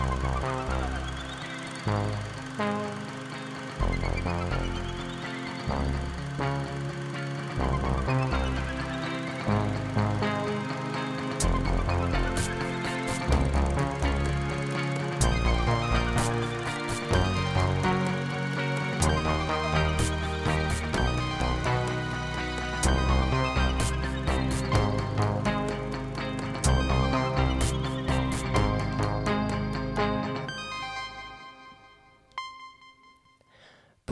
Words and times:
Oh, 0.00 0.04
no. 0.04 0.41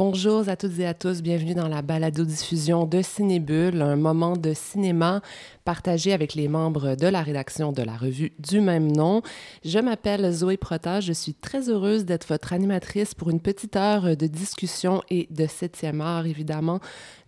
Bonjour 0.02 0.48
à 0.48 0.56
toutes 0.56 0.78
et 0.78 0.86
à 0.86 0.94
tous, 0.94 1.20
bienvenue 1.20 1.52
dans 1.52 1.68
la 1.68 1.82
balado-diffusion 1.82 2.86
de 2.86 3.02
Cinébule, 3.02 3.82
un 3.82 3.96
moment 3.96 4.34
de 4.34 4.54
cinéma 4.54 5.20
partagé 5.70 6.12
avec 6.12 6.34
les 6.34 6.48
membres 6.48 6.96
de 6.96 7.06
la 7.06 7.22
rédaction 7.22 7.70
de 7.70 7.82
la 7.82 7.96
revue 7.96 8.32
du 8.40 8.60
même 8.60 8.90
nom. 8.90 9.22
Je 9.64 9.78
m'appelle 9.78 10.28
Zoé 10.32 10.56
Prota, 10.56 10.98
je 10.98 11.12
suis 11.12 11.32
très 11.32 11.68
heureuse 11.70 12.04
d'être 12.04 12.26
votre 12.26 12.52
animatrice 12.52 13.14
pour 13.14 13.30
une 13.30 13.38
petite 13.38 13.76
heure 13.76 14.16
de 14.16 14.26
discussion 14.26 15.00
et 15.10 15.28
de 15.30 15.46
septième 15.46 16.00
art, 16.00 16.26
évidemment. 16.26 16.80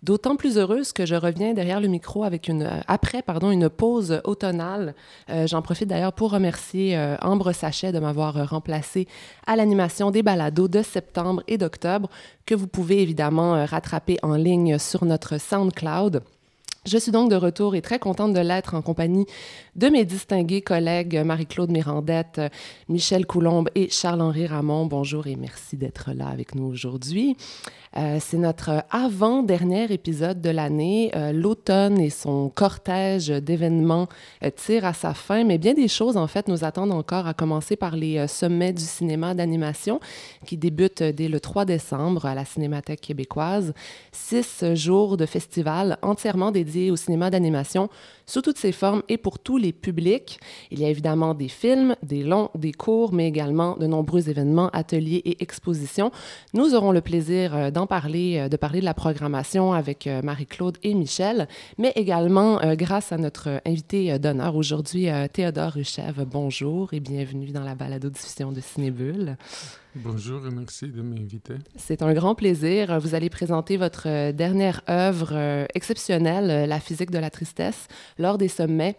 D'autant 0.02 0.34
plus 0.34 0.58
heureuse 0.58 0.92
que 0.92 1.06
je 1.06 1.14
reviens 1.14 1.54
derrière 1.54 1.80
le 1.80 1.86
micro 1.86 2.24
avec 2.24 2.48
une, 2.48 2.68
après 2.88 3.22
pardon, 3.22 3.52
une 3.52 3.68
pause 3.68 4.20
automnale. 4.24 4.96
Euh, 5.30 5.46
j'en 5.46 5.62
profite 5.62 5.86
d'ailleurs 5.86 6.12
pour 6.12 6.32
remercier 6.32 6.98
euh, 6.98 7.14
Ambre 7.22 7.52
Sachet 7.52 7.92
de 7.92 8.00
m'avoir 8.00 8.50
remplacé 8.50 9.06
à 9.46 9.54
l'animation 9.54 10.10
des 10.10 10.24
balados 10.24 10.66
de 10.66 10.82
septembre 10.82 11.44
et 11.46 11.58
d'octobre, 11.58 12.10
que 12.44 12.56
vous 12.56 12.66
pouvez 12.66 13.02
évidemment 13.02 13.54
euh, 13.54 13.66
rattraper 13.66 14.18
en 14.24 14.34
ligne 14.34 14.78
sur 14.78 15.04
notre 15.04 15.38
SoundCloud. 15.38 16.24
Je 16.84 16.98
suis 16.98 17.12
donc 17.12 17.30
de 17.30 17.36
retour 17.36 17.76
et 17.76 17.80
très 17.80 18.00
contente 18.00 18.32
de 18.32 18.40
l'être 18.40 18.74
en 18.74 18.82
compagnie 18.82 19.24
de 19.76 19.86
mes 19.86 20.04
distingués 20.04 20.62
collègues 20.62 21.22
Marie-Claude 21.24 21.70
Mirandette, 21.70 22.40
Michel 22.88 23.24
Coulombe 23.24 23.68
et 23.76 23.88
Charles-Henri 23.88 24.48
Ramon. 24.48 24.86
Bonjour 24.86 25.28
et 25.28 25.36
merci 25.36 25.76
d'être 25.76 26.10
là 26.12 26.26
avec 26.26 26.56
nous 26.56 26.64
aujourd'hui. 26.64 27.36
Euh, 27.96 28.18
c'est 28.20 28.38
notre 28.38 28.84
avant-dernier 28.90 29.92
épisode 29.92 30.40
de 30.40 30.50
l'année. 30.50 31.12
Euh, 31.14 31.30
l'automne 31.30 32.00
et 32.00 32.10
son 32.10 32.48
cortège 32.48 33.28
d'événements 33.28 34.08
euh, 34.42 34.50
tirent 34.50 34.86
à 34.86 34.94
sa 34.94 35.12
fin, 35.12 35.44
mais 35.44 35.58
bien 35.58 35.74
des 35.74 35.88
choses, 35.88 36.16
en 36.16 36.26
fait, 36.26 36.48
nous 36.48 36.64
attendent 36.64 36.92
encore, 36.92 37.26
à 37.26 37.34
commencer 37.34 37.76
par 37.76 37.94
les 37.94 38.26
sommets 38.28 38.72
du 38.72 38.82
cinéma 38.82 39.34
d'animation 39.34 40.00
qui 40.46 40.56
débutent 40.56 41.02
dès 41.02 41.28
le 41.28 41.38
3 41.38 41.64
décembre 41.64 42.24
à 42.24 42.34
la 42.34 42.44
Cinémathèque 42.44 43.02
québécoise. 43.02 43.74
Six 44.10 44.74
jours 44.74 45.16
de 45.16 45.26
festival 45.26 45.98
entièrement 46.02 46.50
dédiés 46.50 46.71
au 46.90 46.96
cinéma 46.96 47.30
d'animation 47.30 47.88
sous 48.26 48.42
toutes 48.42 48.58
ses 48.58 48.72
formes 48.72 49.02
et 49.08 49.18
pour 49.18 49.38
tous 49.38 49.58
les 49.58 49.72
publics. 49.72 50.40
Il 50.70 50.80
y 50.80 50.84
a 50.84 50.88
évidemment 50.88 51.34
des 51.34 51.48
films, 51.48 51.96
des 52.02 52.22
longs, 52.22 52.50
des 52.54 52.72
courts, 52.72 53.12
mais 53.12 53.28
également 53.28 53.76
de 53.76 53.86
nombreux 53.86 54.28
événements, 54.28 54.70
ateliers 54.70 55.22
et 55.24 55.42
expositions. 55.42 56.10
Nous 56.54 56.74
aurons 56.74 56.92
le 56.92 57.00
plaisir 57.00 57.72
d'en 57.72 57.86
parler, 57.86 58.38
euh, 58.38 58.48
de 58.48 58.56
parler 58.56 58.80
de 58.80 58.84
la 58.84 58.94
programmation 58.94 59.72
avec 59.72 60.06
euh, 60.06 60.22
Marie-Claude 60.22 60.78
et 60.82 60.94
Michel, 60.94 61.48
mais 61.78 61.92
également 61.96 62.62
euh, 62.62 62.74
grâce 62.74 63.12
à 63.12 63.18
notre 63.18 63.60
invité 63.64 64.18
d'honneur 64.18 64.56
aujourd'hui, 64.56 65.08
Théodore 65.32 65.72
Ruchev. 65.72 66.24
Bonjour 66.24 66.92
et 66.94 67.00
bienvenue 67.00 67.50
dans 67.50 67.64
la 67.64 67.74
balado-diffusion 67.74 68.52
de 68.52 68.60
Cinébule. 68.60 69.36
Bonjour 69.94 70.46
et 70.46 70.50
merci 70.50 70.88
de 70.88 71.02
m'inviter. 71.02 71.54
C'est 71.76 72.00
un 72.00 72.14
grand 72.14 72.34
plaisir. 72.34 72.98
Vous 72.98 73.14
allez 73.14 73.28
présenter 73.28 73.76
votre 73.76 74.32
dernière 74.32 74.80
œuvre 74.88 75.66
exceptionnelle, 75.74 76.66
La 76.66 76.80
physique 76.80 77.10
de 77.10 77.18
la 77.18 77.28
tristesse, 77.28 77.88
lors 78.18 78.38
des 78.38 78.48
sommets 78.48 78.96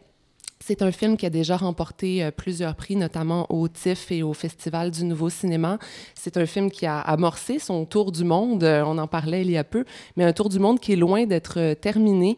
c'est 0.65 0.81
un 0.81 0.93
film 0.93 1.17
qui 1.17 1.25
a 1.25 1.29
déjà 1.29 1.57
remporté 1.57 2.23
euh, 2.23 2.31
plusieurs 2.31 2.75
prix, 2.75 2.95
notamment 2.95 3.45
au 3.49 3.67
TIFF 3.67 4.13
et 4.13 4.23
au 4.23 4.31
Festival 4.31 4.91
du 4.91 5.03
Nouveau 5.03 5.29
Cinéma. 5.29 5.77
C'est 6.15 6.37
un 6.37 6.45
film 6.45 6.71
qui 6.71 6.85
a 6.85 7.01
amorcé 7.01 7.59
son 7.59 7.83
tour 7.83 8.13
du 8.13 8.23
monde, 8.23 8.63
euh, 8.63 8.81
on 8.85 8.97
en 8.97 9.07
parlait 9.07 9.41
il 9.41 9.51
y 9.51 9.57
a 9.57 9.65
peu, 9.65 9.83
mais 10.15 10.23
un 10.23 10.31
tour 10.31 10.47
du 10.47 10.59
monde 10.59 10.79
qui 10.79 10.93
est 10.93 10.95
loin 10.95 11.25
d'être 11.25 11.59
euh, 11.59 11.75
terminé. 11.75 12.37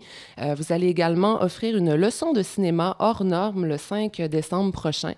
vous 0.57 0.73
allez 0.73 0.87
également 0.87 1.43
offrir 1.43 1.77
une 1.77 1.93
leçon 1.93 2.33
de 2.33 2.41
cinéma 2.41 2.95
hors 2.97 3.23
norme 3.23 3.65
le 3.65 3.77
5 3.77 4.21
décembre 4.23 4.71
prochain. 4.71 5.13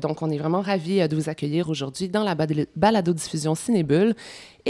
donc, 0.00 0.22
on 0.22 0.30
est 0.30 0.38
vraiment 0.38 0.60
ravis 0.60 1.08
de 1.08 1.14
vous 1.14 1.28
accueillir 1.28 1.68
aujourd'hui 1.68 2.08
dans 2.08 2.24
la 2.24 2.34
balado-diffusion 2.34 3.54
Cinébule. 3.54 4.14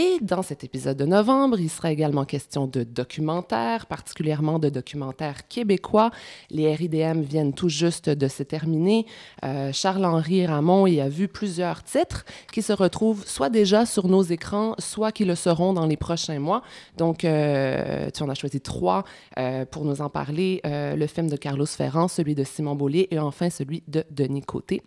Et 0.01 0.19
dans 0.23 0.43
cet 0.43 0.63
épisode 0.63 0.97
de 0.97 1.05
novembre, 1.05 1.59
il 1.59 1.69
sera 1.69 1.91
également 1.91 2.25
question 2.25 2.69
de 2.69 2.85
documentaires, 2.85 3.87
particulièrement 3.87 4.61
de 4.61 4.69
documentaires 4.69 5.49
québécois. 5.49 6.13
Les 6.51 6.73
RIDM 6.73 7.23
viennent 7.23 7.53
tout 7.53 7.69
juste 7.69 8.09
de 8.09 8.29
se 8.29 8.45
terminer. 8.45 9.07
Euh, 9.45 9.73
Charles-Henri 9.73 10.47
Ramon 10.47 10.87
y 10.87 11.01
a 11.01 11.09
vu 11.09 11.27
plusieurs 11.27 11.83
titres 11.83 12.25
qui 12.53 12.63
se 12.63 12.73
retrouvent 12.73 13.27
soit 13.27 13.51
déjà 13.51 13.87
sur 13.87 14.07
nos 14.07 14.23
écrans, 14.23 14.77
soit 14.79 15.11
qui 15.11 15.25
le 15.25 15.35
seront 15.35 15.73
dans 15.73 15.87
les 15.87 15.97
prochains 15.97 16.39
mois. 16.39 16.63
Donc, 16.97 17.25
euh, 17.25 18.09
tu 18.15 18.23
en 18.23 18.29
as 18.29 18.37
choisi 18.37 18.61
trois 18.61 19.03
euh, 19.37 19.65
pour 19.65 19.85
nous 19.85 20.01
en 20.01 20.11
parler. 20.11 20.61
le 20.65 21.07
film 21.09 21.29
de 21.29 21.37
Carlos 21.37 21.67
Ferrand, 21.67 22.07
celui 22.07 22.37
de 22.37 22.45
Simon 22.45 22.77
Beaulier 22.77 23.09
et 23.11 23.19
enfin 23.19 23.51
celui 23.51 23.83
de 23.89 24.05
Denis 24.13 24.43
Côté. 24.43 24.81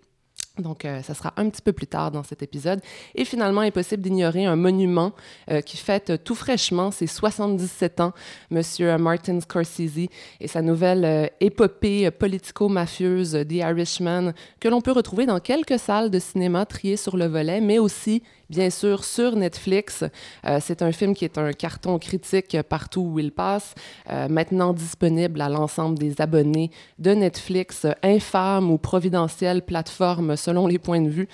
Donc, 0.58 0.84
euh, 0.84 1.02
ça 1.02 1.14
sera 1.14 1.34
un 1.38 1.50
petit 1.50 1.62
peu 1.62 1.72
plus 1.72 1.88
tard 1.88 2.12
dans 2.12 2.24
cet 2.24 2.44
épisode. 2.44 2.82
Et 3.16 3.24
finalement, 3.24 3.62
impossible 3.62 4.04
d'ignorer 4.04 4.46
un 4.46 4.58
monument 4.58 5.14
euh, 5.50 5.62
qui 5.62 5.78
fête 5.78 6.24
tout 6.26 6.36
fraîchement 6.36 6.92
ses 6.92 7.08
77 7.08 8.02
ans, 8.02 8.12
Monsieur 8.50 8.98
Martin 8.98 9.40
Scorsese 9.40 10.10
et 10.42 10.48
sa 10.48 10.62
nouvelle 10.62 11.06
euh, 11.06 11.28
épopée 11.40 12.12
politico-mafieuse 12.12 13.46
The 13.48 13.54
Irishman, 13.54 14.34
que 14.60 14.68
l'on 14.68 14.82
peut 14.82 14.92
retrouver 14.92 15.26
dans 15.26 15.40
quelques 15.40 15.80
salles 15.80 16.12
de 16.12 16.20
cinéma 16.20 16.66
triées 16.66 16.98
sur 16.98 17.16
le 17.16 17.28
volet, 17.28 17.62
mais 17.62 17.80
aussi 17.80 18.22
bien 18.52 18.70
sûr 18.70 19.06
sur 19.06 19.36
Netflix. 19.36 20.04
Euh, 20.46 20.60
c'est 20.62 20.82
un 20.82 20.92
film 20.92 21.16
qui 21.16 21.24
est 21.26 21.38
un 21.38 21.54
carton 21.54 21.98
critique 21.98 22.58
partout 22.68 23.10
où 23.14 23.18
il 23.18 23.32
passe, 23.32 23.74
euh, 24.12 24.28
maintenant 24.28 24.74
disponible 24.74 25.40
à 25.42 25.48
l'ensemble 25.48 25.98
des 25.98 26.22
abonnés 26.22 26.70
de 27.00 27.12
Netflix, 27.12 27.88
infâme 28.04 28.70
ou 28.70 28.78
providentielle 28.78 29.62
plateforme 29.62 30.36
selon 30.36 30.68
les 30.68 30.80
points 30.80 31.02
de 31.02 31.10
vue. 31.10 31.30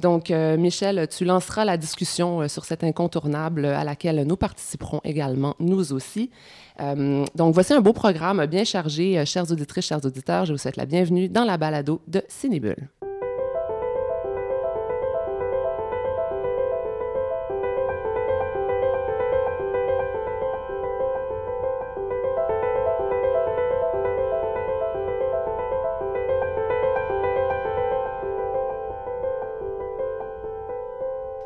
Donc, 0.00 0.30
euh, 0.30 0.56
Michel, 0.56 1.06
tu 1.08 1.26
lanceras 1.26 1.66
la 1.66 1.76
discussion 1.76 2.48
sur 2.48 2.64
cet 2.64 2.82
incontournable 2.82 3.66
à 3.66 3.84
laquelle 3.84 4.24
nous 4.26 4.36
participerons 4.36 5.00
également, 5.04 5.54
nous 5.60 5.92
aussi. 5.92 6.30
donc, 6.78 7.54
voici 7.54 7.74
un 7.74 7.80
beau 7.82 7.92
programme 7.92 8.46
bien 8.46 8.64
chargé. 8.64 9.22
chers 9.26 9.50
auditrices, 9.52 9.84
chers 9.84 10.04
auditeurs, 10.04 10.46
je 10.46 10.52
vous 10.52 10.58
souhaite 10.58 10.78
la 10.78 10.86
bienvenue 10.86 11.28
dans 11.28 11.44
la 11.44 11.58
balado 11.58 12.00
de 12.08 12.22
Cinébule. 12.28 12.88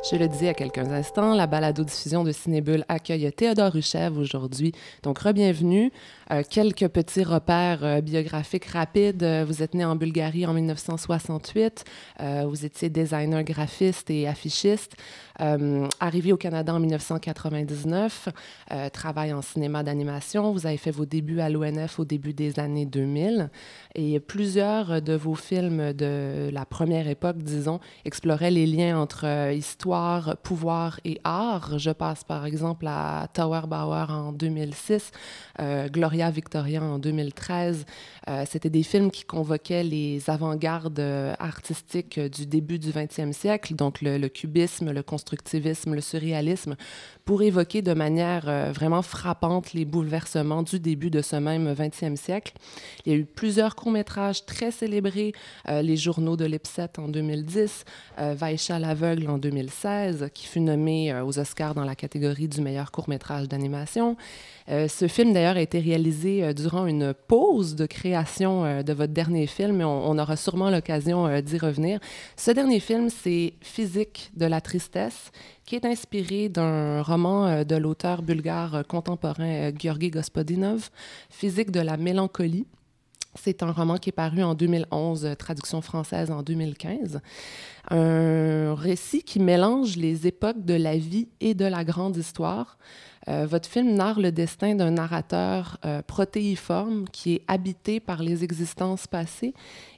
Je 0.09 0.15
le 0.15 0.29
disais 0.29 0.47
à 0.47 0.53
quelques 0.53 0.77
instants, 0.77 1.33
la 1.33 1.47
balado-diffusion 1.47 2.23
de 2.23 2.31
Cinébule 2.31 2.85
accueille 2.87 3.29
Théodore 3.33 3.73
Ruchev 3.73 4.17
aujourd'hui. 4.17 4.71
Donc, 5.03 5.19
re-bienvenue. 5.19 5.91
Euh, 6.31 6.43
quelques 6.49 6.87
petits 6.87 7.25
repères 7.25 7.83
euh, 7.83 7.99
biographiques 7.99 8.67
rapides. 8.67 9.23
Euh, 9.23 9.43
vous 9.45 9.63
êtes 9.63 9.73
né 9.73 9.83
en 9.83 9.97
Bulgarie 9.97 10.45
en 10.45 10.53
1968. 10.53 11.83
vous 12.45 12.65
étiez 12.65 12.89
designer 12.89 13.43
graphiste 13.43 14.09
et 14.09 14.29
affichiste. 14.29 14.95
Arrivé 15.99 16.33
au 16.33 16.37
Canada 16.37 16.73
en 16.73 16.79
1999. 16.79 18.29
travail 18.93 19.33
en 19.33 19.41
cinéma 19.41 19.83
d'animation. 19.83 20.51
Vous 20.51 20.65
avez 20.65 20.77
fait 20.77 20.91
vos 20.91 21.05
débuts 21.05 21.39
à 21.39 21.49
l'ONF 21.49 21.99
au 21.99 22.05
début 22.05 22.33
des 22.33 22.59
années 22.59 22.85
2000. 22.85 23.49
Et 23.95 24.19
plusieurs 24.19 25.01
de 25.01 25.13
vos 25.13 25.35
films 25.35 25.93
de 25.93 26.49
la 26.51 26.65
première 26.65 27.07
époque, 27.07 27.37
disons, 27.37 27.79
exploraient 28.05 28.51
les 28.51 28.65
liens 28.65 28.99
entre 28.99 29.51
histoire, 29.53 30.37
pouvoir 30.37 30.99
et 31.05 31.19
art. 31.23 31.79
Je 31.79 31.91
passe 31.91 32.23
par 32.23 32.45
exemple 32.45 32.87
à 32.87 33.27
Tower 33.33 33.61
Bauer 33.67 34.09
en 34.09 34.31
2006, 34.31 35.11
Gloria 35.91 36.31
Victoria 36.31 36.81
en 36.81 36.99
2013. 36.99 37.85
Euh, 38.29 38.43
c'était 38.49 38.69
des 38.69 38.83
films 38.83 39.11
qui 39.11 39.23
convoquaient 39.23 39.83
les 39.83 40.29
avant-gardes 40.29 40.99
euh, 40.99 41.33
artistiques 41.39 42.19
du 42.19 42.45
début 42.45 42.79
du 42.79 42.91
20e 42.91 43.31
siècle, 43.31 43.75
donc 43.75 44.01
le, 44.01 44.27
cubisme, 44.27 44.91
le, 44.91 45.03
constructivisme, 45.03 45.26
le 45.93 46.01
surréalisme, 46.01 46.75
pour 47.27 47.41
évoquer 47.41 47.81
de 47.81 47.93
manière 47.93 48.45
euh, 48.47 48.71
vraiment 48.73 49.01
frappante 49.01 49.73
les 49.73 49.83
bouleversements 49.83 50.63
du 50.63 50.79
début 50.79 51.09
de 51.09 51.21
ce 51.21 51.35
même 51.35 51.73
20e 51.73 52.15
siècle. 52.15 52.53
Il 53.05 53.11
y 53.11 53.15
a 53.15 53.17
eu 53.17 53.25
plusieurs 53.25 53.75
courts-métrages 53.75 54.45
très 54.45 54.71
célébrés, 54.71 55.33
euh, 55.67 55.81
Les 55.81 55.97
Journaux 55.97 56.37
de 56.37 56.45
l'Ipset 56.45 56.97
en 56.97 57.09
2010, 57.09 57.83
euh, 58.19 58.35
l'aveugle 58.79 59.29
en 59.29 59.37
2016, 59.37 60.29
qui 60.33 60.47
fut 60.47 60.61
nommé 60.61 61.13
aux 61.21 61.37
Oscars 61.37 61.75
dans 61.75 61.83
la 61.83 61.95
catégorie 61.95 62.47
du 62.47 62.61
meilleur 62.61 62.91
court-métrage 62.91 63.49
d'animation. 63.49 64.15
ce 64.67 65.07
film, 65.07 65.33
d'ailleurs, 65.33 65.57
a 65.57 65.61
été 65.61 65.79
réalisé 65.79 66.53
durant 66.53 66.85
une 66.85 67.13
pause 67.13 67.75
de 67.75 67.85
création 67.85 68.83
de 68.83 68.93
votre 68.93 69.13
dernier 69.13 69.47
film, 69.47 69.81
et 69.81 69.83
on, 69.83 70.09
on 70.09 70.17
aura 70.17 70.37
sûrement 70.37 70.69
l'occasion 70.69 71.41
d'y 71.41 71.57
revenir. 71.57 71.99
Ce 72.37 72.51
dernier 72.51 72.79
film, 72.79 73.09
c'est 73.09 73.53
Physique 73.61 74.31
de 74.35 74.45
la 74.45 74.61
tristesse, 74.61 75.31
qui 75.67 75.75
est 75.75 75.85
inspiré 75.85 76.47
d'un 76.47 77.03
roman 77.03 77.45
euh, 77.45 77.63
de 77.65 77.75
l'auteur 77.75 78.23
bulgare 78.23 78.75
euh, 78.75 78.83
contemporain 78.83 79.43
euh, 79.43 79.71
Georgi 79.77 80.09
Gospodinov, 80.09 80.89
Physique 81.29 81.71
de 81.71 81.81
la 81.81 81.97
mélancolie. 81.97 82.65
C'est 83.35 83.61
un 83.61 83.71
roman 83.71 83.97
qui 83.97 84.09
est 84.09 84.13
paru 84.13 84.41
en 84.41 84.55
2011, 84.55 85.35
traduction 85.37 85.81
française 85.81 86.31
en 86.31 86.41
2015. 86.41 87.19
Un 87.91 88.73
récit 88.73 89.21
qui 89.21 89.39
mélange 89.39 89.97
les 89.97 90.25
époques 90.25 90.65
de 90.65 90.73
la 90.73 90.97
vie 90.97 91.27
et 91.39 91.53
de 91.53 91.65
la 91.65 91.83
grande 91.83 92.17
histoire. 92.17 92.79
Votre 93.27 93.67
film 93.67 93.93
narre 93.93 94.19
le 94.19 94.31
destin 94.31 94.75
d'un 94.75 94.91
narrateur 94.91 95.77
protéiforme 96.07 97.05
qui 97.09 97.35
est 97.35 97.41
habité 97.47 97.99
par 97.99 98.23
les 98.23 98.43
existences 98.43 99.05
passées 99.05 99.53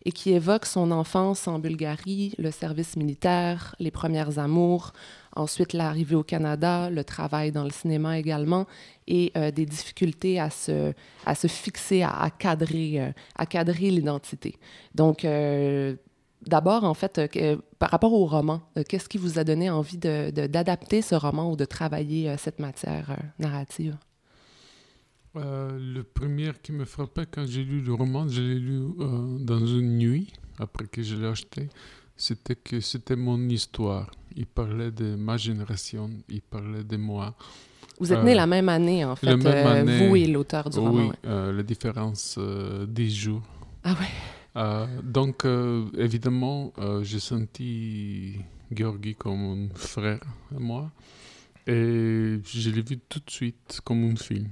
et 0.05 0.11
qui 0.11 0.31
évoque 0.31 0.65
son 0.65 0.91
enfance 0.91 1.47
en 1.47 1.59
Bulgarie, 1.59 2.33
le 2.37 2.51
service 2.51 2.95
militaire, 2.95 3.75
les 3.79 3.91
premières 3.91 4.39
amours, 4.39 4.93
Ensuite, 5.35 5.73
l'arrivée 5.73 6.15
au 6.15 6.23
Canada, 6.23 6.89
le 6.89 7.03
travail 7.03 7.51
dans 7.51 7.63
le 7.63 7.69
cinéma 7.69 8.17
également, 8.17 8.65
et 9.07 9.31
euh, 9.37 9.51
des 9.51 9.65
difficultés 9.65 10.39
à 10.39 10.49
se, 10.49 10.93
à 11.25 11.35
se 11.35 11.47
fixer, 11.47 12.01
à, 12.03 12.29
cadrer, 12.37 12.99
euh, 12.99 13.11
à 13.35 13.45
cadrer 13.45 13.91
l'identité. 13.91 14.55
Donc, 14.95 15.23
euh, 15.23 15.95
d'abord, 16.45 16.83
en 16.83 16.93
fait, 16.93 17.21
par 17.79 17.89
rapport 17.91 18.13
au 18.13 18.25
roman, 18.25 18.61
qu'est-ce 18.87 19.09
qui 19.09 19.17
vous 19.17 19.39
a 19.39 19.43
donné 19.43 19.69
envie 19.69 19.97
d'adapter 19.97 21.01
ce 21.01 21.15
roman 21.15 21.51
ou 21.51 21.55
de 21.55 21.65
travailler 21.65 22.35
cette 22.37 22.59
matière 22.59 23.17
narrative? 23.39 23.97
le 25.35 26.01
premier 26.01 26.51
qui 26.61 26.73
me 26.73 26.83
frappait 26.83 27.25
quand 27.25 27.45
j'ai 27.45 27.63
lu 27.63 27.81
le 27.81 27.93
roman, 27.93 28.27
je 28.27 28.41
l'ai 28.41 28.59
lu 28.59 28.81
dans 29.39 29.65
une 29.65 29.97
nuit, 29.97 30.33
après 30.57 30.85
que 30.87 31.01
je 31.01 31.15
l'ai 31.15 31.27
acheté, 31.27 31.69
c'était 32.17 32.55
que 32.55 32.81
c'était 32.81 33.15
mon 33.15 33.47
histoire 33.47 34.09
il 34.35 34.45
parlait 34.45 34.91
de 34.91 35.15
ma 35.15 35.37
génération, 35.37 36.09
il 36.29 36.41
parlait 36.41 36.83
de 36.83 36.97
moi. 36.97 37.35
Vous 37.99 38.13
êtes 38.13 38.23
né 38.23 38.33
la 38.33 38.47
même 38.47 38.69
année, 38.69 39.03
en 39.03 39.15
fait, 39.15 39.27
euh, 39.27 40.07
vous 40.07 40.15
et 40.15 40.27
l'auteur 40.27 40.69
du 40.69 40.79
roman. 40.79 41.09
Oui, 41.09 41.15
euh, 41.25 41.51
la 41.51 41.63
différence 41.63 42.35
euh, 42.37 42.85
des 42.85 43.09
jours. 43.09 43.41
Ah 43.83 43.91
ouais. 43.91 44.07
Donc, 44.55 45.45
évidemment, 45.97 46.73
j'ai 47.01 47.19
senti 47.19 48.37
Georgi 48.71 49.15
comme 49.15 49.69
un 49.71 49.75
frère 49.75 50.21
à 50.55 50.59
moi. 50.59 50.91
Et 51.67 52.39
je 52.43 52.69
l'ai 52.71 52.81
vu 52.81 52.97
tout 52.97 53.19
de 53.19 53.29
suite 53.29 53.79
comme 53.83 54.03
un 54.03 54.15
film. 54.15 54.49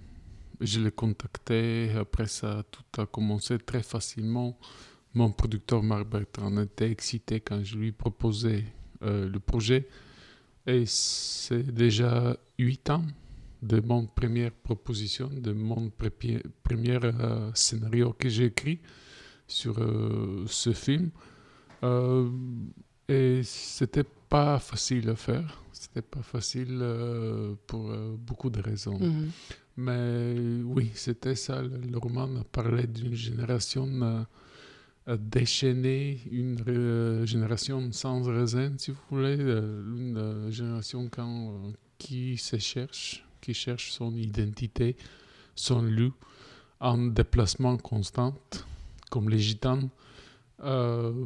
Je 0.59 0.79
l'ai 0.79 0.91
contacté, 0.91 1.91
après 1.95 2.27
ça, 2.27 2.63
tout 2.71 3.01
a 3.01 3.05
commencé 3.05 3.57
très 3.59 3.83
facilement. 3.83 4.57
Mon 5.13 5.31
producteur 5.31 5.81
Marc 5.81 6.07
Bertrand 6.07 6.55
était 6.61 6.91
excité 6.91 7.39
quand 7.39 7.63
je 7.63 7.77
lui 7.77 7.91
proposais 7.91 8.65
euh, 9.03 9.27
le 9.29 9.39
projet. 9.39 9.87
Et 10.65 10.83
c'est 10.85 11.71
déjà 11.73 12.37
huit 12.59 12.89
ans 12.89 13.05
de 13.61 13.79
mon 13.79 14.05
première 14.05 14.51
proposition, 14.51 15.29
de 15.31 15.53
mon 15.53 15.89
premier 15.89 16.99
euh, 17.03 17.51
scénario 17.53 18.13
que 18.13 18.29
j'ai 18.29 18.45
écrit 18.45 18.79
sur 19.47 19.79
euh, 19.79 20.43
ce 20.47 20.73
film. 20.73 21.09
et 23.09 23.41
c'était 23.43 24.05
pas 24.29 24.59
facile 24.59 25.09
à 25.09 25.15
faire. 25.15 25.61
C'était 25.71 26.01
pas 26.01 26.23
facile 26.23 26.83
pour 27.67 27.93
beaucoup 28.17 28.49
de 28.49 28.61
raisons. 28.61 28.99
Mm-hmm. 28.99 29.29
Mais 29.77 30.35
oui, 30.65 30.91
c'était 30.95 31.35
ça. 31.35 31.61
Le, 31.61 31.97
roman 31.97 32.27
parlait 32.51 32.87
d'une 32.87 33.13
génération 33.13 34.25
déchaîner 35.15 36.19
une 36.31 36.57
euh, 36.67 37.25
génération 37.25 37.91
sans 37.93 38.21
raisin, 38.23 38.73
si 38.77 38.91
vous 38.91 38.97
voulez, 39.09 39.37
euh, 39.39 39.81
une 39.95 40.17
euh, 40.17 40.51
génération 40.51 41.07
quand, 41.09 41.71
qui 41.97 42.37
se 42.37 42.57
cherche, 42.57 43.23
qui 43.39 43.53
cherche 43.53 43.91
son 43.91 44.15
identité, 44.17 44.97
son 45.55 45.81
lieu, 45.81 46.11
en 46.81 46.97
déplacement 46.97 47.77
constant, 47.77 48.35
comme 49.09 49.29
les 49.29 49.39
gitanes. 49.39 49.89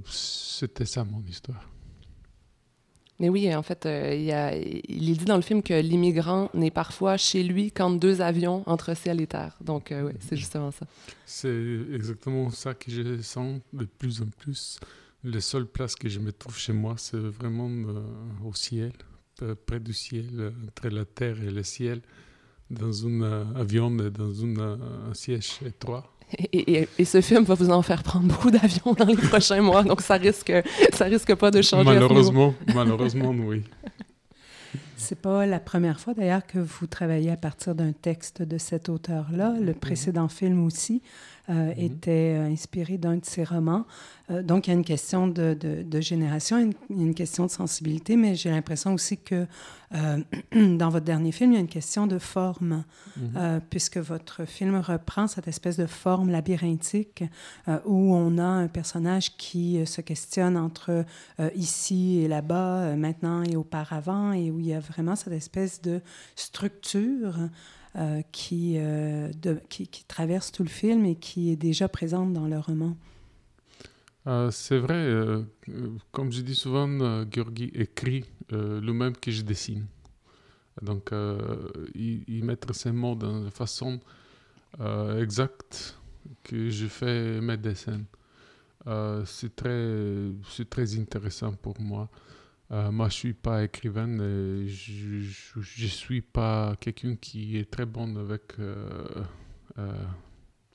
C'était 0.06 0.86
ça 0.86 1.04
mon 1.04 1.22
histoire. 1.22 1.66
Mais 3.22 3.30
oui, 3.30 3.56
en 3.56 3.62
fait, 3.62 3.86
euh, 3.86 4.16
il, 4.90 5.10
est 5.10 5.14
dit 5.14 5.26
dans 5.26 5.36
le 5.36 5.44
film 5.44 5.62
que 5.62 5.76
l'immigrant 5.80 6.50
n'est 6.56 6.72
parfois 6.72 7.18
chez 7.18 7.44
lui 7.44 7.72
qu'entre 7.72 8.00
deux 8.00 8.20
avions 8.20 8.64
entre 8.66 8.98
ciel 8.98 9.22
et 9.22 9.28
terre. 9.28 9.56
Donc, 9.62 9.92
euh, 9.92 10.08
oui, 10.08 10.14
c'est 10.22 10.36
justement 10.36 10.72
ça. 10.72 10.88
C'est 11.24 11.78
exactement 11.94 12.50
ça 12.50 12.74
que 12.74 12.90
je 12.90 13.22
sens 13.22 13.62
de 13.74 13.86
plus 13.86 14.24
en 14.24 14.30
plus. 14.40 14.80
La 15.24 15.40
seule 15.40 15.68
place 15.68 15.96
que 15.96 16.10
je 16.10 16.20
me 16.20 16.32
trouve 16.32 16.58
chez 16.58 16.74
moi, 16.74 16.96
c'est 16.98 17.20
vraiment 17.20 17.70
euh, 17.70 18.02
au 18.44 18.56
ciel, 18.56 18.92
près 19.68 19.80
du 19.80 19.94
ciel, 19.94 20.52
entre 20.68 20.90
la 20.90 21.06
terre 21.06 21.40
et 21.44 21.52
le 21.52 21.62
ciel, 21.62 22.02
dans 22.72 23.08
un 23.08 23.56
avion, 23.56 23.92
dans 23.92 24.46
un 24.46 25.14
siège 25.14 25.60
étroit. 25.66 26.12
Et, 26.54 26.88
ce 27.04 27.20
film 27.20 27.44
va 27.44 27.56
vous 27.56 27.70
en 27.70 27.82
faire 27.82 28.04
prendre 28.04 28.26
beaucoup 28.26 28.52
d'avions 28.52 28.94
dans 28.94 29.06
les 29.06 29.18
prochains 29.18 29.62
mois, 29.62 29.84
donc 29.84 30.02
ça 30.02 30.16
risque, 30.16 30.54
ça 30.94 31.06
risque 31.06 31.36
pas 31.36 31.52
de 31.52 31.62
changer. 31.62 31.84
Malheureusement, 31.84 32.54
malheureusement, 32.74 33.32
oui. 33.32 33.64
C'est 34.96 35.20
pas 35.20 35.46
la 35.46 35.60
première 35.60 36.00
fois 36.00 36.14
d'ailleurs 36.14 36.46
que 36.46 36.60
vous 36.60 36.88
travaillez 36.88 37.32
à 37.32 37.36
partir 37.36 37.76
d'un 37.76 37.92
texte 37.92 38.44
de 38.44 38.58
cet 38.58 38.88
auteur-là. 38.88 39.56
Le 39.60 39.74
précédent 39.74 40.28
film 40.28 40.64
aussi 40.64 41.02
euh, 41.50 41.54
mhm. 41.54 41.74
était 41.78 42.36
euh, 42.38 42.46
inspiré 42.46 43.00
d'un 43.00 43.18
de 43.18 43.26
ses 43.26 43.44
romans. 43.44 43.86
Euh, 44.30 44.44
donc, 44.44 44.68
il 44.68 44.70
y 44.70 44.74
a 44.74 44.76
une 44.76 44.86
question 44.86 45.28
de, 45.28 45.58
de, 45.60 46.02
génération, 46.02 46.60
une, 46.60 46.74
une, 46.92 47.16
question 47.16 47.48
de 47.48 47.52
sensibilité, 47.52 48.16
mais 48.16 48.36
j'ai 48.36 48.52
l'impression 48.52 48.94
aussi 48.94 49.18
que 49.18 49.48
dans 49.92 50.90
votre 50.90 51.04
dernier 51.04 51.32
film, 51.34 51.52
il 51.52 51.56
y 51.56 51.58
a 51.58 51.60
une 51.60 51.68
question 51.68 52.08
de 52.08 52.20
forme, 52.20 52.86
mhm. 53.18 53.60
puisque 53.70 53.98
votre 53.98 54.46
film 54.46 54.78
reprend 54.78 55.28
cette 55.28 55.50
espèce 55.50 55.76
de 55.76 55.86
forme 55.86 56.30
labyrinthique 56.30 57.26
où 57.86 58.16
on 58.16 58.38
a 58.38 58.44
un 58.44 58.68
personnage 58.70 59.36
qui 59.36 59.86
se 59.86 60.00
questionne 60.00 60.56
entre 60.56 61.04
ici 61.56 62.22
et 62.22 62.30
là-bas, 62.30 62.96
maintenant 62.96 63.44
et 63.44 63.58
auparavant, 63.58 64.32
et 64.32 64.50
où 64.50 64.62
il 64.62 64.68
y 64.68 64.74
a 64.74 64.80
vraiment 64.80 65.18
cette 65.18 65.34
espèce 65.34 65.82
de 65.82 66.00
structure 66.38 67.36
euh, 67.98 68.22
qui, 68.32 68.76
euh, 68.78 69.32
qui, 69.68 69.86
qui, 69.86 70.06
traverse 70.06 70.54
tout 70.54 70.64
le 70.64 70.70
film 70.70 71.06
et 71.06 71.16
qui 71.16 71.52
est 71.52 71.58
déjà 71.58 71.90
présente 71.90 72.32
dans 72.32 72.48
le 72.48 72.58
roman. 72.58 72.96
Euh, 74.28 74.50
c'est 74.50 74.78
vrai, 74.78 75.44
comme 76.14 76.32
je 76.32 76.40
dis 76.40 76.56
souvent, 76.56 76.88
Georgi 77.30 77.70
écrit 77.74 78.24
le 78.50 78.92
même 78.92 79.18
que 79.18 79.30
je 79.30 79.42
dessine. 79.42 79.88
Donc, 80.82 81.10
il, 81.94 82.24
il 82.30 82.46
met 82.46 82.58
ses 82.72 82.94
mots 82.94 83.16
de 83.16 83.50
façon 83.50 84.00
exacte 85.20 86.00
que 86.44 86.70
je 86.70 86.88
fais 86.88 87.42
mes 87.42 87.58
dessins. 87.58 88.04
c'est 89.26 89.54
très, 89.54 90.32
très 90.70 90.98
intéressant 90.98 91.52
pour 91.54 91.80
moi. 91.82 92.10
Euh, 92.72 92.90
moi, 92.92 93.10
je 93.10 93.14
suis 93.16 93.34
pas 93.34 93.64
écrivain, 93.64 94.18
je, 94.66 95.20
je, 95.60 95.88
suis 95.88 96.22
pas 96.22 96.76
quelqu'un 96.80 97.18
qui 97.18 97.58
est 97.58 97.70
très 97.70 97.86
bon 97.86 98.16
avec, 98.16 98.58
euh, 98.60 99.26
euh, 99.78 100.04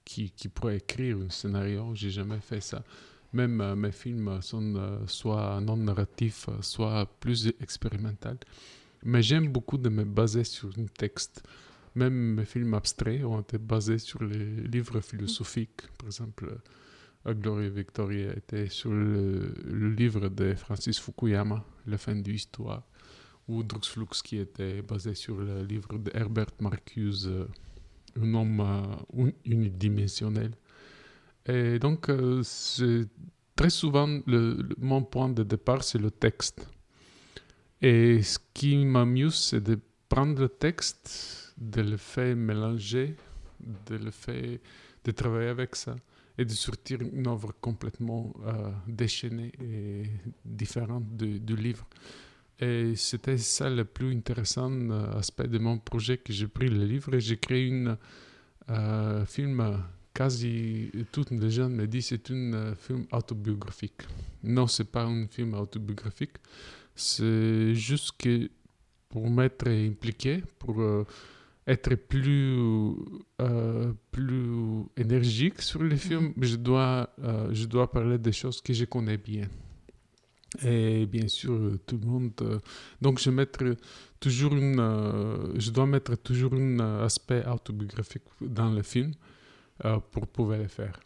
qui, 0.04 0.30
qui, 0.30 0.48
pourrait 0.48 0.76
écrire 0.76 1.16
un 1.16 1.30
scénario. 1.30 1.94
J'ai 1.94 2.10
jamais 2.10 2.40
fait 2.40 2.60
ça. 2.60 2.84
Même 3.32 3.74
mes 3.76 3.92
films 3.92 4.40
sont 4.42 5.00
soit 5.06 5.60
non 5.60 5.76
narratifs, 5.76 6.48
soit 6.60 7.06
plus 7.18 7.48
expérimentaux. 7.60 8.38
Mais 9.02 9.22
j'aime 9.22 9.48
beaucoup 9.48 9.78
de 9.78 9.88
me 9.88 10.04
baser 10.04 10.44
sur 10.44 10.68
un 10.78 10.86
texte. 10.98 11.42
Même 11.94 12.34
mes 12.34 12.44
films 12.44 12.74
abstraits 12.74 13.24
ont 13.24 13.40
été 13.40 13.56
basés 13.56 13.98
sur 13.98 14.22
les 14.22 14.44
livres 14.68 15.00
philosophiques, 15.00 15.82
par 15.98 16.08
exemple. 16.08 16.58
Gloria 17.34 17.68
Victoria 17.68 18.32
était 18.36 18.68
sur 18.68 18.92
le, 18.92 19.52
livre 19.96 20.28
de 20.28 20.54
Francis 20.54 20.98
Fukuyama, 20.98 21.64
La 21.86 21.98
fin 21.98 22.14
de 22.14 22.30
l'histoire, 22.30 22.82
ou 23.48 23.62
Druxflux 23.62 24.22
qui 24.22 24.38
était 24.38 24.82
basé 24.82 25.14
sur 25.14 25.36
le 25.36 25.64
livre 25.64 25.98
de 25.98 26.10
Herbert 26.14 26.52
Marcuse, 26.60 27.26
euh, 27.26 27.48
Un 28.20 28.34
homme 28.34 28.60
euh, 28.60 29.30
unidimensionnel. 29.44 30.52
Et 31.46 31.78
donc, 31.78 32.08
euh, 32.08 32.42
très 33.54 33.70
souvent, 33.70 34.08
mon 34.78 35.02
point 35.02 35.28
de 35.28 35.42
départ, 35.42 35.82
c'est 35.82 35.98
le 35.98 36.10
texte. 36.10 36.68
Et 37.82 38.22
ce 38.22 38.38
qui 38.54 38.76
m'amuse, 38.84 39.34
c'est 39.34 39.60
de 39.62 39.78
prendre 40.08 40.40
le 40.40 40.48
texte, 40.48 41.54
de 41.58 41.82
le 41.82 41.96
faire 41.96 42.36
mélanger, 42.36 43.16
de 43.86 43.96
le 43.96 44.10
faire, 44.10 44.58
de 45.04 45.10
travailler 45.10 45.48
avec 45.48 45.76
ça 45.76 45.96
et 46.38 46.44
de 46.44 46.52
sortir 46.52 47.00
une 47.00 47.26
œuvre 47.26 47.54
complètement 47.60 48.34
euh, 48.46 48.70
déchaînée 48.86 49.52
et 49.60 50.02
différente 50.44 51.16
du, 51.16 51.56
livre. 51.56 51.86
Et 52.58 52.94
c'était 52.96 53.38
ça 53.38 53.68
le 53.70 53.84
plus 53.84 54.14
intéressant 54.14 54.70
euh, 54.70 55.18
aspect 55.18 55.48
de 55.48 55.58
mon 55.58 55.78
projet 55.78 56.18
que 56.18 56.32
j'ai 56.32 56.48
pris 56.48 56.68
le 56.68 56.84
livre 56.84 57.14
et 57.14 57.20
j'ai 57.20 57.36
créé 57.36 57.70
un 57.72 57.98
euh, 58.70 59.24
film 59.26 59.82
quasi 60.12 60.90
toutes 61.12 61.30
les 61.30 61.50
gens 61.50 61.68
me 61.68 61.86
disent 61.86 62.06
c'est 62.06 62.30
un 62.30 62.74
film 62.74 63.06
autobiographique. 63.12 64.02
Non, 64.42 64.66
c'est 64.66 64.90
pas 64.90 65.04
un 65.04 65.26
film 65.26 65.54
autobiographique. 65.54 66.36
C'est 66.94 67.74
juste 67.74 68.12
que 68.18 68.48
pour 69.10 69.28
m'être 69.28 69.68
impliqué, 69.68 70.42
pour 70.58 70.82
être 71.66 71.94
plus, 71.96 72.56
euh, 73.40 73.92
plus 74.12 74.84
énergique 74.96 75.60
sur 75.62 75.82
les 75.82 75.96
films, 75.96 76.32
je 76.40 76.56
dois, 76.56 77.10
euh, 77.22 77.48
je 77.52 77.66
dois 77.66 77.90
parler 77.90 78.18
des 78.18 78.32
choses 78.32 78.60
que 78.60 78.72
je 78.72 78.84
connais 78.84 79.16
bien. 79.18 79.48
Et 80.64 81.06
bien 81.06 81.28
sûr, 81.28 81.72
tout 81.86 81.98
le 82.00 82.06
monde. 82.06 82.32
euh, 82.42 82.58
donc, 83.00 83.18
je, 83.20 83.30
mettre 83.30 83.76
toujours 84.20 84.54
une, 84.54 84.80
je 85.56 85.70
dois 85.70 85.86
mettre 85.86 86.14
toujours 86.16 86.54
un 86.54 86.78
aspect 87.04 87.44
autobiographique 87.46 88.22
dans 88.40 88.70
le 88.70 88.82
film 88.82 89.10
pour 90.12 90.26
pouvoir 90.28 90.58
le 90.58 90.68
faire. 90.68 90.98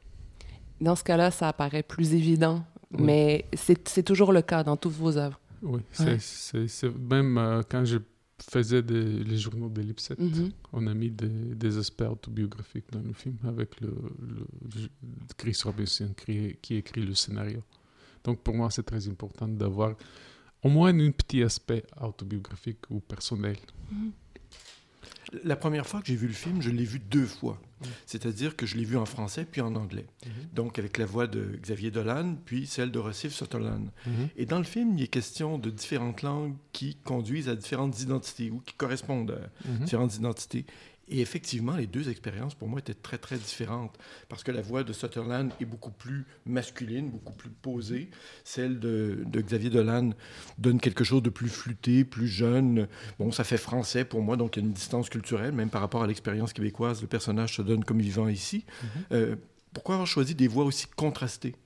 Dans 0.81 0.95
ce 0.95 1.03
cas-là, 1.05 1.31
ça 1.31 1.49
apparaît 1.49 1.83
plus 1.83 2.15
évident, 2.15 2.65
Oui. 2.93 3.03
mais 3.03 3.45
c'est 3.55 4.03
toujours 4.05 4.33
le 4.33 4.43
cas 4.43 4.63
dans 4.63 4.77
toutes 4.77 4.93
vos 4.93 5.17
œuvres. 5.17 5.41
Oui, 5.63 5.81
c'est, 5.91 6.05
Ouais. 6.05 6.17
c'est- 6.21 6.69
c'est- 6.69 6.99
même 6.99 7.63
quand 7.69 7.85
je 7.85 7.99
faisais 8.43 8.83
des- 8.83 9.25
les 9.25 9.37
journaux 9.39 9.69
de 9.69 9.81
Lipset, 9.83 10.17
Mhm. 10.19 10.51
on 10.73 10.87
a 10.87 10.95
mis 10.95 11.11
des, 11.11 11.29
des 11.29 11.77
aspects 11.79 12.03
autobiographiques 12.11 12.91
dans 12.93 13.03
le 13.03 13.13
film 13.13 13.37
avec 13.45 13.81
le, 13.81 13.89
le- 13.89 14.89
Chris 15.37 15.59
Robinson 15.65 16.11
qui, 16.25 16.57
qui 16.63 16.77
écrit 16.77 17.03
le 17.03 17.15
scénario. 17.15 17.63
Donc 18.25 18.41
pour 18.41 18.55
moi, 18.55 18.71
c'est 18.71 18.83
très 18.85 19.09
important 19.09 19.49
d'avoir 19.49 19.95
au 20.63 20.69
moins 20.69 20.97
un 20.99 21.11
petit 21.11 21.43
aspect 21.43 21.85
autobiographique 22.01 22.79
ou 22.91 23.01
personnel. 23.01 23.57
La 25.45 25.57
première 25.57 25.87
fois 25.87 26.01
que 26.01 26.07
j'ai 26.09 26.17
vu 26.17 26.27
le 26.27 26.33
film, 26.35 26.61
je 26.61 26.71
l'ai 26.71 26.85
vu 26.85 26.99
deux 26.99 27.27
fois. 27.27 27.61
C'est-à-dire 28.07 28.57
que 28.57 28.67
je 28.67 28.77
l'ai 28.77 28.85
vu 28.85 28.97
en 28.97 29.07
français 29.07 29.47
puis 29.51 29.61
en 29.61 29.75
anglais. 29.75 30.07
Donc 30.55 30.79
avec 30.79 30.99
la 30.99 31.07
voix 31.07 31.27
de 31.27 31.59
Xavier 31.63 31.91
Dolan, 31.91 32.37
puis 32.45 32.67
celle 32.67 32.91
de 32.91 32.99
Rossif 32.99 33.33
Sutherland. 33.33 33.91
Et 34.37 34.47
dans 34.47 34.59
le 34.59 34.65
film, 34.65 34.97
il 34.97 35.05
est 35.05 35.09
question 35.09 35.59
de 35.59 35.71
différentes 35.71 36.23
langues 36.23 36.55
qui 36.73 36.97
conduisent 36.97 37.49
à 37.49 37.57
différentes 37.57 38.01
identités 38.01 38.51
ou 38.51 38.61
qui 38.61 38.75
correspondent 38.75 39.33
à 39.33 39.69
Mhm. 39.69 39.85
différentes 39.85 40.15
identités. 40.17 40.65
Et 41.11 41.21
effectivement, 41.21 41.77
les 41.77 41.89
deux 41.89 42.09
expériences, 42.09 42.55
pour 42.55 42.69
moi, 42.69 42.79
étaient 42.79 42.95
très, 42.95 43.19
très 43.19 43.37
différentes. 43.37 43.99
Parce 44.29 44.45
que 44.45 44.53
la 44.53 44.63
voix 44.63 44.85
de 44.85 44.93
Sutherland 44.93 45.51
est 45.61 45.65
beaucoup 45.65 45.91
plus 45.91 46.25
masculine, 46.47 47.11
beaucoup 47.11 47.33
plus 47.33 47.51
posée. 47.51 48.11
Celle 48.45 48.79
de, 48.79 49.25
de 49.27 49.41
Xavier 49.41 49.71
Dolan 49.71 50.11
donne 50.59 50.81
quelque 50.81 51.03
chose 51.03 51.23
de 51.23 51.31
plus 51.31 51.49
flûté, 51.49 52.05
plus 52.05 52.29
jeune. 52.29 52.87
Bon, 53.19 53.33
ça 53.33 53.43
fait 53.43 53.59
français 53.59 54.05
pour 54.05 54.23
moi, 54.23 54.37
donc 54.37 54.57
il 54.57 54.61
y 54.61 54.63
a 54.63 54.67
une 54.67 54.73
distance 54.73 55.09
culturelle, 55.09 55.53
même 55.53 55.69
par 55.69 55.81
rapport 55.81 56.05
à 56.05 56.07
l'expérience 56.07 56.53
québécoise. 56.53 57.03
Le 57.03 57.09
personnage 57.09 57.57
se 57.57 57.63
donne 57.63 57.85
comme 57.85 58.01
vivant 58.01 58.29
ici. 58.29 58.65
Euh, 59.11 59.35
pourquoi 59.73 59.97
avoir 59.97 60.07
choisi 60.07 60.37
des 60.37 60.49
voix 60.49 60.65
aussi 60.65 60.87
contrastées? 60.87 61.57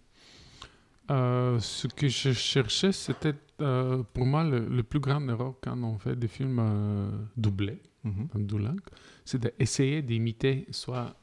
Euh, 1.10 1.58
ce 1.60 1.86
que 1.86 2.08
je 2.08 2.32
cherchais, 2.32 2.92
c'était 2.92 3.34
euh, 3.60 4.02
pour 4.14 4.24
moi 4.24 4.42
le, 4.42 4.66
le 4.66 4.82
plus 4.82 5.00
grand 5.00 5.26
erreur 5.28 5.54
quand 5.62 5.80
on 5.82 5.98
fait 5.98 6.16
des 6.16 6.28
films 6.28 6.58
euh, 6.60 7.10
doublés. 7.36 7.80
En 8.06 8.38
deux 8.38 8.58
langues, 8.58 8.82
c'est 9.24 9.40
d'essayer 9.40 10.02
d'imiter 10.02 10.66
soit 10.70 11.16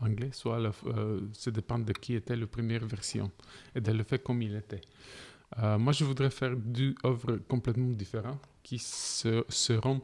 anglais, 0.00 0.30
soit 0.32 0.58
ça 1.32 1.50
dépend 1.52 1.78
de 1.78 1.92
qui 1.92 2.14
était 2.14 2.34
la 2.34 2.48
première 2.48 2.84
version 2.84 3.30
et 3.76 3.80
de 3.80 3.92
le 3.92 4.02
faire 4.02 4.20
comme 4.20 4.42
il 4.42 4.56
était. 4.56 4.80
Moi, 5.56 5.92
je 5.92 6.02
voudrais 6.02 6.30
faire 6.30 6.56
deux 6.56 6.96
œuvres 7.04 7.36
complètement 7.46 7.90
différentes 7.90 8.42
qui 8.64 8.80
se, 8.80 9.44
seront 9.48 10.02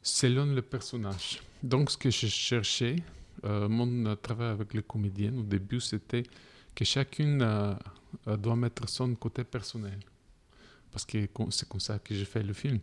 selon 0.00 0.46
le 0.46 0.62
personnage. 0.62 1.42
Donc, 1.62 1.90
ce 1.90 1.98
que 1.98 2.08
je 2.08 2.28
cherchais, 2.28 2.96
mon 3.44 4.16
travail 4.16 4.48
avec 4.52 4.72
les 4.72 4.82
comédiens 4.82 5.36
au 5.36 5.42
début, 5.42 5.80
c'était 5.80 6.22
que 6.74 6.86
chacune 6.86 7.46
doit 8.38 8.56
mettre 8.56 8.88
son 8.88 9.14
côté 9.14 9.44
personnel. 9.44 9.98
Parce 10.90 11.04
que 11.04 11.28
c'est 11.50 11.68
comme 11.68 11.80
ça 11.80 11.98
que 11.98 12.14
j'ai 12.14 12.24
fait 12.24 12.42
le 12.42 12.52
film. 12.52 12.80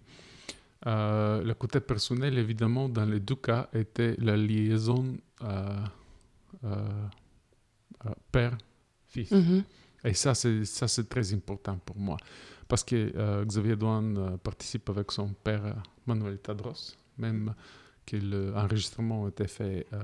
Euh, 0.86 1.44
le 1.44 1.54
côté 1.54 1.80
personnel, 1.80 2.38
évidemment, 2.38 2.90
dans 2.90 3.06
les 3.06 3.20
deux 3.20 3.36
cas, 3.36 3.70
était 3.74 4.16
la 4.20 4.36
liaison 4.36 5.18
euh, 5.42 5.78
euh, 6.66 7.08
euh, 8.06 8.10
père-fils. 8.32 9.32
Mhm. 9.32 9.64
Et 10.04 10.14
ça, 10.14 10.36
c'est 10.36 10.66
ça, 10.66 10.88
c'est 10.88 11.08
très 11.08 11.34
important 11.34 11.78
pour 11.86 11.98
moi. 11.98 12.18
Parce 12.68 12.84
que 12.84 13.12
euh, 13.16 13.46
Xavier 13.46 13.76
Douane 13.76 14.18
euh, 14.18 14.38
participe 14.38 14.90
avec 14.90 15.12
son 15.12 15.30
père, 15.30 15.66
euh, 15.66 15.74
Manuel 16.06 16.38
Tadros, 16.40 16.98
même 17.18 17.54
que 18.06 18.18
l'enregistrement 18.18 19.28
été 19.30 19.48
fait 19.48 19.88
euh, 19.94 20.02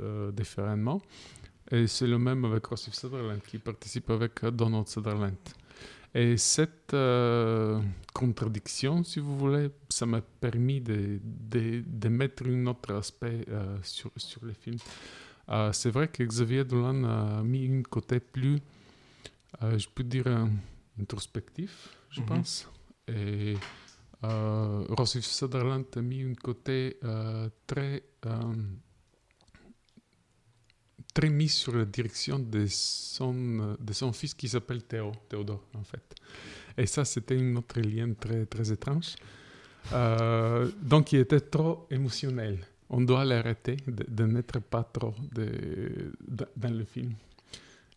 euh, 0.00 0.32
différemment. 0.32 1.02
Et 1.70 1.86
c'est 1.86 2.06
le 2.06 2.18
même 2.18 2.44
avec 2.46 2.64
Rossif 2.66 2.94
Sutherland, 2.94 3.40
qui 3.46 3.58
participe 3.58 4.08
avec 4.10 4.44
Donald 4.46 4.88
Sutherland. 4.88 5.36
Et 6.14 6.38
cette 6.38 6.94
euh, 6.94 7.78
contradiction, 8.14 9.04
si 9.04 9.20
vous 9.20 9.36
voulez, 9.36 9.68
ça 9.90 10.06
m'a 10.06 10.22
permis 10.22 10.80
de, 10.80 11.20
de, 11.22 11.82
de 11.86 12.08
mettre 12.08 12.46
un 12.46 12.66
autre 12.66 12.94
aspect 12.94 13.44
euh, 13.50 13.76
sur, 13.82 14.10
sur 14.16 14.42
le 14.44 14.54
film. 14.54 14.78
Euh, 15.50 15.70
c'est 15.72 15.90
vrai 15.90 16.08
que 16.08 16.22
Xavier 16.22 16.64
Dolan 16.64 17.04
a 17.04 17.42
mis 17.42 17.68
un 17.70 17.82
côté 17.82 18.20
plus, 18.20 18.58
je 19.60 19.86
peux 19.94 20.04
dire, 20.04 20.26
introspectif, 20.98 21.88
je 22.10 22.20
Mhm. 22.20 22.26
pense. 22.26 22.68
Et 23.08 23.54
Rossif 24.22 25.24
Sutherland 25.24 25.84
a 25.96 26.00
mis 26.02 26.22
un 26.22 26.34
côté 26.34 26.98
très, 27.66 28.02
très 31.18 31.30
mis 31.30 31.48
sur 31.48 31.74
la 31.76 31.84
direction 31.84 32.38
de 32.38 32.64
son, 32.68 33.76
de 33.80 33.92
son 33.92 34.12
fils 34.12 34.34
qui 34.34 34.48
s'appelle 34.48 34.84
Théo, 34.84 35.10
Théodore, 35.28 35.64
en 35.74 35.82
fait. 35.82 36.14
Et 36.76 36.86
ça, 36.86 37.04
c'était 37.04 37.36
un 37.36 37.56
autre 37.56 37.80
lien 37.80 38.12
très, 38.14 38.46
très 38.46 38.70
étrange. 38.70 39.16
Euh, 39.92 40.70
donc, 40.80 41.12
il 41.12 41.18
était 41.18 41.40
trop 41.40 41.88
émotionnel. 41.90 42.60
On 42.88 43.00
doit 43.00 43.24
l'arrêter 43.24 43.78
de, 43.88 44.04
de 44.08 44.24
n'être 44.26 44.60
pas 44.60 44.84
trop 44.84 45.12
de- 45.32 46.12
dans 46.56 46.72
le 46.72 46.84
film. 46.84 47.14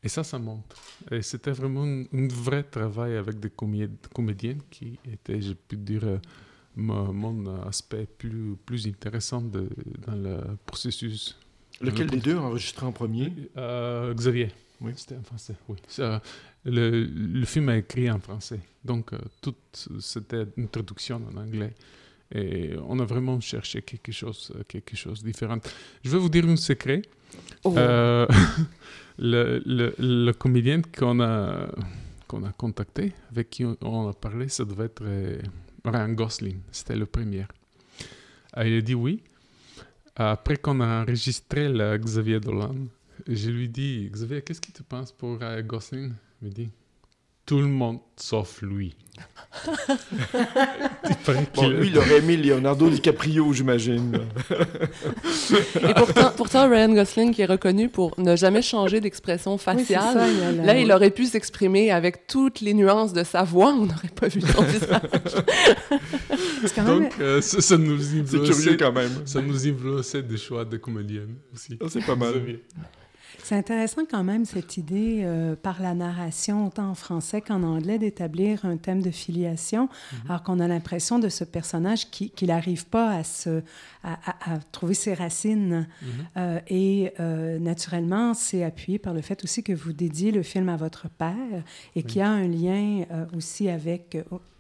Et 0.02 0.10
ça, 0.10 0.24
ça 0.24 0.40
montre. 0.40 0.76
Et 1.12 1.22
c'était 1.22 1.52
vraiment 1.52 1.84
un, 1.84 2.28
vrai 2.28 2.64
travail 2.64 3.18
avec 3.18 3.40
des 3.40 3.50
comé- 3.50 3.98
comédiens 4.16 4.58
qui 4.72 4.98
étaient, 5.06 5.40
je 5.40 5.54
peux 5.54 5.78
dire, 5.78 6.06
euh, 6.06 6.18
mon, 6.76 7.68
aspect 7.68 8.08
plus, 8.18 8.56
plus 8.66 8.88
intéressant 8.88 9.42
dans 9.42 10.16
le 10.16 10.58
processus. 10.66 11.38
Lequel 11.82 12.06
Le- 12.08 12.12
des 12.12 12.18
deux 12.20 12.38
a 12.38 12.42
enregistré 12.42 12.86
en 12.86 12.92
premier? 12.92 13.32
Euh, 13.58 14.14
Xavier. 14.14 14.50
Oui. 14.82 14.94
C'était 14.96 15.16
en 15.18 15.24
français, 15.24 15.56
oui. 15.70 15.78
Le, 16.64 17.04
le 17.06 17.46
film 17.46 17.70
est 17.70 17.80
écrit 17.80 18.10
en 18.10 18.20
français. 18.20 18.60
Donc, 18.84 19.14
euh, 19.14 19.18
tout, 19.42 19.56
c'était 20.00 20.46
une 20.58 20.68
traduction 20.70 21.22
en 21.34 21.38
anglais. 21.38 21.74
Et 22.34 22.72
on 22.88 23.00
a 23.00 23.06
vraiment 23.06 23.40
cherché 23.42 23.82
quelque 23.82 24.12
chose, 24.12 24.52
euh, 24.56 24.64
quelque 24.68 24.96
chose 24.96 25.22
de 25.22 25.28
différent. 25.28 25.58
Je 26.04 26.10
vais 26.10 26.18
vous 26.18 26.30
dire 26.30 26.48
un 26.48 26.56
secret. 26.56 27.02
Oh. 27.64 27.74
Euh, 27.78 28.28
le, 29.20 29.62
le, 29.66 29.94
le 29.98 30.32
comédien 30.34 30.82
qu'on 30.82 31.20
a, 31.20 31.68
qu'on 32.28 32.44
a 32.44 32.52
contacté, 32.52 33.12
avec 33.32 33.50
qui 33.50 33.66
on, 33.66 34.08
a 34.08 34.14
parlé, 34.14 34.48
ça 34.50 34.64
devait 34.66 34.86
être 34.86 35.04
Ryan 35.84 36.10
Gosling. 36.10 36.60
C'était 36.72 36.96
le 36.96 37.06
premier. 37.06 37.46
Euh, 38.58 38.68
il 38.68 38.78
a 38.78 38.82
dit 38.82 38.96
oui. 38.96 39.22
Après 40.16 40.58
qu'on 40.58 40.82
a 40.82 41.02
enregistré 41.04 41.70
Xavier 41.98 42.40
Dolan, 42.40 42.76
je 43.28 43.50
lui 43.50 43.70
dis 43.70 44.10
Xavier, 44.12 44.42
qu'est-ce 44.42 44.62
que 44.62 44.72
tu 44.72 44.84
penses 44.84 45.12
pour 45.12 45.42
Il 46.42 46.48
me 46.48 46.54
dit 46.54 46.70
tout 47.46 47.58
le 47.60 47.68
monde 47.68 48.00
sauf 48.18 48.62
lui. 48.62 48.96
Bon, 51.56 51.68
lui, 51.70 51.88
il 51.88 51.98
aurait 51.98 52.20
aimé 52.20 52.38
Leonardo 52.38 52.90
DiCaprio, 52.90 53.52
j'imagine. 53.54 54.20
Et 55.90 55.94
pourtant, 55.94 56.32
pourtant, 56.38 56.70
Ryan 56.70 56.94
Gosling, 56.94 57.34
qui 57.34 57.42
est 57.42 57.46
reconnu 57.46 57.90
pour 57.90 58.18
ne 58.20 58.36
jamais 58.36 58.62
changer 58.62 59.02
d'expression 59.02 59.54
Oui, 59.54 59.60
faciale, 59.60 60.14
ça, 60.14 60.28
il 60.28 60.64
y 60.64 60.66
là, 60.66 60.78
il 60.78 60.92
aurait 60.92 61.12
pu 61.12 61.26
s'exprimer 61.26 61.92
avec 61.92 62.28
toutes 62.28 62.62
les 62.62 62.74
nuances 62.74 63.14
de 63.14 63.24
sa 63.24 63.44
voix. 63.44 63.74
On 63.74 63.86
n'aurait 63.86 64.08
pas 64.16 64.28
vu 64.30 64.42
son 64.42 64.62
visage. 64.64 65.02
C'est 66.66 66.76
quand 66.76 66.84
même- 66.84 67.04
Donc, 67.04 67.14
euh, 67.20 67.42
ça, 67.42 67.62
ça 67.62 67.78
nous 67.78 68.00
C'est 68.00 68.20
influençait- 68.22 68.54
curieux 68.54 68.78
quand 68.78 68.94
même. 68.94 69.12
Ça 69.26 69.42
nous 69.42 69.68
influençait 69.68 70.24
des 70.24 70.38
choix 70.38 70.64
de 70.66 70.78
comédiennes 70.78 71.36
aussi. 71.54 71.78
C'est 71.90 72.06
pas 72.06 72.16
mal. 72.16 72.34
C'est 73.52 73.58
intéressant 73.58 74.04
quand 74.10 74.24
même 74.24 74.46
cette 74.46 74.78
idée 74.78 75.24
euh, 75.26 75.58
par 75.62 75.82
la 75.82 75.94
narration, 75.94 76.68
autant 76.68 76.92
en 76.92 76.96
français 76.96 77.42
qu'en 77.42 77.64
anglais, 77.64 78.00
d'établir 78.00 78.64
un 78.64 78.78
thème 78.78 79.02
de 79.02 79.12
filiation, 79.12 79.90
mhm. 80.14 80.20
alors 80.30 80.44
qu'on 80.44 80.62
a 80.62 80.70
l'impression 80.70 81.20
de 81.20 81.28
ce 81.28 81.44
personnage 81.44 82.10
qui 82.12 82.32
n'arrive 82.44 82.86
pas 82.86 83.12
à, 83.12 83.26
se, 83.26 83.62
à, 84.06 84.58
trouver 84.72 84.94
ses 84.94 85.14
racines. 85.14 85.86
Mhm. 86.02 86.08
Euh, 86.38 86.60
et 86.70 87.12
euh, 87.20 87.60
naturellement, 87.60 88.34
c'est 88.34 88.64
appuyé 88.64 89.00
par 89.00 89.14
le 89.14 89.20
fait 89.20 89.44
aussi 89.44 89.64
que 89.64 89.74
vous 89.74 89.92
dédiez 89.92 90.32
le 90.32 90.44
film 90.44 90.70
à 90.70 90.78
votre 90.78 91.10
père 91.10 91.36
et 91.98 92.04
qu'il 92.04 92.20
y 92.20 92.22
a 92.22 92.30
un 92.30 92.48
lien 92.48 93.04
aussi 93.36 93.68
avec, 93.68 94.12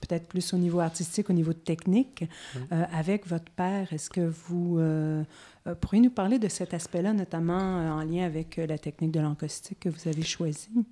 peut-être 0.01 0.27
plus 0.27 0.53
au 0.53 0.57
niveau 0.57 0.81
artistique, 0.81 1.29
au 1.29 1.33
niveau 1.33 1.53
technique, 1.53 2.25
avec 2.69 3.25
votre 3.25 3.50
père. 3.53 3.93
Est-ce 3.93 4.10
que 4.10 4.19
vous 4.19 4.81
euh, 5.68 5.75
pourriez-vous 5.75 6.06
nous 6.06 6.12
parler 6.12 6.39
de 6.39 6.48
cet 6.48 6.74
aspect-là, 6.74 7.13
notamment 7.13 7.80
euh, 7.80 7.91
en 7.91 8.03
lien 8.03 8.25
avec 8.25 8.58
euh, 8.58 8.65
la 8.65 8.77
technique 8.77 9.12
de 9.12 9.20
l'encaustique 9.20 9.80
que 9.82 9.89
vous 9.89 10.08
avez 10.08 10.24
choisie? 10.24 10.86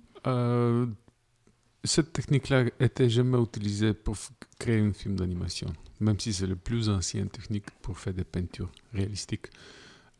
cette 1.82 2.12
technique-là 2.12 2.66
était 2.78 3.08
jamais 3.08 3.38
utilisée 3.40 3.94
pour 3.94 4.14
créer 4.58 4.80
un 4.80 4.92
film 4.92 5.16
d'animation, 5.16 5.72
même 5.98 6.20
si 6.20 6.34
c'est 6.34 6.46
la 6.46 6.54
plus 6.54 6.90
ancienne 6.90 7.30
technique 7.30 7.70
pour 7.80 7.98
faire 7.98 8.12
des 8.12 8.24
peintures 8.24 8.70
réalistiques. 8.92 9.46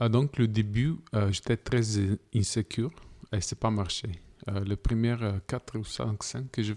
donc, 0.00 0.38
le 0.38 0.48
début, 0.48 0.96
j'étais 1.28 1.58
très 1.58 1.82
insécure 2.34 2.90
et 3.30 3.36
n'a 3.36 3.42
pas 3.60 3.70
marché. 3.70 4.08
les 4.64 4.76
premières 4.76 5.40
4 5.46 5.78
ou 5.78 5.84
5 5.84 6.22
scènes 6.24 6.48
que 6.50 6.62
j'ai 6.62 6.74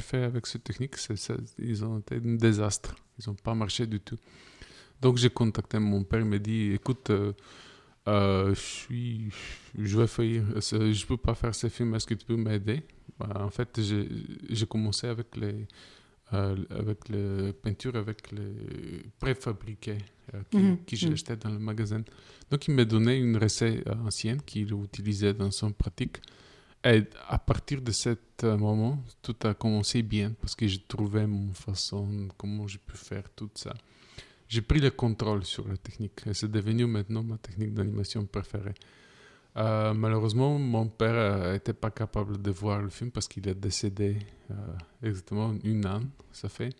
fait 0.00 0.22
avec 0.22 0.46
cette 0.46 0.62
technique, 0.62 0.94
ils 1.58 1.84
ont 1.84 1.98
été 1.98 2.14
un 2.14 2.36
désastre. 2.36 2.94
Ils 3.18 3.28
n'ont 3.28 3.34
pas 3.34 3.54
marché 3.54 3.88
du 3.88 3.98
tout. 3.98 4.18
Donc 5.00 5.18
j'ai 5.18 5.30
contacté 5.30 5.78
mon 5.78 6.04
père, 6.04 6.20
il 6.20 6.26
m'a 6.26 6.38
dit, 6.38 6.72
écoute, 6.72 7.10
euh, 7.10 7.32
euh, 8.08 8.54
je 8.54 8.60
suis, 8.60 9.28
je 9.78 9.98
vais 9.98 10.06
faillir, 10.06 10.44
je 10.60 10.76
ne 10.76 11.06
peux 11.06 11.16
pas 11.16 11.34
faire 11.34 11.54
ce 11.54 11.68
film, 11.68 11.94
est-ce 11.94 12.06
que 12.06 12.14
tu 12.14 12.24
peux 12.24 12.36
m'aider? 12.36 12.82
Bah, 13.18 13.28
En 13.40 13.50
fait, 13.50 13.80
j'ai 13.80 14.66
commencé 14.66 15.06
avec 15.06 15.36
les, 15.36 15.66
euh, 16.32 16.56
avec 16.70 17.08
les 17.08 17.52
peintures, 17.52 17.96
avec 17.96 18.32
les 18.32 19.02
préfabriqués 19.18 19.98
qui, 20.50 20.76
que 20.86 20.96
j'ai 20.96 21.08
mhm. 21.08 21.36
dans 21.40 21.50
le 21.50 21.58
magasin. 21.58 22.02
Donc 22.50 22.66
il 22.68 22.74
m'a 22.74 22.84
donné 22.84 23.16
une 23.16 23.36
recette 23.36 23.86
ancienne 23.88 24.40
qu'il 24.42 24.72
utilisait 24.72 25.34
dans 25.34 25.50
son 25.50 25.72
pratique. 25.72 26.18
Et 26.84 27.02
à 27.28 27.38
partir 27.38 27.82
de 27.82 27.90
ce 27.90 28.16
moment, 28.56 29.02
tout 29.20 29.36
a 29.42 29.54
commencé 29.54 30.02
bien 30.02 30.32
parce 30.40 30.54
que 30.54 30.66
j'ai 30.68 30.78
trouvé 30.86 31.26
mon 31.26 31.52
façon, 31.52 32.28
comment 32.36 32.66
je 32.68 32.78
peux 32.78 32.96
faire 32.96 33.24
tout 33.34 33.50
ça 33.54 33.74
j'ai 34.48 34.62
pris 34.62 34.80
le 34.80 34.90
contrôle 34.90 35.44
sur 35.44 35.66
la 35.66 35.76
technique. 35.76 36.20
Et 36.26 36.34
c'est 36.34 36.50
devenu 36.50 36.86
maintenant 36.86 37.22
ma 37.22 37.38
technique 37.38 37.74
d'animation 37.74 38.24
préférée. 38.26 38.74
Euh, 39.56 39.94
malheureusement, 39.94 40.58
mon 40.58 40.86
père 40.86 41.52
n'était 41.52 41.72
pas 41.72 41.90
capable 41.90 42.40
de 42.40 42.50
voir 42.50 42.82
le 42.82 42.90
film 42.90 43.10
parce 43.10 43.26
qu'il 43.26 43.48
est 43.48 43.54
décédé 43.54 44.16
euh, 44.50 44.54
exactement 45.02 45.54
une 45.64 45.86
an, 45.86 46.02
ça 46.30 46.48
fait. 46.48 46.74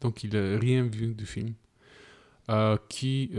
Donc, 0.00 0.24
il 0.24 0.32
n'a 0.32 0.58
rien 0.58 0.84
vu 0.84 1.14
du 1.14 1.26
film. 1.26 1.54
Euh, 2.48 2.76
qui, 2.88 3.30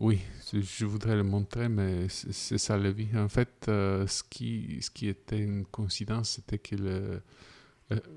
oui, 0.00 0.18
je 0.52 0.84
voudrais 0.84 1.14
le 1.14 1.22
montrer, 1.22 1.68
mais 1.68 2.08
c'est 2.08 2.58
ça 2.58 2.76
la 2.76 2.90
vie. 2.90 3.08
En 3.14 3.28
fait, 3.28 3.66
ce, 3.66 4.22
qui, 4.28 4.78
ce 4.80 4.90
qui 4.90 5.06
était 5.06 5.38
une 5.38 5.64
coïncidence, 5.66 6.30
c'était 6.30 6.58
que 6.58 7.20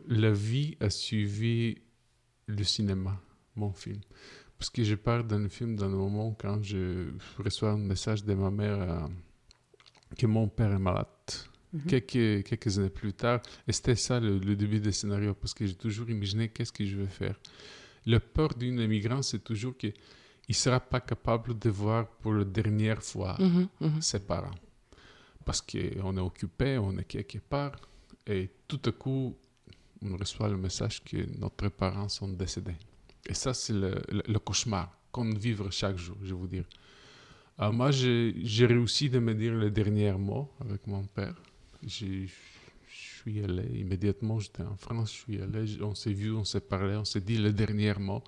la 0.08 0.32
vie 0.32 0.78
a 0.80 0.90
suivi 0.90 1.78
le 2.48 2.64
cinéma, 2.64 3.22
mon 3.56 3.72
film. 3.72 4.00
Parce 4.58 4.70
que 4.70 4.84
je 4.84 4.96
parle 4.96 5.28
dans 5.28 5.38
le 5.40 5.50
film 5.50 5.76
dans 5.76 5.90
le 5.90 5.98
moment 5.98 6.36
quand 6.40 6.64
je 6.64 7.10
reçois 7.38 7.72
un 7.72 7.78
message 7.78 8.24
de 8.24 8.34
ma 8.34 8.50
mère 8.50 8.82
euh, 8.82 9.08
que 10.18 10.26
mon 10.28 10.48
père 10.48 10.72
est 10.72 10.80
malade. 10.80 11.08
Mhm. 11.76 11.82
quelques, 11.88 12.44
quelques 12.48 12.80
années 12.80 12.90
plus 12.90 13.14
tard. 13.14 13.42
Et 13.68 13.74
c'était 13.74 13.96
ça 13.96 14.20
le, 14.20 14.40
début 14.56 14.80
du 14.80 14.92
scénario, 14.92 15.34
parce 15.34 15.54
que 15.54 15.66
j'ai 15.66 15.76
toujours 15.76 16.10
imaginé 16.10 16.50
qu'est-ce 16.50 16.72
que 16.72 16.86
je 16.86 16.96
vais 16.98 17.08
faire. 17.08 17.36
Le 18.06 18.20
peur 18.20 18.50
d'un 18.50 18.78
immigrant, 18.78 19.22
c'est 19.22 19.44
toujours 19.44 19.76
qu'il 19.76 19.94
ne 20.48 20.54
sera 20.54 20.80
pas 20.80 21.02
capable 21.02 21.58
de 21.58 21.70
voir 21.70 22.08
pour 22.08 22.34
la 22.34 22.46
dernière 22.46 23.02
fois 23.02 23.36
mhm, 23.40 23.68
mhm. 23.82 24.02
ses 24.02 24.20
parents. 24.20 24.56
Parce 25.44 25.62
qu'on 25.62 26.18
est 26.18 26.22
occupé, 26.22 26.78
on 26.78 26.98
est 26.98 27.04
quelque 27.04 27.40
part, 27.40 27.76
et 28.26 28.50
tout 28.68 28.82
à 28.86 28.92
coup, 28.92 29.36
on 30.02 30.18
reçoit 30.18 30.50
le 30.50 30.58
message 30.58 31.04
que 31.04 31.18
notre 31.40 31.68
parents 31.70 32.10
sont 32.10 32.30
décédés. 32.30 32.78
Et 33.28 33.34
ça, 33.34 33.54
c'est 33.54 33.74
le, 33.74 34.40
cauchemar 34.40 34.98
qu'on 35.12 35.32
vit 35.32 35.56
chaque 35.72 35.98
jour, 35.98 36.18
je 36.24 36.34
vous 36.34 36.48
dire. 36.48 36.66
Alors 37.58 37.74
moi, 37.74 37.92
j'ai 37.92 38.66
réussi 38.66 39.10
de 39.10 39.20
me 39.20 39.34
dire 39.34 39.54
le 39.54 39.72
dernier 39.72 40.12
mot 40.14 40.52
avec 40.60 40.86
mon 40.88 41.04
père. 41.06 41.36
Je 41.82 42.28
suis 42.88 43.44
allé 43.44 43.80
immédiatement, 43.80 44.40
j'étais 44.40 44.64
en 44.64 44.76
France, 44.76 45.12
je 45.14 45.18
suis 45.18 45.42
allé, 45.42 45.82
on 45.82 45.96
s'est 45.96 46.14
vu, 46.14 46.34
on 46.34 46.44
s'est 46.44 46.60
parlé, 46.60 46.96
on 46.96 47.06
s'est 47.06 47.22
dit 47.22 47.38
le 47.38 47.52
dernier 47.54 47.94
mot. 47.96 48.24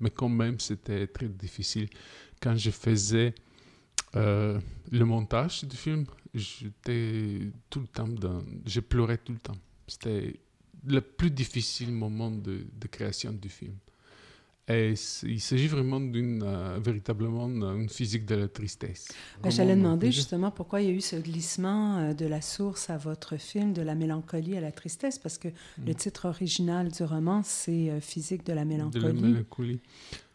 Mais 0.00 0.10
quand 0.10 0.28
même, 0.28 0.60
c'était 0.60 1.06
très 1.06 1.28
difficile. 1.28 1.88
Quand 2.40 2.56
je 2.56 2.70
faisais 2.70 3.34
euh, 4.16 4.60
le 4.90 5.04
montage 5.04 5.64
du 5.64 5.76
film, 5.76 6.04
j'étais 6.34 7.50
tout 7.70 7.80
le 7.80 7.86
temps 7.86 8.08
dans... 8.08 8.42
Je 8.66 8.80
pleurais 8.80 9.18
tout 9.18 9.32
le 9.32 9.38
temps. 9.38 9.56
C'était 9.86 10.38
le 10.84 11.00
plus 11.00 11.30
difficile 11.30 11.92
moment 11.92 12.30
de 12.30 12.86
création 12.90 13.32
du 13.32 13.48
film. 13.48 13.74
Et 14.68 14.94
il 15.22 15.40
s'agit 15.40 15.68
vraiment 15.68 16.00
d'une 16.00 16.42
euh, 16.42 16.80
véritablement 16.82 17.46
une 17.46 17.88
physique 17.88 18.26
de 18.26 18.34
la 18.34 18.48
tristesse. 18.48 19.06
Ben, 19.40 19.50
j'allais 19.50 19.76
demander 19.76 20.10
justement 20.10 20.50
pourquoi 20.50 20.80
il 20.80 20.88
y 20.88 20.90
a 20.90 20.92
eu 20.92 21.00
ce 21.00 21.14
glissement 21.14 21.98
euh, 21.98 22.14
de 22.14 22.26
la 22.26 22.40
source 22.40 22.90
à 22.90 22.96
votre 22.96 23.36
film, 23.36 23.72
de 23.72 23.82
la 23.82 23.94
mélancolie 23.94 24.56
à 24.56 24.60
la 24.60 24.72
tristesse, 24.72 25.20
parce 25.20 25.38
que 25.38 25.46
le 25.84 25.92
mm. 25.92 25.94
titre 25.94 26.24
original 26.26 26.90
du 26.90 27.04
roman, 27.04 27.42
c'est 27.44 27.90
euh, 27.90 28.00
Physique 28.00 28.44
de 28.44 28.52
la 28.54 28.64
mélancolie. 28.64 29.04
De 29.04 29.06
la 29.06 29.12
mélancolie. 29.12 29.80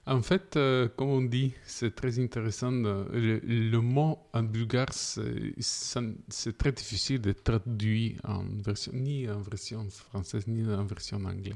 En 0.05 0.21
fait, 0.21 0.57
comme 0.95 1.09
on 1.09 1.21
dit, 1.21 1.53
c'est 1.63 1.93
très 1.93 2.19
intéressant. 2.19 2.71
Le, 2.71 3.77
mot 3.77 4.17
en 4.33 4.43
bulgare, 4.43 4.91
c'est 4.91 6.57
très 6.57 6.71
difficile 6.71 7.21
de 7.21 7.33
traduire 7.33 8.19
en 8.23 8.43
version, 8.43 8.91
ni 8.95 9.29
en 9.29 9.39
version 9.41 9.87
française, 9.89 10.47
ni 10.47 10.65
en 10.65 10.85
version 10.85 11.17
anglaise. 11.23 11.53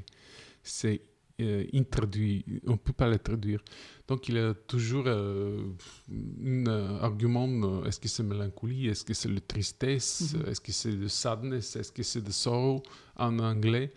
C'est 0.62 1.00
euh, 1.38 1.66
introduit, 1.74 2.46
on 2.66 2.72
ne 2.72 2.76
peut 2.76 2.94
pas 2.94 3.08
le 3.08 3.18
traduire. 3.18 3.62
Donc 4.08 4.26
il 4.30 4.36
y 4.36 4.38
a 4.38 4.54
toujours 4.54 5.04
euh, 5.06 5.68
un 6.10 6.66
euh, 6.66 6.98
argument, 7.00 7.84
est-ce 7.84 8.00
que 8.00 8.08
c'est 8.08 8.22
mélancolie, 8.22 8.88
est-ce 8.88 9.04
que 9.04 9.12
c'est 9.12 9.28
la 9.28 9.40
tristesse, 9.40 10.32
mhm. 10.32 10.48
est-ce 10.48 10.62
que 10.62 10.72
c'est 10.72 10.92
le 10.92 11.08
sadness, 11.08 11.76
est-ce 11.76 11.92
que 11.92 12.02
c'est 12.02 12.24
le 12.24 12.32
sorrow 12.32 12.82
en 13.16 13.38
anglais. 13.38 13.92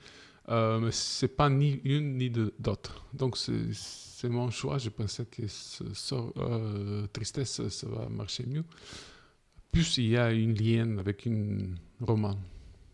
mais 0.49 0.91
ce 0.91 1.25
n'est 1.25 1.30
pas 1.30 1.49
ni 1.49 1.80
une 1.86 2.17
ni 2.17 2.30
d'autre. 2.30 3.06
Donc 3.13 3.38
c'est 3.38 4.30
mon 4.30 4.49
choix, 4.52 4.78
je 4.78 4.89
pensais 4.89 5.25
que 5.25 5.47
ce 5.47 7.08
tristesse, 7.13 7.65
ça 7.69 7.88
va 7.88 8.10
marcher 8.10 8.45
mieux. 8.47 8.65
Plus 9.71 9.97
il 9.97 10.10
y 10.10 10.17
a 10.17 10.34
une 10.34 10.56
lien 10.56 10.97
avec 10.97 11.25
un 11.25 11.75
roman 12.02 12.38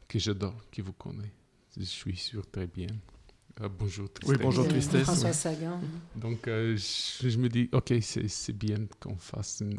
que 0.08 0.20
j'adore, 0.20 0.70
qui 0.70 0.82
vous 0.82 0.94
connaît. 0.94 1.34
Je 1.76 1.84
suis 1.84 2.16
sûr 2.16 2.46
très 2.52 2.68
bien. 2.68 2.90
Ah, 3.62 3.68
bonjour 3.70 4.10
Tristesse. 4.10 4.38
Oui, 4.38 4.44
bonjour 4.44 4.68
Tristesse. 4.68 5.04
François 5.04 5.34
Sagan. 5.34 5.80
Donc, 6.16 6.48
euh, 6.48 6.76
je, 6.78 7.38
me 7.38 7.48
dis, 7.48 7.70
OK, 7.72 7.94
c'est 8.02 8.58
bien 8.58 8.78
qu'on 9.00 9.16
fasse 9.16 9.62
une, 9.62 9.78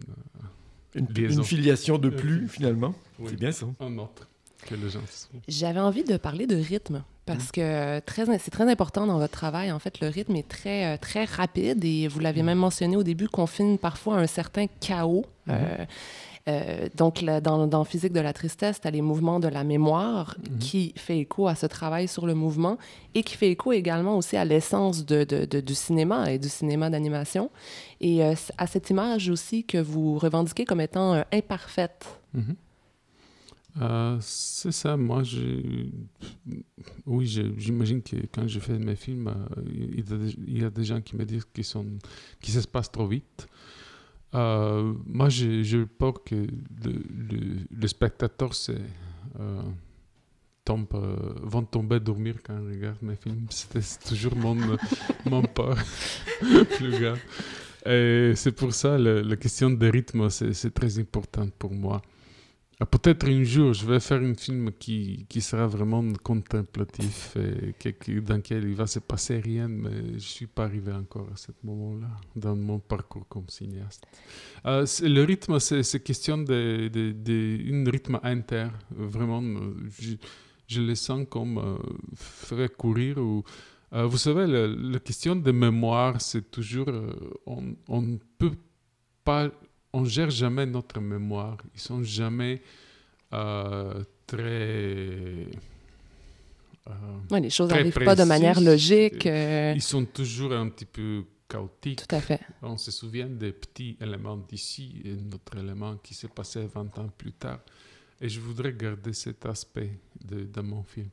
euh, 0.96 1.00
une, 1.14 1.44
filiation 1.44 1.98
de 1.98 2.08
plus, 2.08 2.48
finalement. 2.48 2.94
C'est 3.26 3.38
bien 3.38 3.52
ça. 3.52 3.66
Un 3.80 3.98
autre 3.98 4.28
que 4.66 4.74
les 4.74 4.90
gens 4.90 5.00
J'avais 5.48 5.80
envie 5.80 6.04
de 6.04 6.16
parler 6.16 6.46
de 6.46 6.56
rythme 6.56 7.02
parce 7.24 7.50
que 7.50 8.00
c'est 8.06 8.50
très 8.50 8.70
important 8.70 9.06
dans 9.06 9.18
votre 9.18 9.32
travail. 9.32 9.72
En 9.72 9.78
fait, 9.78 10.00
le 10.00 10.08
rythme 10.08 10.36
est 10.36 10.48
très, 10.48 10.94
euh, 10.94 10.96
très 10.96 11.24
rapide 11.24 11.84
et 11.84 12.06
vous 12.08 12.20
l'avez 12.20 12.42
même 12.42 12.58
mentionné 12.58 12.96
au 12.96 13.02
début 13.02 13.28
qu'on 13.28 13.46
filme 13.46 13.78
parfois 13.78 14.16
un 14.16 14.26
certain 14.26 14.66
chaos. 14.80 15.24
Euh, 15.48 15.84
donc, 16.94 17.24
dans, 17.24 17.66
dans, 17.66 17.85
Physique 17.85 18.12
de 18.12 18.20
la 18.20 18.32
tristesse, 18.32 18.80
tu 18.80 18.87
as 18.87 18.90
les 18.90 19.02
mouvements 19.02 19.40
de 19.40 19.48
la 19.48 19.64
mémoire 19.64 20.37
mhm. 20.38 20.59
qui 20.59 20.92
fait 20.96 21.18
écho 21.18 21.48
à 21.48 21.56
ce 21.56 21.66
travail 21.66 22.06
sur 22.06 22.26
le 22.26 22.35
mouvement 22.35 22.78
et 23.14 23.22
qui 23.24 23.37
fait 23.37 23.50
écho 23.50 23.72
également 23.72 24.16
aussi 24.16 24.37
à 24.37 24.44
l'essence 24.44 25.04
de, 25.04 25.24
de, 25.24 25.61
du 25.61 25.74
cinéma 25.74 26.30
et 26.30 26.38
du 26.38 26.48
cinéma 26.48 26.88
d'animation. 26.88 27.50
Et 28.00 28.22
euh, 28.22 28.35
à 28.59 28.66
cette 28.66 28.90
image 28.90 29.28
aussi 29.28 29.64
que 29.64 29.78
vous 29.78 30.18
revendiquez 30.18 30.64
comme 30.64 30.80
étant 30.80 31.14
euh, 31.14 31.22
imparfaite. 31.32 32.06
Mhm. 32.32 32.56
c'est 34.20 34.72
ça, 34.72 34.96
moi, 34.96 35.22
oui, 37.06 37.26
j'imagine 37.56 38.02
que 38.02 38.16
quand 38.32 38.46
je 38.46 38.61
fais 38.61 38.78
mes 38.78 38.96
films, 38.96 39.35
il 39.68 40.59
y, 40.59 40.64
a 40.64 40.70
des 40.70 40.85
gens 40.85 41.00
qui 41.00 41.16
me 41.16 41.24
disent 41.24 41.46
qu'ils 41.52 41.64
sont... 41.64 41.87
qu 42.40 42.52
se 42.52 42.66
passe 42.68 42.90
trop 42.90 43.06
vite. 43.06 43.48
Euh, 44.34 44.92
moi, 45.06 45.28
je, 45.28 45.84
pense 45.84 46.16
que 46.24 46.34
le, 46.34 47.66
le, 47.70 47.88
spectateur 47.88 48.54
c'est, 48.54 48.80
euh, 49.40 49.62
tombe, 50.64 50.86
euh, 50.94 51.16
vont 51.42 51.62
tomber 51.62 52.00
dormir 52.00 52.36
quand 52.44 52.58
ils 52.58 52.76
regardent 52.76 53.02
mes 53.02 53.16
films. 53.16 53.46
C'était 53.50 53.80
toujours 54.06 54.36
mon, 54.36 54.56
mon 55.24 55.42
peur 55.42 55.76
plus 56.76 57.00
grand. 57.00 57.16
Et 57.86 58.32
c'est 58.34 58.52
pour 58.52 58.74
ça 58.74 58.98
la, 58.98 59.22
la 59.22 59.36
question 59.36 59.70
de 59.70 59.88
rythme, 59.88 60.28
c'est, 60.28 60.74
très 60.74 60.98
importante 60.98 61.52
pour 61.54 61.72
moi. 61.72 62.02
Ah, 62.78 62.84
peut-être 62.84 63.26
un 63.26 63.42
jour, 63.42 63.72
je 63.72 63.86
vais 63.86 64.00
faire 64.00 64.20
un 64.20 64.34
film 64.34 64.70
qui, 64.78 65.24
qui 65.30 65.40
sera 65.40 65.66
vraiment 65.66 66.04
contemplatif, 66.22 67.34
et 67.36 68.20
dans 68.20 68.36
lequel 68.36 68.64
il 68.64 68.74
va 68.74 68.86
se 68.86 68.98
passer 68.98 69.40
rien, 69.40 69.66
mais 69.66 69.90
je 70.08 70.12
ne 70.12 70.18
suis 70.18 70.46
pas 70.46 70.64
arrivé 70.64 70.92
encore 70.92 71.26
à 71.32 71.36
ce 71.36 71.52
moment-là 71.62 72.08
dans 72.34 72.54
mon 72.54 72.78
parcours 72.78 73.26
comme 73.28 73.48
cinéaste. 73.48 74.04
Euh, 74.66 74.84
le 75.00 75.24
rythme, 75.24 75.58
c'est 75.58 76.00
question 76.04 76.36
de, 76.36 76.88
de, 76.92 77.12
de, 77.12 77.90
rythme 77.90 78.20
inter. 78.22 78.68
Vraiment, 78.90 79.42
je, 79.98 80.16
je 80.66 80.82
le 80.82 80.94
sens 80.96 81.26
comme 81.30 81.56
euh, 81.56 81.78
faire 82.14 82.76
courir. 82.76 83.16
Ou, 83.16 83.42
euh, 83.94 84.04
vous 84.04 84.18
savez, 84.18 84.46
la, 84.46 84.98
question 84.98 85.34
de 85.34 85.50
mémoire, 85.50 86.20
c'est 86.20 86.50
toujours. 86.50 86.90
on 87.46 88.02
ne 88.02 88.18
peut 88.36 88.52
pas 89.24 89.50
on 89.96 90.04
gère 90.04 90.30
jamais 90.30 90.66
notre 90.66 91.00
mémoire. 91.00 91.56
Ils 91.74 91.80
sont 91.80 92.02
jamais 92.02 92.61
euh, 93.32 94.04
très. 94.26 95.46
Euh, 96.88 97.40
les 97.40 97.50
choses 97.50 97.70
n'arrivent 97.70 98.04
pas 98.04 98.14
de 98.14 98.24
manière 98.24 98.61
logique. 98.61 99.26
Euh. 99.26 99.72
Ils 99.74 99.82
sont 99.82 100.04
toujours 100.04 100.52
un 100.52 100.68
petit 100.68 100.85
peu 100.85 101.24
chaotiques. 101.48 102.06
Tout 102.06 102.14
à 102.14 102.20
fait. 102.20 102.40
On 102.62 102.76
se 102.76 102.90
souvient 102.90 103.26
des 103.26 103.52
petits 103.52 103.96
éléments 104.00 104.37
d'ici 104.37 105.00
et 105.04 105.14
notre 105.14 105.56
élément 105.56 105.96
qui 105.96 106.12
s'est 106.14 106.28
passé 106.28 106.66
20 106.72 106.98
ans 106.98 107.11
plus 107.16 107.32
tard. 107.32 107.61
Et 108.20 108.28
je 108.28 108.38
voudrais 108.40 108.72
garder 108.74 109.14
cet 109.14 109.46
aspect 109.46 109.98
de, 110.22 110.44
de 110.44 110.61
mon 110.61 110.82
film 110.82 111.09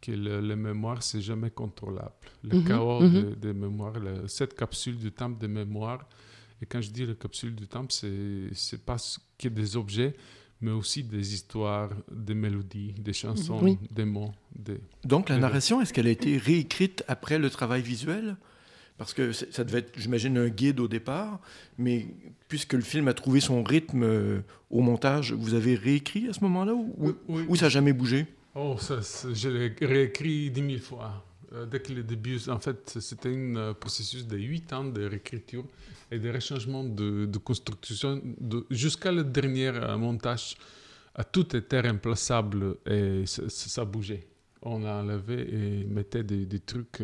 que 0.00 0.10
le, 0.12 0.40
la 0.40 0.56
mémoire, 0.56 1.02
c'est 1.02 1.20
jamais 1.20 1.50
contrôlable. 1.50 2.12
Le 2.42 2.58
mhm, 2.58 2.64
chaos 2.64 3.00
mhm. 3.00 3.36
de, 3.36 3.52
mémoire, 3.52 3.94
cette 4.26 4.54
capsule 4.54 4.96
du 4.96 5.12
temps 5.12 5.30
de 5.30 5.46
mémoire, 5.46 6.06
et 6.62 6.66
quand 6.66 6.80
je 6.80 6.90
dis 6.90 7.04
la 7.04 7.14
capsule 7.14 7.54
du 7.56 7.66
temps, 7.66 7.86
c'est 7.90 8.84
pas 8.84 8.96
que 9.36 9.48
des 9.48 9.76
objets, 9.76 10.14
mais 10.60 10.70
aussi 10.70 11.02
des 11.02 11.34
histoires, 11.34 11.90
des 12.10 12.34
mélodies, 12.34 12.94
des 12.98 13.12
chansons, 13.12 13.76
des 13.90 14.04
mots. 14.04 14.30
Des, 14.54 14.78
Donc 15.04 15.28
la 15.28 15.38
narration, 15.38 15.80
est-ce 15.80 15.92
qu'elle 15.92 16.06
a 16.06 16.10
été 16.10 16.38
réécrite 16.38 17.02
après 17.08 17.38
le 17.38 17.50
travail 17.50 17.82
visuel? 17.82 18.36
Parce 18.96 19.12
que 19.12 19.32
ça 19.32 19.64
devait 19.64 19.80
être, 19.80 19.98
j'imagine, 19.98 20.38
un 20.38 20.48
guide 20.48 20.78
au 20.78 20.86
départ, 20.86 21.40
mais 21.78 22.06
puisque 22.46 22.74
le 22.74 22.82
film 22.82 23.08
a 23.08 23.14
trouvé 23.14 23.40
son 23.40 23.64
rythme 23.64 24.04
euh, 24.04 24.40
au 24.70 24.82
montage, 24.82 25.32
vous 25.32 25.54
avez 25.54 25.74
réécrit 25.74 26.28
à 26.28 26.32
ce 26.32 26.40
moment-là 26.40 26.74
ou, 26.74 27.16
ou 27.26 27.56
ça 27.56 27.66
n'a 27.66 27.70
jamais 27.70 27.92
bougé? 27.92 28.26
Oh, 28.54 28.76
ça, 28.78 29.00
je 29.32 29.48
l'ai 29.48 29.74
réécrit 29.80 30.50
dix 30.50 30.62
mille 30.62 30.80
fois. 30.80 31.24
Euh, 31.54 31.66
dès 31.66 31.80
que 31.80 31.92
le 31.92 32.02
début, 32.02 32.38
en 32.48 32.58
fait, 32.58 32.98
c'était 33.00 33.30
un 33.30 33.56
euh, 33.56 33.74
processus 33.74 34.26
de 34.26 34.38
huit 34.38 34.72
ans 34.72 34.84
de 34.84 35.04
réécriture 35.04 35.64
et 36.12 36.18
de 36.18 36.30
rechangements 36.30 36.84
de, 36.84 37.38
construction 37.38 38.20
jusqu'à 38.70 39.10
le 39.10 39.24
dernier 39.24 39.68
euh, 39.68 39.96
montage. 39.96 40.56
tout 41.32 41.56
était 41.56 41.80
remplaçable 41.80 42.76
et 42.86 43.24
ça, 43.26 43.84
bougeait. 43.84 44.26
On 44.62 44.84
a 44.84 45.02
enlevé 45.02 45.40
et 45.40 45.84
mettait 45.84 46.22
des, 46.22 46.46
des 46.46 46.60
trucs. 46.60 47.02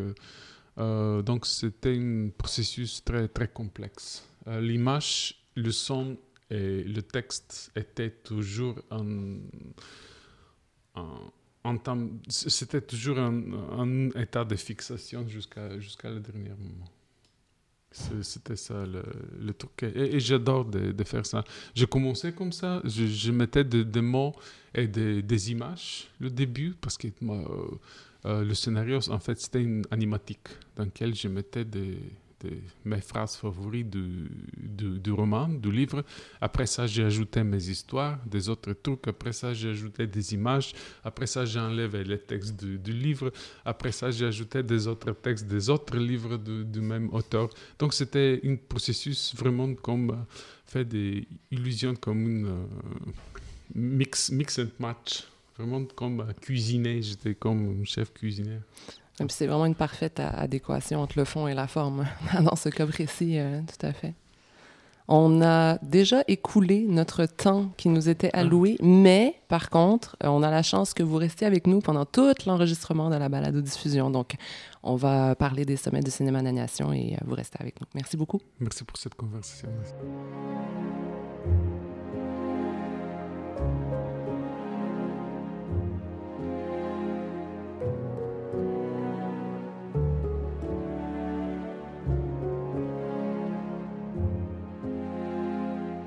donc 0.77 1.47
c'était 1.47 1.97
un 1.97 2.29
processus 2.37 3.03
très, 3.05 3.27
très 3.29 3.49
complexe. 3.49 4.25
L'image, 4.47 5.35
le 5.57 5.73
son 5.73 6.17
et 6.51 6.85
le 6.85 7.03
texte 7.03 7.73
étaient 7.75 8.11
toujours 8.11 8.77
en, 8.91 9.39
en 10.95 11.31
c'était 12.29 12.81
toujours 12.81 13.19
un, 13.19 14.11
état 14.11 14.45
de 14.45 14.57
fixation 14.57 15.27
jusqu'à 15.29 15.79
jusqu'à 15.79 16.11
le 16.11 16.21
dernier 16.21 16.51
moment. 16.51 16.91
C'était 18.23 18.57
ça 18.57 18.85
le, 18.87 19.53
truc. 19.55 19.83
Et, 19.83 20.21
j'adore 20.21 20.65
de, 20.65 21.05
faire 21.05 21.27
ça. 21.27 21.45
J'ai 21.75 21.87
commencé 21.87 22.33
comme 22.33 22.53
ça. 22.53 22.81
Je, 22.85 23.31
mettais 23.33 23.65
des 23.65 24.01
mots 24.01 24.35
et 24.75 24.87
des, 24.87 25.51
images 25.51 26.09
le 26.21 26.31
début 26.31 26.75
parce 26.81 26.97
que 26.97 27.09
euh, 27.09 27.45
euh, 28.27 28.45
le 28.45 28.55
scénario, 28.55 28.99
en 29.11 29.19
fait, 29.19 29.41
c'était 29.41 29.63
une 29.63 29.85
animatique 29.91 30.49
dans 30.77 30.85
lequel 30.85 31.15
je 31.15 31.29
mettais 31.29 31.65
des 31.65 31.99
mes 32.85 33.01
phrases 33.01 33.37
favorites 33.37 33.91
du, 33.91 34.29
du, 34.57 35.11
roman, 35.11 35.49
du 35.49 35.71
livre. 35.71 36.05
Après 36.41 36.67
ça, 36.67 36.87
j'ai 36.87 37.05
ajouté 37.05 37.43
mes 37.43 37.69
histoires, 37.69 38.19
des 38.27 38.49
autres 38.49 38.73
trucs. 38.73 39.07
Après 39.09 39.33
ça, 39.33 39.53
j'ai 39.55 39.71
ajouté 39.71 40.07
des 40.07 40.35
images. 40.35 40.73
Après 41.05 41.27
ça, 41.27 41.45
j'ai 41.45 41.61
enlevé 41.61 42.05
les 42.05 42.19
textes 42.19 42.65
du, 42.65 42.93
livre. 42.93 43.33
Après 43.65 43.93
ça, 43.93 44.11
j'ai 44.11 44.27
ajouté 44.27 44.63
des 44.63 44.87
autres 44.87 45.13
textes 45.13 45.47
des 45.47 45.69
autres 45.71 45.97
livres 45.97 46.37
du, 46.37 46.81
même 46.81 47.13
auteur. 47.13 47.49
Donc, 47.79 47.95
c'était 47.95 48.41
un 48.45 48.57
processus 48.57 49.35
vraiment 49.35 49.75
comme 49.75 50.11
euh, 50.11 50.15
fait 50.67 50.85
des 50.85 51.27
illusions 51.51 51.95
comme 51.97 52.29
une 52.29 52.47
euh, 52.47 52.67
mix, 53.75 54.31
mix 54.31 54.59
and 54.59 54.69
match. 54.79 55.25
Vraiment 55.59 55.85
comme 55.87 56.21
euh, 56.21 56.33
cuisiner. 56.41 57.03
J'étais 57.03 57.35
comme 57.35 57.81
un 57.81 57.85
chef 57.85 58.13
cuisinier. 58.13 58.59
C'est 59.29 59.47
vraiment 59.47 59.67
une 59.67 59.75
parfaite 59.75 60.21
adéquation 60.21 61.01
entre 61.03 61.19
le 61.19 61.25
fond 61.25 61.49
et 61.49 61.55
la 61.55 61.67
forme 61.67 62.07
dans 62.41 62.57
ce 62.57 62.69
cas 62.69 62.87
précis, 62.87 63.39
euh, 63.39 63.61
tout 63.63 63.87
à 63.87 63.93
fait. 63.93 64.15
On 65.11 65.41
a 65.41 65.79
déjà 65.79 66.23
écoulé 66.29 66.85
notre 66.87 67.25
temps 67.25 67.73
qui 67.79 67.89
nous 67.89 68.11
était 68.11 68.31
ah. 68.35 68.41
alloué, 68.41 68.77
mais 68.83 69.37
par 69.49 69.71
contre, 69.71 70.17
euh, 70.23 70.29
on 70.29 70.43
a 70.43 70.51
la 70.51 70.63
chance 70.63 70.93
que 70.93 71.03
vous 71.03 71.17
restiez 71.17 71.47
avec 71.47 71.67
nous 71.67 71.81
pendant 71.81 72.05
tout 72.05 72.35
l'enregistrement 72.47 73.09
de 73.09 73.17
la 73.17 73.31
balade 73.31 73.57
diffusion. 73.57 74.11
Donc, 74.11 74.35
on 74.83 74.97
va 74.97 75.35
parler 75.35 75.65
des 75.65 75.77
sommets 75.77 76.03
de 76.03 76.11
cinéma 76.11 76.43
d'animation 76.43 76.93
et 76.93 77.15
euh, 77.15 77.25
vous 77.25 77.35
restez 77.35 77.57
avec 77.59 77.81
nous. 77.81 77.87
Merci 77.95 78.19
beaucoup. 78.19 78.41
Merci 78.61 78.85
pour 78.85 78.99
cette 78.99 79.15
conversation. 79.15 79.69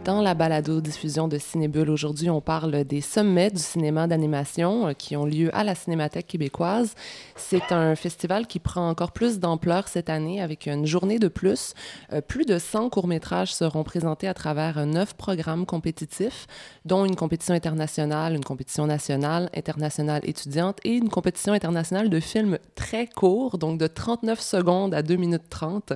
Dans 0.04 0.20
la 0.20 0.34
balado-diffusion 0.34 1.28
de 1.28 1.38
Cinébule 1.38 1.92
aujourd'hui, 1.92 2.32
on 2.32 2.42
parle 2.42 2.86
des 2.86 3.02
sommets 3.02 3.52
du 3.52 3.62
cinéma 3.62 4.08
d'animation 4.08 4.88
euh, 4.88 4.94
qui 4.94 5.16
ont 5.16 5.26
lieu 5.26 5.56
à 5.56 5.64
la 5.64 5.76
Cinémathèque 5.76 6.26
québécoise. 6.26 6.96
C'est 7.36 7.72
un 7.72 7.96
festival 7.96 8.48
qui 8.48 8.58
prend 8.58 8.90
encore 8.90 9.12
plus 9.12 9.38
d'ampleur 9.38 9.88
cette 9.88 10.10
année 10.10 10.42
avec 10.42 10.66
une 10.66 10.88
journée 10.88 11.20
de 11.20 11.28
plus. 11.28 11.76
Euh, 12.14 12.22
plus 12.22 12.46
de 12.46 12.58
100 12.58 12.90
courts-métrages 12.90 13.54
seront 13.54 13.84
présentés 13.84 14.28
à 14.28 14.34
travers 14.34 14.88
neuf 14.88 15.14
programmes 15.14 15.68
compétitifs, 15.68 16.48
dont 16.84 17.06
une 17.06 17.16
compétition 17.16 17.54
internationale, 17.54 18.34
une 18.34 18.44
compétition 18.44 18.88
nationale, 18.88 19.52
internationale 19.56 20.22
étudiante 20.24 20.80
et 20.84 20.96
une 20.96 21.10
compétition 21.10 21.54
internationale 21.54 22.10
de 22.10 22.20
films 22.20 22.58
très 22.74 23.06
courts, 23.06 23.60
donc 23.60 23.78
de 23.78 23.86
39 23.86 24.42
secondes 24.42 24.96
à 24.96 25.04
2 25.04 25.16
minutes 25.16 25.48
30. 25.48 25.94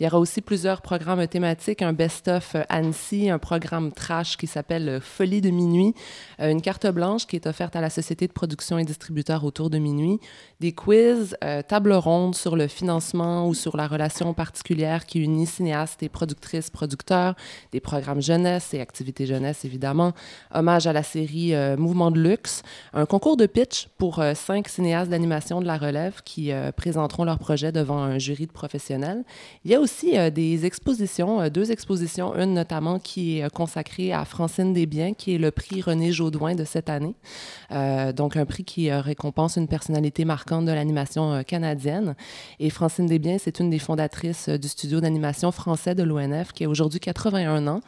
Il 0.00 0.04
y 0.04 0.06
aura 0.06 0.18
aussi 0.18 0.40
plusieurs 0.40 0.80
programmes 0.80 1.26
thématiques, 1.26 1.82
un 1.82 1.92
best-of 1.92 2.56
Annecy, 2.70 3.28
un 3.28 3.41
programme 3.42 3.92
trash 3.92 4.38
qui 4.38 4.46
s'appelle 4.46 4.88
euh, 4.88 5.00
Folie 5.00 5.42
de 5.42 5.50
minuit, 5.50 5.94
euh, 6.40 6.50
une 6.50 6.62
carte 6.62 6.86
blanche 6.86 7.26
qui 7.26 7.36
est 7.36 7.46
offerte 7.46 7.76
à 7.76 7.80
la 7.82 7.90
société 7.90 8.26
de 8.26 8.32
production 8.32 8.78
et 8.78 8.84
distributeur 8.84 9.44
autour 9.44 9.68
de 9.68 9.78
minuit, 9.78 10.20
des 10.60 10.72
quiz, 10.72 11.36
euh, 11.44 11.60
table 11.60 11.92
ronde 11.92 12.34
sur 12.34 12.56
le 12.56 12.68
financement 12.68 13.46
ou 13.48 13.52
sur 13.52 13.76
la 13.76 13.86
relation 13.88 14.32
particulière 14.32 15.04
qui 15.04 15.18
unit 15.18 15.46
cinéastes 15.46 16.02
et 16.02 16.08
productrices, 16.08 16.70
producteurs, 16.70 17.34
des 17.72 17.80
programmes 17.80 18.22
jeunesse 18.22 18.72
et 18.72 18.80
activités 18.80 19.26
jeunesse 19.26 19.64
évidemment, 19.64 20.12
hommage 20.54 20.86
à 20.86 20.92
la 20.92 21.02
série 21.02 21.52
Mouvement 21.76 22.12
de 22.12 22.20
luxe, 22.20 22.62
un 22.92 23.06
concours 23.06 23.36
de 23.36 23.46
pitch 23.46 23.88
pour 23.98 24.22
cinq 24.34 24.68
cinéastes 24.68 25.10
d'animation 25.10 25.60
de 25.60 25.66
la 25.66 25.76
relève 25.76 26.22
qui 26.24 26.52
présenteront 26.76 27.24
leur 27.24 27.38
projet 27.38 27.72
devant 27.72 27.98
un 27.98 28.18
jury 28.18 28.46
de 28.46 28.52
professionnels. 28.52 29.24
Il 29.64 29.72
y 29.72 29.74
a 29.74 29.80
aussi 29.80 30.12
des 30.30 30.64
expositions, 30.64 31.48
deux 31.48 31.72
expositions, 31.72 32.36
une 32.36 32.54
notamment 32.54 33.00
qui 33.00 33.31
est 33.38 33.44
euh, 33.44 33.48
consacré 33.48 34.12
à 34.12 34.24
Francine 34.24 34.72
Desbiens, 34.72 35.14
qui 35.14 35.34
est 35.34 35.38
le 35.38 35.50
prix 35.50 35.80
René 35.80 36.12
Jaudoin 36.12 36.54
de 36.54 36.64
cette 36.64 36.88
année. 36.88 37.14
Euh, 37.70 38.12
donc, 38.12 38.36
un 38.36 38.46
prix 38.46 38.64
qui 38.64 38.90
euh, 38.90 39.00
récompense 39.00 39.56
une 39.56 39.68
personnalité 39.68 40.24
marquante 40.24 40.64
de 40.64 40.72
l'animation 40.72 41.42
canadienne. 41.44 42.14
Et 42.60 42.70
Francine 42.70 43.06
Desbiens, 43.06 43.38
c'est 43.38 43.60
une 43.60 43.70
des 43.70 43.78
fondatrices 43.78 44.48
du 44.48 44.68
studio 44.68 45.00
d'animation 45.00 45.52
français 45.52 45.94
de 45.94 46.02
l'ONF, 46.02 46.52
qui 46.52 46.64
a 46.64 46.68
aujourd'hui 46.68 47.00
81 47.00 47.66
ans. 47.66 47.80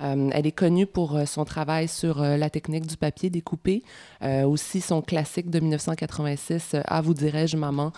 Elle 0.00 0.46
est 0.46 0.52
connue 0.52 0.86
pour 0.86 1.18
son 1.26 1.44
travail 1.44 1.88
sur 1.88 2.20
la 2.20 2.50
technique 2.50 2.86
du 2.86 2.96
papier 2.96 3.30
découpé, 3.30 3.82
aussi 4.22 4.80
son 4.80 5.02
classique 5.02 5.50
de 5.50 5.60
1986, 5.60 6.76
À 6.84 7.00
vous 7.00 7.14
dirais-je, 7.14 7.56
maman, 7.56 7.92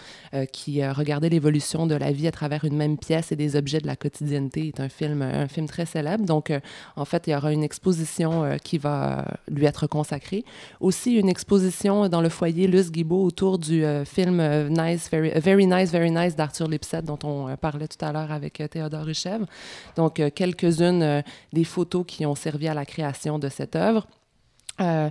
qui 0.53 0.87
regardait 0.87 1.29
l'évolution 1.29 1.87
de 1.87 1.95
la 1.95 2.13
vie 2.13 2.29
à 2.29 2.33
travers 2.33 2.65
une 2.65 2.77
même 2.77 2.99
pièce 2.99 3.33
et 3.33 3.37
des 3.37 3.57
objets 3.57 3.81
de 3.81 3.87
la 3.87 3.97
quotidienneté, 3.97 4.69
est 4.69 4.81
un 4.81 4.89
film, 4.89 5.23
un 5.23 5.49
film 5.49 5.67
très 5.67 5.87
célèbre. 5.87 6.25
Donc, 6.25 6.53
en 6.97 7.05
fait, 7.05 7.27
il 7.27 7.31
y 7.31 7.35
aura 7.35 7.53
une 7.53 7.65
exposition 7.65 8.45
euh, 8.45 8.57
qui 8.57 8.79
va 8.79 9.25
lui 9.49 9.67
être 9.67 9.87
consacrée. 9.87 10.45
Aussi, 10.81 11.15
une 11.15 11.29
exposition 11.29 12.09
dans 12.09 12.21
le 12.21 12.29
foyer 12.29 12.67
Luce 12.67 12.91
Guibault 12.91 13.25
autour 13.25 13.59
du 13.59 13.85
euh, 13.85 14.05
film 14.05 14.41
euh, 14.41 14.69
nice, 14.69 15.09
very, 15.11 15.31
very, 15.37 15.67
Nice, 15.67 15.91
Very 15.91 16.11
Nice 16.11 16.37
d'Arthur 16.37 16.69
Lipset, 16.69 17.03
dont 17.03 17.19
on 17.25 17.57
parlait 17.57 17.89
tout 17.89 18.03
à 18.05 18.13
l'heure 18.13 18.33
avec 18.33 18.63
Théodore 18.71 19.05
Ruchev. 19.05 19.45
Donc, 19.97 20.23
quelques-unes 20.35 21.23
des 21.53 21.65
photos 21.65 21.88
qui 22.05 22.27
ont 22.27 22.35
servi 22.35 22.68
à 22.68 22.74
la 22.74 22.85
création 22.85 23.38
de 23.38 23.48
cette 23.48 23.77
œuvre. 23.77 24.07
Euh, 24.81 25.11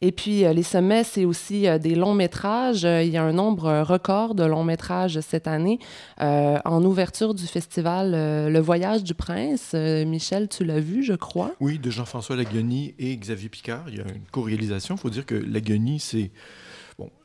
et 0.00 0.12
puis, 0.12 0.44
euh, 0.44 0.52
les 0.52 0.62
sommets, 0.62 1.04
c'est 1.04 1.24
aussi 1.24 1.66
euh, 1.66 1.78
des 1.78 1.94
longs 1.94 2.14
métrages. 2.14 2.84
il 2.84 3.08
y 3.08 3.16
a 3.16 3.22
un 3.22 3.32
nombre 3.32 3.82
record 3.82 4.34
de 4.34 4.44
longs 4.44 4.64
métrages 4.64 5.20
cette 5.20 5.48
année. 5.48 5.78
en 6.18 6.84
ouverture 6.84 7.34
du 7.34 7.46
festival 7.46 8.12
Le 8.12 8.58
Voyage 8.60 9.02
du 9.02 9.14
Prince, 9.14 9.74
Michel, 9.74 10.48
tu 10.48 10.64
l'as 10.64 10.80
vu, 10.80 11.02
je 11.02 11.14
crois? 11.14 11.52
Oui, 11.60 11.78
de 11.78 11.90
Jean-François 11.90 12.36
Lagueny 12.36 12.94
et 12.98 13.16
Xavier 13.16 13.48
Picard. 13.48 13.84
Il 13.88 13.96
y 13.96 14.00
a 14.00 14.04
une 14.04 14.26
co-réalisation. 14.30 14.94
Il 14.96 14.98
faut 14.98 15.10
dire 15.10 15.26
que 15.26 15.34
Lagueny, 15.34 15.98
c'est 15.98 16.30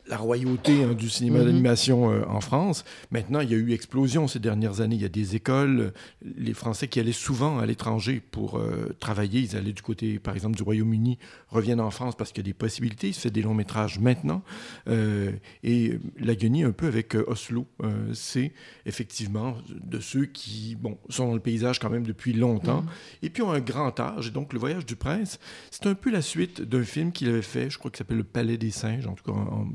la 0.08 0.18
royauté 0.18 0.84
hein, 0.84 0.94
du 0.94 1.10
cinéma 1.10 1.40
mhm. 1.40 1.46
d'animation 1.46 2.12
euh, 2.12 2.24
en 2.28 2.42
France. 2.42 2.84
Maintenant, 3.12 3.40
il 3.40 3.50
y 3.50 3.54
a 3.54 3.58
eu 3.58 3.72
explosion 3.72 4.28
ces 4.28 4.40
dernières 4.40 4.82
années. 4.82 4.96
Il 4.96 5.02
y 5.02 5.06
a 5.06 5.10
des 5.10 5.36
écoles, 5.36 5.94
les 6.38 6.54
Français 6.54 6.88
qui 6.88 7.00
allaient 7.00 7.12
souvent 7.12 7.60
à 7.60 7.66
l'étranger 7.66 8.22
pour 8.32 8.58
euh, 8.58 8.96
travailler, 9.00 9.40
ils 9.40 9.56
allaient 9.56 9.74
du 9.74 9.82
côté, 9.82 10.20
par 10.20 10.36
exemple, 10.36 10.58
du 10.58 10.64
Royaume-Uni, 10.64 11.18
reviennent 11.50 11.80
en 11.80 11.92
France 11.92 12.16
parce 12.16 12.32
qu'il 12.32 12.44
y 12.44 12.46
a 12.46 12.50
des 12.50 12.54
possibilités. 12.54 13.10
Il 13.10 13.14
se 13.14 13.22
fait 13.22 13.32
des 13.32 13.42
longs 13.42 13.54
métrages 13.54 14.00
maintenant. 14.00 14.44
Euh, 14.88 15.32
et 15.64 16.00
la 16.20 16.34
un 16.44 16.72
peu 16.72 16.88
avec 16.88 17.16
Oslo, 17.16 17.66
c'est 18.14 18.52
effectivement 18.86 19.56
de 19.70 20.02
ceux 20.02 20.26
qui 20.26 20.76
bon, 20.76 20.98
sont 21.08 21.28
dans 21.28 21.34
le 21.34 21.40
paysage 21.40 21.80
quand 21.80 21.90
même 21.90 22.06
depuis 22.06 22.34
longtemps 22.34 22.82
mhm. 22.82 22.90
et 23.22 23.30
puis 23.30 23.42
ont 23.44 23.52
un 23.52 23.62
grand 23.62 23.98
âge. 24.02 24.28
Et 24.28 24.32
donc, 24.32 24.52
Le 24.52 24.60
Voyage 24.60 24.86
du 24.86 24.98
Prince, 24.98 25.40
c'est 25.72 25.88
un 25.88 25.96
peu 25.96 26.12
la 26.12 26.22
suite 26.22 26.62
d'un 26.62 26.84
film 26.84 27.14
qu'il 27.14 27.30
avait 27.30 27.42
fait, 27.42 27.70
je 27.70 27.78
crois 27.78 27.90
qu'il 27.90 28.00
s'appelle 28.00 28.18
Le 28.18 28.26
Palais 28.26 28.58
des 28.58 28.72
Singes, 28.72 29.08
en 29.08 29.14
tout 29.14 29.24
cas 29.24 29.32
en 29.32 29.68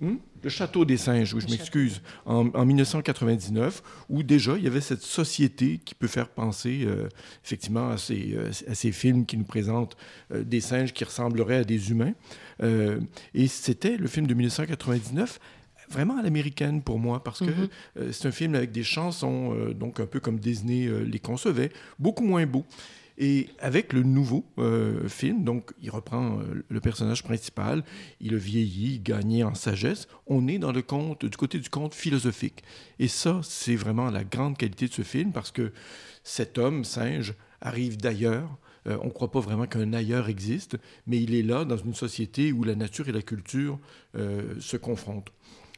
Hmm? 0.00 0.16
Le 0.42 0.50
Château 0.50 0.84
des 0.84 0.96
Singes, 0.96 1.32
oui, 1.34 1.42
je 1.46 1.50
m'excuse, 1.50 2.02
en, 2.26 2.44
1999, 2.44 3.82
où 4.10 4.22
déjà 4.22 4.56
il 4.58 4.64
y 4.64 4.66
avait 4.66 4.80
cette 4.80 5.02
société 5.02 5.78
qui 5.82 5.94
peut 5.94 6.08
faire 6.08 6.28
penser 6.28 6.82
euh, 6.84 7.08
effectivement 7.44 7.88
à 7.88 7.96
ces, 7.96 8.34
euh, 8.34 8.50
à 8.68 8.74
ces, 8.74 8.92
films 8.92 9.24
qui 9.24 9.38
nous 9.38 9.44
présentent 9.44 9.96
euh, 10.32 10.42
des 10.42 10.60
singes 10.60 10.92
qui 10.92 11.04
ressembleraient 11.04 11.58
à 11.58 11.64
des 11.64 11.90
humains. 11.90 12.12
et 12.60 13.46
c'était 13.48 13.96
le 13.96 14.06
film 14.06 14.26
de 14.26 14.34
1999 14.34 15.40
vraiment 15.90 16.18
à 16.18 16.22
l'américaine 16.22 16.82
pour 16.82 16.98
moi, 16.98 17.22
parce 17.22 17.40
que 17.40 17.44
mm-hmm. 17.44 18.12
c'est 18.12 18.28
un 18.28 18.32
film 18.32 18.54
avec 18.54 18.72
des 18.72 18.84
chansons, 18.84 19.54
donc 19.74 20.00
un 20.00 20.06
peu 20.06 20.18
comme 20.18 20.38
Disney 20.38 20.88
les 21.04 21.18
concevait, 21.18 21.70
beaucoup 21.98 22.24
moins 22.24 22.46
beau. 22.46 22.64
Et 23.16 23.48
avec 23.60 23.92
le 23.92 24.02
nouveau 24.02 24.44
euh, 24.58 25.08
film, 25.08 25.44
donc 25.44 25.72
il 25.80 25.90
reprend 25.90 26.40
euh, 26.40 26.64
le 26.68 26.80
personnage 26.80 27.22
principal, 27.22 27.84
il 28.20 28.32
le 28.32 28.36
vieillit, 28.36 28.94
il 28.94 29.02
gagne 29.02 29.44
en 29.44 29.54
sagesse. 29.54 30.08
On 30.26 30.48
est 30.48 30.58
dans 30.58 30.72
le 30.72 30.82
conte, 30.82 31.24
du 31.24 31.36
côté 31.36 31.58
du 31.58 31.70
conte 31.70 31.94
philosophique. 31.94 32.64
Et 32.98 33.06
ça, 33.08 33.40
c'est 33.44 33.76
vraiment 33.76 34.10
la 34.10 34.24
grande 34.24 34.58
qualité 34.58 34.88
de 34.88 34.92
ce 34.92 35.02
film 35.02 35.32
parce 35.32 35.52
que 35.52 35.72
cet 36.24 36.58
homme 36.58 36.84
singe 36.84 37.34
arrive 37.60 37.96
d'ailleurs. 37.96 38.58
Euh, 38.86 38.98
on 39.00 39.06
ne 39.06 39.12
croit 39.12 39.30
pas 39.30 39.40
vraiment 39.40 39.66
qu'un 39.66 39.92
ailleurs 39.92 40.28
existe, 40.28 40.76
mais 41.06 41.22
il 41.22 41.34
est 41.34 41.42
là 41.42 41.64
dans 41.64 41.76
une 41.76 41.94
société 41.94 42.52
où 42.52 42.64
la 42.64 42.74
nature 42.74 43.08
et 43.08 43.12
la 43.12 43.22
culture 43.22 43.78
se 44.14 44.76
confrontent 44.76 45.32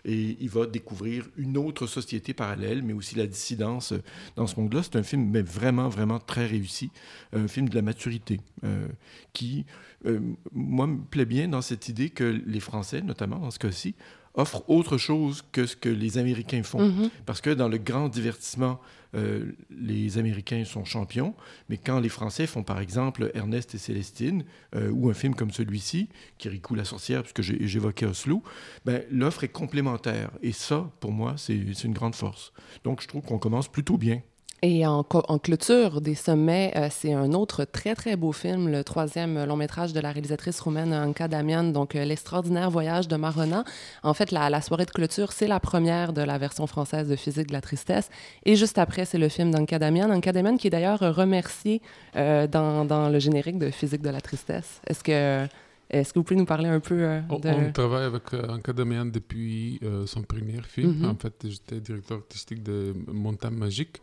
et 0.06 0.36
il 0.40 0.48
va 0.48 0.66
découvrir 0.66 1.28
une 1.36 1.58
autre 1.58 1.86
société 1.88 2.32
parallèle, 2.32 2.82
mais 2.82 2.92
aussi 2.92 3.16
la 3.16 3.26
dissidence 3.26 3.92
dans 4.36 4.46
ce 4.46 4.58
monde-là. 4.58 4.82
C'est 4.84 4.96
un 4.96 5.02
film 5.02 5.28
mais 5.30 5.42
vraiment, 5.42 5.88
vraiment 5.88 6.20
très 6.20 6.46
réussi, 6.46 6.90
un 7.32 7.48
film 7.48 7.68
de 7.68 7.74
la 7.74 7.82
maturité 7.82 8.40
euh, 8.64 8.86
qui, 9.32 9.66
euh, 10.06 10.20
moi, 10.52 10.86
me 10.86 10.98
plaît 10.98 11.24
bien 11.24 11.48
dans 11.48 11.60
cette 11.60 11.88
idée 11.88 12.10
que 12.10 12.40
les 12.46 12.60
Français, 12.60 13.02
notamment 13.02 13.38
dans 13.38 13.50
ce 13.50 13.58
cas-ci, 13.58 13.96
offrent 14.36 14.62
autre 14.68 14.98
chose 14.98 15.42
que 15.50 15.66
ce 15.66 15.74
que 15.76 15.88
les 15.88 16.18
Américains 16.18 16.62
font. 16.62 16.88
Mm-hmm. 16.88 17.10
Parce 17.24 17.40
que 17.40 17.50
dans 17.50 17.68
le 17.68 17.78
grand 17.78 18.08
divertissement 18.08 18.78
euh, 19.14 19.52
les 19.70 20.18
Américains 20.18 20.64
sont 20.64 20.84
champions, 20.84 21.34
mais 21.68 21.78
quand 21.78 22.00
les 22.00 22.08
Français 22.08 22.46
font 22.46 22.62
par 22.62 22.80
exemple 22.80 23.30
Ernest 23.34 23.74
et 23.74 23.78
Célestine, 23.78 24.44
euh, 24.74 24.90
ou 24.90 25.08
un 25.08 25.14
film 25.14 25.34
comme 25.34 25.50
celui-ci, 25.50 26.08
Kirikou 26.38 26.74
la 26.74 26.84
sorcière, 26.84 27.22
puisque 27.22 27.42
j'évoquais 27.42 28.06
Oslo, 28.06 28.42
ben, 28.84 29.02
l'offre 29.10 29.44
est 29.44 29.48
complémentaire. 29.48 30.30
Et 30.42 30.52
ça, 30.52 30.90
pour 31.00 31.12
moi, 31.12 31.34
c'est 31.36 31.54
une 31.54 31.94
grande 31.94 32.14
force. 32.14 32.52
Donc 32.84 33.00
je 33.00 33.08
trouve 33.08 33.22
qu'on 33.22 33.38
commence 33.38 33.68
plutôt 33.68 33.96
bien. 33.96 34.20
Et 34.62 34.86
en, 34.86 35.04
clôture 35.04 36.00
des 36.00 36.14
sommets, 36.14 36.72
euh, 36.76 36.88
c'est 36.90 37.12
un 37.12 37.32
autre 37.32 37.64
très, 37.64 37.94
très 37.94 38.16
beau 38.16 38.32
film, 38.32 38.68
le 38.68 38.82
troisième 38.84 39.44
long 39.44 39.56
métrage 39.56 39.92
de 39.92 40.00
la 40.00 40.10
réalisatrice 40.12 40.58
roumaine 40.60 40.94
Anka 40.94 41.28
Damian, 41.28 41.64
donc 41.64 41.94
euh, 41.94 42.04
L'extraordinaire 42.04 42.70
voyage 42.70 43.06
de 43.06 43.16
Marona. 43.16 43.64
En 44.02 44.14
fait, 44.14 44.30
la, 44.30 44.60
soirée 44.62 44.86
de 44.86 44.90
clôture, 44.90 45.32
c'est 45.32 45.46
la 45.46 45.60
première 45.60 46.14
de 46.14 46.22
la 46.22 46.38
version 46.38 46.66
française 46.66 47.06
de 47.08 47.16
Physique 47.16 47.48
de 47.48 47.52
la 47.52 47.60
tristesse. 47.60 48.08
Et 48.46 48.56
juste 48.56 48.78
après, 48.78 49.04
c'est 49.04 49.18
le 49.18 49.28
film 49.28 49.50
d'Anka 49.50 49.78
Damian. 49.78 50.10
Anka 50.10 50.32
Damian 50.32 50.56
qui 50.56 50.68
est 50.68 50.70
d'ailleurs 50.70 51.00
remercié 51.00 51.82
euh, 52.16 52.46
dans, 52.46 52.86
dans, 52.86 53.10
le 53.10 53.18
générique 53.18 53.58
de 53.58 53.70
Physique 53.70 54.02
de 54.02 54.10
la 54.10 54.20
tristesse. 54.20 54.80
Est-ce 54.86 55.04
que... 55.04 55.46
Est-ce 55.88 56.12
que 56.12 56.18
vous 56.18 56.24
pouvez 56.24 56.40
nous 56.40 56.46
parler 56.46 56.68
un 56.68 56.80
peu 56.80 56.96
de... 56.96 57.48
On 57.48 57.70
travaille 57.70 58.06
avec 58.06 58.34
Anka 58.34 58.72
Damian 58.72 59.04
depuis 59.04 59.78
son 60.06 60.22
premier 60.22 60.60
film. 60.62 60.94
Mm-hmm. 60.94 61.08
En 61.08 61.14
fait, 61.14 61.46
j'étais 61.48 61.78
directeur 61.78 62.18
artistique 62.18 62.60
de 62.64 62.92
Montagne 63.06 63.54
Magique. 63.54 64.00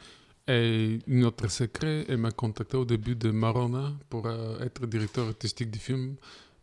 Et 0.47 0.99
notre 1.07 1.49
secret, 1.49 2.05
elle 2.09 2.17
m'a 2.17 2.31
contacté 2.31 2.75
au 2.75 2.83
début 2.83 3.15
de 3.15 3.31
Marona 3.31 3.93
pour 4.09 4.25
euh, 4.25 4.59
être 4.59 4.85
directeur 4.87 5.27
artistique 5.27 5.71
du 5.71 5.79
film. 5.79 6.15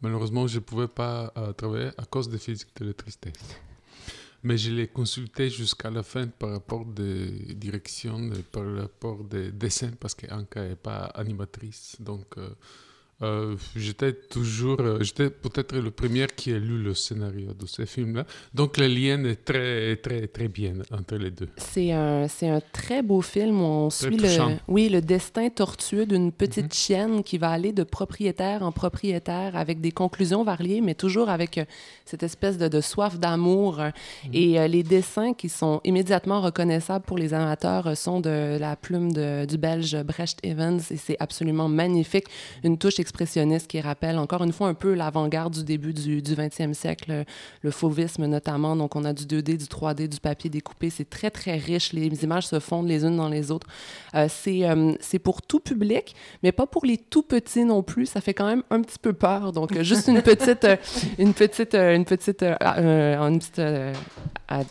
Malheureusement, 0.03 0.47
je 0.47 0.57
ne 0.57 0.61
pouvais 0.61 0.88
pas 0.88 1.33
euh, 1.38 1.53
travailler 1.53 1.90
à 1.97 2.05
cause 2.05 2.29
de 2.29 2.37
physique 2.37 2.69
de 2.77 2.87
la 2.87 2.93
tristesse. 2.93 3.33
Mais 4.43 4.59
je 4.59 4.71
l'ai 4.71 4.88
consulté 4.88 5.49
jusqu'à 5.49 5.90
la 5.90 6.03
fin 6.03 6.27
par 6.27 6.51
rapport 6.51 6.85
de 6.85 7.53
direction, 7.55 8.31
par 8.53 8.64
rapport 8.77 9.25
de 9.25 9.51
dessin, 9.51 9.90
parce 9.99 10.14
qu'Anka 10.14 10.69
n'est 10.69 10.77
pas 10.77 11.05
animatrice. 11.14 11.97
Donc, 12.01 12.37
euh, 12.37 12.51
euh, 13.22 13.54
j'étais 13.76 14.14
toujours, 14.14 14.80
euh, 14.80 14.98
j'étais 15.02 15.28
peut-être 15.28 15.76
le 15.76 15.90
premier 15.90 16.26
qui 16.35 16.54
a 16.54 16.59
lu 16.59 16.83
le 16.83 16.94
scénario 16.94 17.52
de 17.52 17.66
ce 17.66 17.85
film-là. 17.85 18.24
Donc 18.54 18.78
le 18.78 18.87
lien 18.87 19.22
est 19.24 19.44
très, 19.44 19.96
très, 19.96 20.26
très 20.26 20.48
bien 20.48 20.74
entre 20.90 21.16
les 21.16 21.30
deux. 21.30 21.48
C'est 21.59 21.92
un, 21.92 22.28
c'est 22.28 22.48
un 22.48 22.62
très 22.72 23.02
beau 23.02 23.20
film 23.20 23.61
où 23.61 23.64
on 23.64 23.90
suit 23.90 24.16
le, 24.16 24.56
oui, 24.68 24.88
le 24.88 25.02
destin 25.02 25.50
tortueux 25.50 26.06
d'une 26.06 26.33
petite 26.33 26.64
mhm. 26.64 26.72
chienne 26.72 27.22
qui 27.22 27.37
va 27.37 27.50
aller 27.50 27.72
de 27.72 27.83
propriétaire 27.83 28.62
en 28.62 28.72
propriétaire 28.72 29.54
avec 29.54 29.83
des 29.83 29.92
conclusions 29.92 30.42
variées, 30.42 30.80
mais 30.80 30.94
toujours 30.94 31.28
avec 31.28 31.59
euh, 31.59 31.64
cette 32.06 32.22
espèce 32.22 32.56
de, 32.56 32.68
de 32.68 32.80
soif 32.80 33.18
d'amour. 33.18 33.80
Mhm. 33.80 34.30
Et 34.33 34.68
les 34.68 34.83
dessins 34.83 35.35
qui 35.35 35.50
sont 35.50 35.83
immédiatement 35.85 36.40
reconnaissables 36.40 37.04
pour 37.04 37.18
les 37.18 37.35
amateurs 37.35 37.96
sont 37.98 38.20
de 38.20 38.56
la 38.59 38.76
plume 38.76 39.12
de, 39.12 39.44
du 39.44 39.59
Belge 39.59 40.02
Brecht 40.04 40.38
Evans 40.42 40.80
et 40.90 40.96
c'est 40.96 41.16
absolument 41.20 41.68
magnifique. 41.68 42.24
Une 42.64 42.78
touche 42.78 42.98
expressionniste 43.11 43.66
qui 43.66 43.81
rappelle 43.81 44.18
encore 44.18 44.44
une 44.44 44.53
fois 44.53 44.68
un 44.68 44.75
peu 44.75 44.94
l'avant-garde 44.94 45.53
du 45.53 45.64
début 45.64 45.92
du, 45.92 46.23
du 46.23 46.35
20e 46.35 46.75
siècle, 46.75 47.25
le 47.62 47.70
fauvisme 47.70 48.27
notamment. 48.27 48.77
Donc, 48.77 48.94
on 48.94 49.05
a 49.05 49.12
du 49.12 49.25
2D, 49.25 49.57
du 49.57 49.64
3D, 49.64 50.09
du 50.09 50.20
papier 50.20 50.49
découpé. 50.49 50.90
C'est 50.90 51.11
très, 51.11 51.31
très 51.31 51.57
riche. 51.57 51.92
Les 51.92 52.23
images 52.23 52.46
se 52.46 52.61
fondent 52.61 52.87
les 52.87 53.05
unes 53.05 53.16
dans 53.16 53.29
les 53.29 53.51
autres. 53.51 53.66
Euh, 54.14 54.29
euh, 54.46 54.92
c'est 55.01 55.18
pour 55.18 55.42
tout 55.42 55.61
public, 55.61 56.14
mais 56.42 56.53
pas 56.53 56.66
pour 56.66 56.87
les 56.87 56.99
tout 56.99 57.23
petits 57.23 57.64
non 57.64 57.83
plus. 57.83 58.07
Ça 58.07 58.20
fait 58.20 58.35
quand 58.35 58.46
même 58.46 58.62
un 58.70 58.81
petit 58.81 58.99
peu 58.99 59.12
peur. 59.12 59.53
Donc, 59.53 59.77
juste 59.83 60.07
une 60.07 60.23
petite, 60.23 60.66
une 61.18 61.35
petite, 61.35 61.75
une 61.75 62.05
petite, 62.05 62.44
une 62.44 63.38
petite 63.38 63.61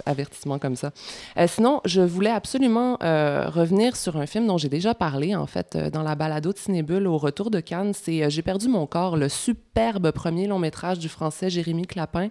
avertissement 0.06 0.60
comme 0.60 0.78
ça. 0.78 0.92
Euh, 1.38 1.48
sinon, 1.48 1.82
je 1.84 2.02
voulais 2.02 2.32
absolument 2.32 2.98
revenir 3.02 3.98
sur 3.98 4.16
un 4.16 4.26
film 4.26 4.48
dont 4.48 4.58
j'ai 4.58 4.70
déjà 4.70 4.94
parlé, 4.94 5.36
en 5.36 5.46
fait, 5.46 5.76
dans 5.92 6.04
la 6.04 6.16
balado 6.16 6.54
de 6.54 6.58
Cinébule 6.58 7.06
au 7.06 7.18
retour 7.18 7.52
de 7.52 7.60
Cannes. 7.60 7.94
C'est 7.94 8.29
j'ai 8.30 8.42
perdu 8.42 8.68
mon 8.68 8.86
corps, 8.86 9.18
le 9.18 9.30
superbe 9.30 10.12
premier 10.12 10.48
long 10.48 10.60
métrage 10.60 11.00
du 11.00 11.10
français 11.10 11.50
Jérémy 11.50 11.86
Clapin, 11.86 12.30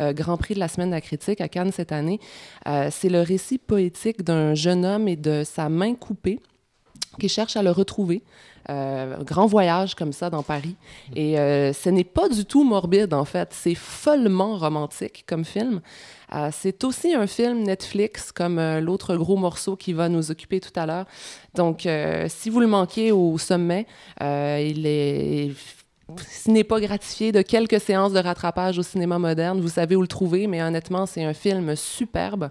euh, 0.00 0.12
Grand 0.12 0.36
Prix 0.36 0.54
de 0.54 0.60
la 0.60 0.68
semaine 0.68 0.90
de 0.90 0.94
la 0.94 1.00
critique 1.00 1.40
à 1.40 1.48
Cannes 1.48 1.72
cette 1.72 1.92
année. 1.92 2.20
Euh, 2.66 2.88
c'est 2.90 3.08
le 3.08 3.20
récit 3.20 3.58
poétique 3.58 4.22
d'un 4.22 4.54
jeune 4.54 4.84
homme 4.84 5.08
et 5.08 5.16
de 5.16 5.42
sa 5.44 5.68
main 5.68 5.94
coupée 5.94 6.40
qui 7.18 7.28
cherche 7.28 7.56
à 7.56 7.62
le 7.62 7.70
retrouver. 7.70 8.22
Euh, 8.68 9.22
grand 9.22 9.46
voyage 9.46 9.94
comme 9.94 10.12
ça 10.12 10.28
dans 10.28 10.42
Paris. 10.42 10.74
Et 11.14 11.36
ce 11.36 11.88
n'est 11.88 12.04
pas 12.04 12.28
du 12.28 12.44
tout 12.44 12.64
morbide, 12.64 13.14
en 13.14 13.24
fait. 13.24 13.50
C'est 13.52 13.76
follement 13.76 14.56
romantique 14.56 15.24
comme 15.28 15.44
film. 15.44 15.80
c'est 16.50 16.82
aussi 16.82 17.14
un 17.14 17.28
film 17.28 17.62
Netflix, 17.62 18.32
comme 18.32 18.60
l'autre 18.80 19.14
gros 19.16 19.36
morceau 19.36 19.76
qui 19.76 19.92
va 19.92 20.08
nous 20.08 20.32
occuper 20.32 20.58
tout 20.58 20.72
à 20.74 20.84
l'heure. 20.84 21.06
Donc, 21.54 21.88
si 22.26 22.50
vous 22.50 22.58
le 22.58 22.66
manquez 22.66 23.12
au 23.12 23.38
sommet, 23.38 23.86
il 24.20 25.54
n'est 26.46 26.64
pas 26.64 26.80
gratifié 26.80 27.32
de 27.32 27.42
quelques 27.42 27.80
séances 27.80 28.12
de 28.12 28.20
rattrapage 28.20 28.78
au 28.78 28.82
cinéma 28.82 29.18
moderne, 29.18 29.60
vous 29.60 29.68
savez 29.68 29.96
où 29.96 30.02
le 30.02 30.06
trouver, 30.06 30.46
mais 30.46 30.62
honnêtement, 30.62 31.06
c'est 31.06 31.24
un 31.24 31.34
film 31.34 31.74
superbe. 31.74 32.50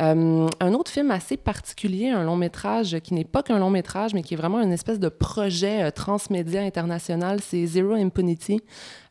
Euh, 0.00 0.48
un 0.60 0.72
autre 0.74 0.90
film 0.90 1.10
assez 1.10 1.36
particulier, 1.36 2.08
un 2.10 2.24
long 2.24 2.36
métrage 2.36 2.98
qui 3.00 3.14
n'est 3.14 3.24
pas 3.24 3.42
qu'un 3.42 3.58
long 3.58 3.70
métrage, 3.70 4.14
mais 4.14 4.22
qui 4.22 4.34
est 4.34 4.36
vraiment 4.36 4.60
une 4.60 4.72
espèce 4.72 4.98
de 4.98 5.08
projet 5.08 5.84
euh, 5.84 5.90
transmédia 5.90 6.62
international, 6.62 7.40
c'est 7.42 7.64
Zero 7.66 7.92
Impunity 7.92 8.60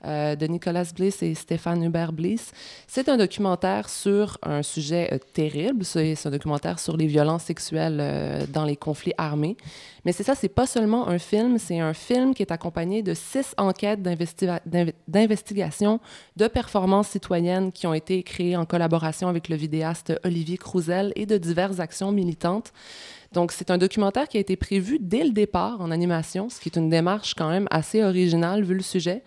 euh, 0.05 0.35
de 0.35 0.47
Nicolas 0.47 0.85
Bliss 0.95 1.21
et 1.21 1.35
Stéphane 1.35 1.83
Hubert 1.83 2.13
Bliss. 2.13 2.51
C'est 2.87 3.09
un 3.09 3.17
documentaire 3.17 3.89
sur 3.89 4.37
un 4.41 4.63
sujet 4.63 5.19
terrible. 5.33 5.85
C'est 5.85 6.15
un 6.25 6.31
documentaire 6.31 6.79
sur 6.79 6.97
les 6.97 7.07
violences 7.07 7.43
sexuelles 7.43 8.47
dans 8.51 8.65
les 8.65 8.75
conflits 8.75 9.13
armés. 9.17 9.57
Mais 10.03 10.11
c'est 10.11 10.23
ça, 10.23 10.33
c'est 10.33 10.49
pas 10.49 10.65
seulement 10.65 11.07
un 11.07 11.19
film, 11.19 11.59
c'est 11.59 11.79
un 11.79 11.93
film 11.93 12.33
qui 12.33 12.41
est 12.41 12.51
accompagné 12.51 13.03
de 13.03 13.13
six 13.13 13.53
enquêtes 13.57 14.01
d'investigation 14.01 15.99
de 16.37 16.47
performances 16.47 17.09
citoyennes 17.09 17.71
qui 17.71 17.85
ont 17.85 17.93
été 17.93 18.23
créées 18.23 18.57
en 18.57 18.65
collaboration 18.65 19.27
avec 19.27 19.47
le 19.47 19.55
vidéaste 19.55 20.13
Olivier 20.23 20.57
Et 21.15 21.25
de 21.25 21.37
diverses 21.37 21.79
actions 21.79 22.11
militantes. 22.11 22.71
Donc, 23.33 23.53
c'est 23.53 23.71
un 23.71 23.77
documentaire 23.77 24.27
qui 24.27 24.37
a 24.37 24.39
été 24.41 24.57
prévu 24.57 24.97
dès 24.99 25.23
le 25.23 25.31
départ 25.31 25.79
en 25.79 25.89
animation, 25.89 26.49
ce 26.49 26.59
qui 26.59 26.67
est 26.67 26.77
une 26.77 26.89
démarche 26.89 27.33
quand 27.33 27.49
même 27.49 27.67
assez 27.71 28.03
originale 28.03 28.63
vu 28.63 28.73
le 28.73 28.81
sujet. 28.81 29.23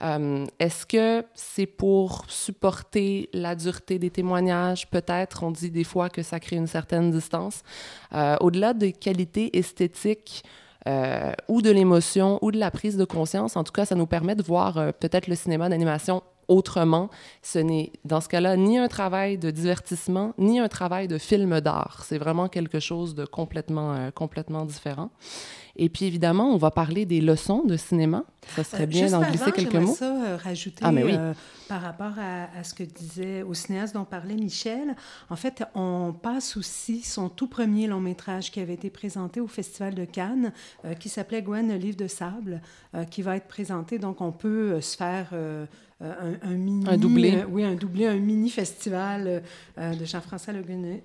Euh, 0.00 0.46
Est-ce 0.60 0.86
que 0.86 1.24
c'est 1.34 1.66
pour 1.66 2.24
supporter 2.28 3.28
la 3.32 3.56
dureté 3.56 3.98
des 3.98 4.10
témoignages? 4.10 4.88
Peut-être, 4.88 5.42
on 5.42 5.50
dit 5.50 5.70
des 5.70 5.82
fois 5.82 6.08
que 6.08 6.22
ça 6.22 6.38
crée 6.38 6.56
une 6.56 6.68
certaine 6.68 7.10
distance. 7.10 7.62
Euh, 8.14 8.36
Au-delà 8.40 8.74
des 8.74 8.92
qualités 8.92 9.56
esthétiques, 9.58 10.44
euh, 10.86 11.32
ou 11.48 11.60
de 11.60 11.70
l'émotion 11.70 12.38
ou 12.40 12.52
de 12.52 12.58
la 12.58 12.70
prise 12.70 12.96
de 12.96 13.04
conscience. 13.04 13.56
En 13.56 13.64
tout 13.64 13.72
cas, 13.72 13.84
ça 13.84 13.96
nous 13.96 14.06
permet 14.06 14.36
de 14.36 14.42
voir 14.42 14.74
peut-être 15.00 15.26
le 15.26 15.34
cinéma 15.34 15.68
d'animation 15.68 16.22
autrement. 16.48 17.10
Ce 17.42 17.58
n'est, 17.58 17.92
dans 18.04 18.20
ce 18.20 18.28
cas-là, 18.28 18.56
ni 18.56 18.78
un 18.78 18.88
travail 18.88 19.38
de 19.38 19.50
divertissement, 19.50 20.34
ni 20.38 20.58
un 20.58 20.68
travail 20.68 21.06
de 21.08 21.18
film 21.18 21.60
d'art. 21.60 22.02
C'est 22.06 22.18
vraiment 22.18 22.48
quelque 22.48 22.80
chose 22.80 23.14
de 23.14 23.24
complètement, 23.24 23.92
euh, 23.94 24.10
complètement 24.10 24.64
différent. 24.64 25.10
Et 25.80 25.88
puis, 25.88 26.06
évidemment, 26.06 26.52
on 26.52 26.56
va 26.56 26.72
parler 26.72 27.06
des 27.06 27.20
leçons 27.20 27.62
de 27.64 27.76
cinéma. 27.76 28.24
Ça 28.56 28.64
serait 28.64 28.86
bien 28.88 29.02
Juste 29.02 29.12
d'en 29.14 29.22
glisser 29.22 29.52
quelques 29.52 29.74
mots. 29.76 29.94
ça 29.94 30.06
euh, 30.12 30.36
rajouter 30.36 30.80
Ah, 30.82 30.90
mais 30.90 31.04
oui. 31.04 31.12
euh, 31.16 31.34
par 31.68 31.82
rapport 31.82 32.18
à, 32.18 32.48
à 32.58 32.64
ce 32.64 32.74
que 32.74 32.82
disait 32.82 33.42
au 33.42 33.54
cinéaste 33.54 33.94
dont 33.94 34.04
parlait 34.04 34.34
Michel. 34.34 34.96
En 35.30 35.36
fait, 35.36 35.62
on 35.76 36.12
passe 36.20 36.56
aussi 36.56 37.02
son 37.02 37.28
tout 37.28 37.46
premier 37.46 37.86
long 37.86 38.00
métrage 38.00 38.50
qui 38.50 38.58
avait 38.58 38.74
été 38.74 38.90
présenté 38.90 39.40
au 39.40 39.46
Festival 39.46 39.94
de 39.94 40.04
Cannes, 40.04 40.52
euh, 40.84 40.94
qui 40.94 41.08
s'appelait 41.08 41.42
Gwen, 41.42 41.68
le 41.68 41.76
livre 41.76 41.96
de 41.96 42.08
sable, 42.08 42.60
euh, 42.96 43.04
qui 43.04 43.22
va 43.22 43.36
être 43.36 43.46
présenté. 43.46 44.00
Donc, 44.00 44.20
on 44.20 44.32
peut 44.32 44.72
euh, 44.72 44.80
se 44.80 44.96
faire 44.96 45.28
euh, 45.32 45.66
euh, 45.66 45.66
un, 46.00 46.34
un 46.42 46.54
mini... 46.54 46.84
Un 46.88 46.96
doublé. 46.96 47.34
euh, 47.36 47.44
oui, 47.50 47.64
un 47.64 47.74
doublé, 47.74 48.06
un 48.06 48.16
mini 48.16 48.50
festival 48.50 49.26
euh, 49.26 49.40
euh, 49.78 49.94
de 49.94 50.04
Jean-François 50.04 50.52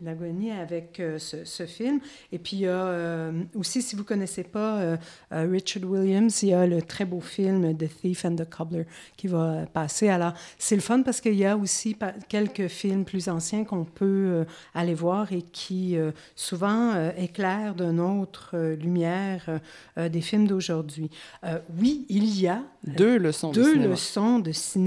Lagoni 0.02 0.52
avec 0.52 1.00
euh, 1.00 1.18
ce, 1.18 1.46
ce 1.46 1.66
film. 1.66 2.00
Et 2.32 2.38
puis, 2.38 2.58
il 2.58 2.60
y 2.62 2.68
a 2.68 2.86
euh, 2.86 3.32
aussi, 3.56 3.82
si 3.82 3.96
vous 3.96 4.04
ne 4.04 4.08
connaissez 4.08 4.44
pas 4.44 4.78
euh, 4.80 4.98
euh, 5.32 5.48
Richard 5.52 5.84
Williams, 5.84 6.44
il 6.44 6.50
y 6.50 6.54
a 6.54 6.68
le 6.68 6.82
très 6.84 7.06
beau 7.06 7.22
film 7.22 7.76
The 7.76 7.90
Thief 8.02 8.24
and 8.26 8.36
the 8.36 8.48
Cobbler 8.48 8.86
qui 9.18 9.28
va 9.28 9.38
euh, 9.54 9.66
passer. 9.66 10.10
Alors, 10.10 10.34
c'est 10.60 10.76
le 10.76 10.82
fun 10.82 11.02
parce 11.02 11.22
qu'il 11.22 11.36
y 11.36 11.46
a 11.46 11.58
aussi 11.58 11.98
quelques 12.30 12.68
films 12.68 13.04
plus 13.04 13.30
anciens 13.30 13.64
qu'on 13.64 13.86
peut 13.86 14.06
euh, 14.06 14.46
aller 14.76 14.94
voir 14.94 15.32
et 15.34 15.42
qui 15.42 15.98
euh, 15.98 16.12
souvent 16.36 16.92
euh, 16.94 17.10
éclairent 17.18 17.74
d'une 17.74 18.00
autre 18.00 18.52
euh, 18.54 18.76
lumière 18.76 19.46
euh, 19.48 19.58
euh, 19.98 20.10
des 20.10 20.22
films 20.22 20.46
d'aujourd'hui. 20.48 21.10
Euh, 21.46 21.58
oui, 21.80 22.06
il 22.10 22.40
y 22.40 22.48
a 22.48 22.62
Deux 22.86 23.18
leçons 23.18 23.50
de 23.50 23.56
deux 23.56 23.72
cinéma. 23.74 23.88
leçons 23.94 24.40
de 24.40 24.52
cinéma. 24.52 24.83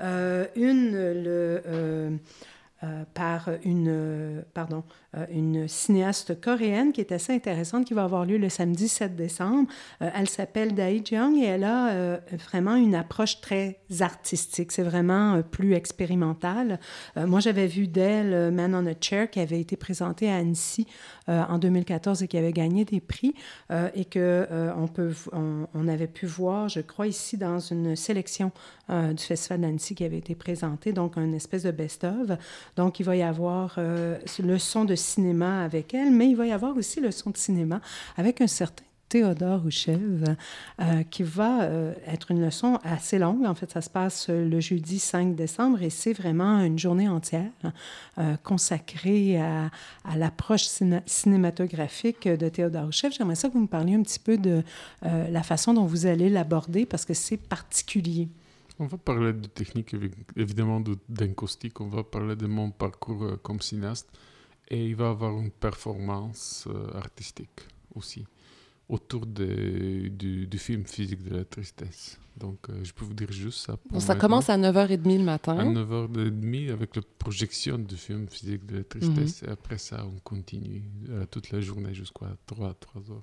Euh, 0.00 0.46
une 0.56 0.92
le, 0.92 1.62
euh, 1.66 2.16
euh, 2.84 3.04
par 3.14 3.48
une, 3.64 4.44
pardon, 4.54 4.84
une 5.30 5.68
cinéaste 5.68 6.40
coréenne 6.40 6.92
qui 6.92 7.00
est 7.00 7.12
assez 7.12 7.32
intéressante, 7.32 7.84
qui 7.84 7.94
va 7.94 8.04
avoir 8.04 8.24
lieu 8.24 8.38
le 8.38 8.48
samedi 8.48 8.88
7 8.88 9.16
décembre. 9.16 9.68
Euh, 10.02 10.10
elle 10.14 10.28
s'appelle 10.28 10.74
Dae 10.74 11.00
Jung 11.04 11.36
et 11.36 11.46
elle 11.46 11.64
a 11.64 11.90
euh, 11.90 12.18
vraiment 12.50 12.76
une 12.76 12.94
approche 12.94 13.40
très 13.40 13.78
artistique. 14.00 14.72
C'est 14.72 14.82
vraiment 14.82 15.34
euh, 15.34 15.42
plus 15.42 15.74
expérimental. 15.74 16.80
Euh, 17.16 17.26
moi, 17.26 17.40
j'avais 17.40 17.66
vu 17.66 17.88
d'elle 17.88 18.32
euh, 18.32 18.50
Man 18.50 18.74
on 18.74 18.86
a 18.86 18.94
Chair 19.00 19.30
qui 19.30 19.40
avait 19.40 19.60
été 19.60 19.76
présenté 19.76 20.30
à 20.30 20.36
Annecy 20.36 20.86
euh, 21.28 21.42
en 21.48 21.58
2014 21.58 22.22
et 22.22 22.28
qui 22.28 22.38
avait 22.38 22.52
gagné 22.52 22.84
des 22.84 23.00
prix 23.00 23.34
euh, 23.72 23.88
et 23.94 24.04
que 24.04 24.46
euh, 24.50 24.72
on, 24.76 24.86
peut, 24.86 25.12
on, 25.32 25.88
avait 25.88 26.06
pu 26.06 26.26
voir, 26.26 26.68
je 26.68 26.80
crois, 26.80 27.06
ici 27.06 27.36
dans 27.36 27.58
une 27.58 27.96
sélection 27.96 28.52
euh, 28.90 29.12
du 29.12 29.22
Festival 29.22 29.60
d'Annecy 29.60 29.94
qui 29.94 30.04
avait 30.04 30.18
été 30.18 30.34
présentée, 30.34 30.92
donc 30.92 31.16
une 31.16 31.34
espèce 31.34 31.64
de 31.64 31.72
best-of. 31.72 32.30
Donc, 32.76 33.00
il 33.00 33.02
va 33.04 33.16
y 33.16 33.22
avoir 33.22 33.74
euh, 33.78 34.18
le 34.38 34.58
son 34.58 34.84
de 34.84 34.94
cinéma 35.06 35.62
avec 35.64 35.94
elle, 35.94 36.10
mais 36.12 36.28
il 36.28 36.36
va 36.36 36.46
y 36.46 36.52
avoir 36.52 36.76
aussi 36.76 37.00
le 37.00 37.10
son 37.10 37.30
de 37.30 37.36
cinéma 37.36 37.80
avec 38.16 38.40
un 38.40 38.46
certain 38.46 38.82
Théodore 39.08 39.62
Rouchev, 39.62 40.24
euh, 40.80 41.02
qui 41.04 41.22
va 41.22 41.62
euh, 41.62 41.94
être 42.08 42.32
une 42.32 42.44
leçon 42.44 42.80
assez 42.82 43.20
longue. 43.20 43.46
En 43.46 43.54
fait, 43.54 43.70
ça 43.70 43.80
se 43.80 43.88
passe 43.88 44.28
le 44.28 44.58
jeudi 44.58 44.98
5 44.98 45.36
décembre 45.36 45.80
et 45.80 45.90
c'est 45.90 46.12
vraiment 46.12 46.58
une 46.64 46.76
journée 46.76 47.08
entière 47.08 47.52
euh, 48.18 48.34
consacrée 48.42 49.40
à, 49.40 49.70
l'approche 50.16 50.64
ciné- 50.64 51.02
cinématographique 51.06 52.26
de 52.26 52.48
Théodore 52.48 52.86
Rouchev. 52.86 53.14
J'aimerais 53.16 53.36
ça 53.36 53.46
que 53.48 53.52
vous 53.54 53.60
me 53.60 53.68
parliez 53.68 53.94
un 53.94 54.02
petit 54.02 54.18
peu 54.18 54.38
de 54.38 54.64
la 55.02 55.42
façon 55.44 55.72
dont 55.72 55.84
vous 55.86 56.06
allez 56.06 56.28
l'aborder 56.28 56.84
parce 56.84 57.04
que 57.04 57.14
c'est 57.14 57.36
particulier. 57.36 58.28
On 58.80 58.86
va 58.86 58.98
parler 58.98 59.32
de 59.32 59.46
technique, 59.46 59.94
évi- 59.94 60.10
évidemment, 60.36 60.80
de- 60.80 60.98
d'encaustique. 61.08 61.80
On 61.80 61.86
va 61.88 62.02
parler 62.02 62.34
de 62.34 62.46
mon 62.48 62.70
parcours 62.72 63.24
comme 63.44 63.60
cinéaste. 63.60 64.08
Et 64.68 64.86
il 64.88 64.96
va 64.96 65.06
y 65.06 65.08
avoir 65.08 65.38
une 65.38 65.50
performance 65.50 66.66
euh, 66.68 66.90
artistique 66.98 67.60
aussi 67.94 68.24
autour 68.88 69.26
de- 69.26 70.08
du, 70.08 70.46
du 70.46 70.58
film 70.58 70.84
physique 70.86 71.22
de 71.24 71.36
la 71.36 71.44
tristesse. 71.44 72.18
Donc, 72.36 72.58
euh, 72.68 72.84
je 72.84 72.92
peux 72.92 73.04
vous 73.04 73.14
dire 73.14 73.32
juste 73.32 73.60
ça. 73.66 73.76
pour 73.76 74.00
ça 74.02 74.14
commence 74.14 74.50
à 74.50 74.56
9h30 74.58 75.18
le 75.18 75.24
matin. 75.24 75.58
à 75.58 75.64
9h30 75.64 76.70
avec 76.70 76.94
la 76.96 77.02
projection 77.18 77.78
du 77.78 77.96
film 77.96 78.28
physique 78.28 78.66
de 78.66 78.78
la 78.78 78.84
tristesse. 78.84 79.42
Mhm. 79.42 79.48
Et 79.48 79.52
après 79.52 79.78
ça, 79.78 80.04
on 80.06 80.18
continue 80.20 80.82
euh, 81.08 81.24
toute 81.30 81.50
la 81.50 81.60
journée 81.60 81.94
jusqu'à 81.94 82.36
3, 82.46 82.74
3 82.74 83.02
heures. 83.10 83.22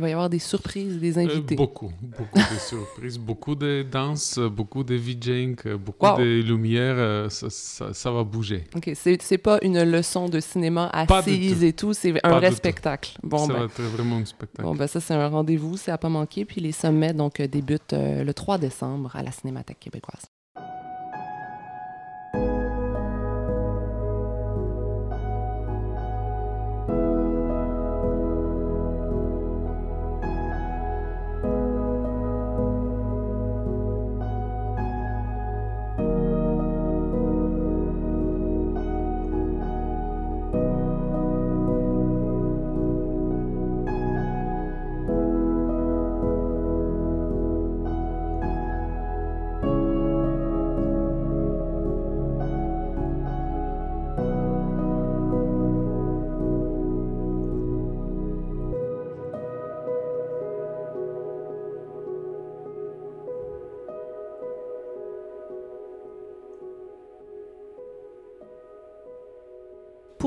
Il 0.00 0.04
va 0.04 0.08
y 0.08 0.12
avoir 0.12 0.30
des 0.30 0.38
surprises, 0.38 0.98
des 0.98 1.18
Euh, 1.18 1.24
invités. 1.24 1.56
beaucoup, 1.56 1.92
beaucoup 2.00 2.38
de 2.38 2.58
surprises, 2.58 3.18
beaucoup 3.30 3.54
de 3.54 3.84
danse, 3.92 4.38
beaucoup 4.38 4.82
de 4.82 4.94
VJing, 4.94 5.56
beaucoup 5.76 6.06
Wow. 6.06 6.16
de 6.16 6.40
lumière. 6.40 6.94
euh, 6.96 7.28
ça, 7.28 7.50
ça- 7.50 7.92
ça 7.92 8.10
va 8.10 8.24
bouger. 8.24 8.64
OK, 8.74 8.90
c'est 8.94 9.36
pas 9.36 9.58
une 9.60 9.82
leçon 9.82 10.30
de 10.30 10.40
cinéma 10.40 10.88
assise 10.90 11.62
et 11.62 11.74
tout, 11.74 11.92
c'est 11.92 12.12
un 12.24 12.30
Pas 12.30 12.38
vrai 12.38 12.48
tout. 12.48 12.56
spectacle. 12.56 13.18
Bon, 13.22 13.46
ça 13.46 13.52
ben, 13.52 13.58
va 13.58 13.64
être 13.66 13.82
vraiment 13.82 14.16
un 14.16 14.24
spectacle. 14.24 14.62
bon, 14.62 14.74
ben, 14.74 14.86
ça, 14.86 15.00
c'est 15.00 15.12
un 15.12 15.28
rendez-vous, 15.28 15.76
c'est 15.76 15.90
à 15.90 15.98
pas 15.98 16.08
manquer. 16.08 16.46
Puis 16.46 16.62
les 16.62 16.72
sommets, 16.72 17.12
donc, 17.12 17.38
euh, 17.40 17.46
débutent 17.46 17.92
euh, 17.92 18.24
le 18.24 18.32
3 18.32 18.56
décembre 18.56 19.14
à 19.14 19.22
la 19.22 19.32
Cinémathèque 19.32 19.80
québécoise. 19.80 20.22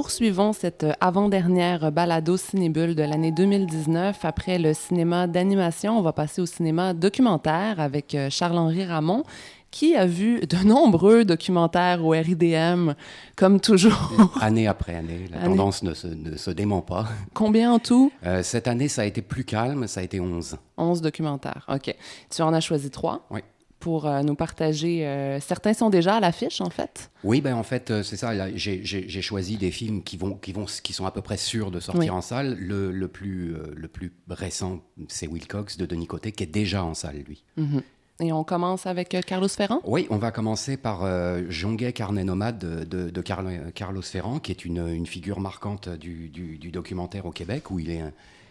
Poursuivons 0.04 0.52
cette 0.52 0.86
avant-dernière 1.00 1.90
balado 1.90 2.36
cinébule 2.36 2.94
de 2.94 3.04
l'année 3.04 3.32
2019. 3.32 4.26
Après 4.26 4.58
le 4.60 4.74
cinéma 4.74 5.28
d'animation, 5.28 5.98
on 5.98 6.02
va 6.02 6.12
passer 6.12 6.42
au 6.42 6.46
cinéma 6.46 6.94
documentaire 6.94 7.80
avec 7.80 8.14
euh, 8.14 8.30
Charles-Henri 8.30 8.84
Ramon, 8.84 9.24
qui 9.72 9.96
a 9.96 10.06
vu 10.06 10.42
de 10.42 10.58
nombreux 10.68 11.24
documentaires 11.24 12.04
au 12.04 12.10
RIDM, 12.10 12.96
comme 13.38 13.62
toujours. 13.62 14.12
année 14.42 14.68
après 14.68 14.94
année. 14.94 15.30
La 15.32 15.38
Année. 15.38 15.56
tendance 15.56 15.84
ne 15.84 15.94
se, 15.94 16.08
ne 16.08 16.36
se 16.36 16.52
dément 16.52 16.82
pas. 16.82 17.06
Combien 17.34 17.72
en 17.72 17.80
tout? 17.80 18.12
Euh, 18.26 18.44
cette 18.44 18.68
année, 18.68 18.90
ça 18.90 19.04
a 19.04 19.06
été 19.06 19.22
plus 19.22 19.46
calme, 19.46 19.88
ça 19.88 20.02
a 20.02 20.04
été 20.04 20.20
11. 20.20 20.58
11 20.78 21.02
documentaires. 21.02 21.66
OK. 21.74 21.96
Tu 22.30 22.42
en 22.42 22.54
as 22.54 22.60
choisi 22.60 22.90
trois? 22.90 23.26
Oui. 23.32 23.40
Pour 23.84 24.08
euh, 24.08 24.22
nous 24.22 24.36
partager. 24.36 25.06
euh, 25.06 25.42
certains 25.42 25.74
sont 25.74 25.90
déjà 25.90 26.16
à 26.16 26.20
l'affiche, 26.22 26.62
en 26.62 26.70
fait. 26.70 27.12
Oui, 27.26 27.42
ben 27.42 27.54
en 27.54 27.64
fait, 27.64 27.92
euh, 27.92 28.02
c'est 28.02 28.16
ça. 28.16 28.32
J'ai 28.56 29.22
choisi 29.22 29.58
des 29.58 29.72
films 29.72 30.04
qui, 30.04 30.16
vont, 30.16 30.36
qui, 30.36 30.54
vont, 30.54 30.64
qui 30.82 30.94
sont 30.94 31.06
à 31.06 31.12
peu 31.12 31.22
près 31.22 31.36
sûrs 31.36 31.70
de 31.70 31.82
sortir 31.82 32.00
Oui. 32.04 32.10
en 32.10 32.22
salle. 32.22 32.56
Le, 32.58 32.94
le 32.94 33.08
plus, 33.10 33.58
le 33.76 33.88
plus 33.90 34.14
récent, 34.30 34.80
c'est 35.10 35.28
Wilcox 35.28 35.76
de 35.76 35.86
Denis 35.86 36.08
Côté, 36.08 36.32
qui 36.32 36.44
est 36.44 36.48
déjà 36.48 36.82
en 36.82 36.94
salle, 36.94 37.18
lui. 37.28 37.44
Mhm. 37.58 37.82
Et 38.22 38.32
on 38.32 38.46
commence 38.46 38.86
avec 38.86 39.18
Carlos 39.26 39.50
Ferrand? 39.50 39.82
Oui, 39.84 40.08
on 40.10 40.18
va 40.18 40.32
commencer 40.32 40.78
par 40.78 41.04
euh, 41.04 41.42
Jonguet 41.50 41.92
Carnet 41.92 42.24
Nomade 42.24 42.60
de, 42.88 43.10
de, 43.10 43.22
Carlos 43.22 44.02
Ferrand, 44.02 44.40
qui 44.40 44.52
est 44.52 44.64
une, 44.64 44.88
une 44.88 45.08
figure 45.08 45.42
marquante 45.42 45.90
du, 45.90 46.30
du, 46.30 46.58
du, 46.58 46.72
documentaire 46.72 47.26
au 47.26 47.32
Québec, 47.32 47.70
où 47.70 47.80
il 47.80 47.90
est, 47.90 48.02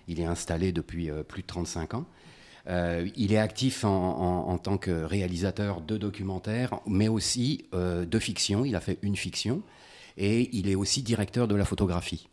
il 0.08 0.20
est 0.20 0.26
installé 0.26 0.72
depuis 0.72 1.10
plus 1.26 1.40
de 1.40 1.46
35 1.46 1.94
ans. 1.94 2.04
Euh, 2.68 3.08
il 3.16 3.32
est 3.32 3.38
actif 3.38 3.84
en, 3.84 4.56
tant 4.58 4.78
que 4.78 4.90
réalisateur 4.90 5.80
de 5.80 5.96
documentaires, 5.96 6.80
mais 6.86 7.08
aussi 7.08 7.66
euh, 7.74 8.04
de 8.04 8.18
fiction. 8.18 8.64
Il 8.64 8.76
a 8.76 8.80
fait 8.80 8.98
une 9.02 9.16
fiction. 9.16 9.62
Et 10.16 10.50
il 10.56 10.68
est 10.68 10.74
aussi 10.74 11.02
directeur 11.02 11.48
de 11.48 11.54
la 11.54 11.64
photographie. 11.64 12.28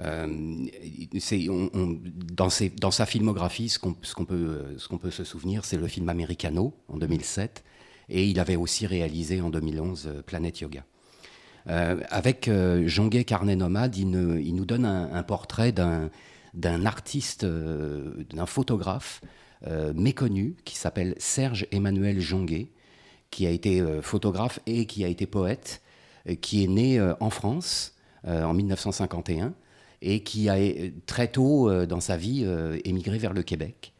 Euh, 0.00 0.26
dans, 2.32 2.50
sa 2.50 3.06
filmographie, 3.06 3.68
ce 3.68 3.78
qu'on 3.78 3.94
peut, 4.24 5.10
se 5.10 5.24
souvenir, 5.24 5.64
c'est 5.64 5.76
le 5.76 5.86
film 5.86 6.08
Americano 6.08 6.74
en 6.88 6.96
2007. 6.96 7.64
Et 8.08 8.26
il 8.26 8.40
avait 8.40 8.56
aussi 8.56 8.86
réalisé 8.86 9.40
en 9.40 9.50
2011 9.50 10.22
Planète 10.26 10.60
Yoga. 10.60 10.84
avec 11.66 12.50
Jean 12.86 13.06
Gay 13.06 13.24
Carnet 13.24 13.54
Nomade, 13.54 13.96
il, 13.96 14.10
nous 14.10 14.64
donne 14.64 14.84
un 14.84 15.22
portrait 15.22 15.72
d'un 15.72 16.84
artiste, 16.84 17.46
d'un 17.46 18.46
photographe 18.46 19.20
euh, 19.66 19.92
méconnu 19.94 20.56
qui 20.64 20.76
s'appelle 20.76 21.14
Serge 21.18 21.68
Emmanuel 21.70 22.18
Jonguet, 22.20 22.68
qui 23.30 23.46
a 23.46 23.50
été 23.50 23.80
euh, 23.80 24.02
photographe 24.02 24.58
et 24.66 24.86
qui 24.86 25.04
a 25.04 25.08
été 25.08 25.26
poète, 25.26 25.82
euh, 26.28 26.34
qui 26.34 26.64
est 26.64 26.68
né 26.68 27.00
en 27.20 27.30
France 27.30 27.94
en 28.24 28.54
1951 28.54 29.52
et 30.00 30.22
qui 30.22 30.48
a 30.48 30.56
très 31.06 31.26
tôt 31.26 31.86
dans 31.86 31.98
sa 31.98 32.16
vie 32.16 32.46
émigré 32.84 33.18
vers 33.18 33.32
le 33.32 33.42
Québec. 33.42 33.92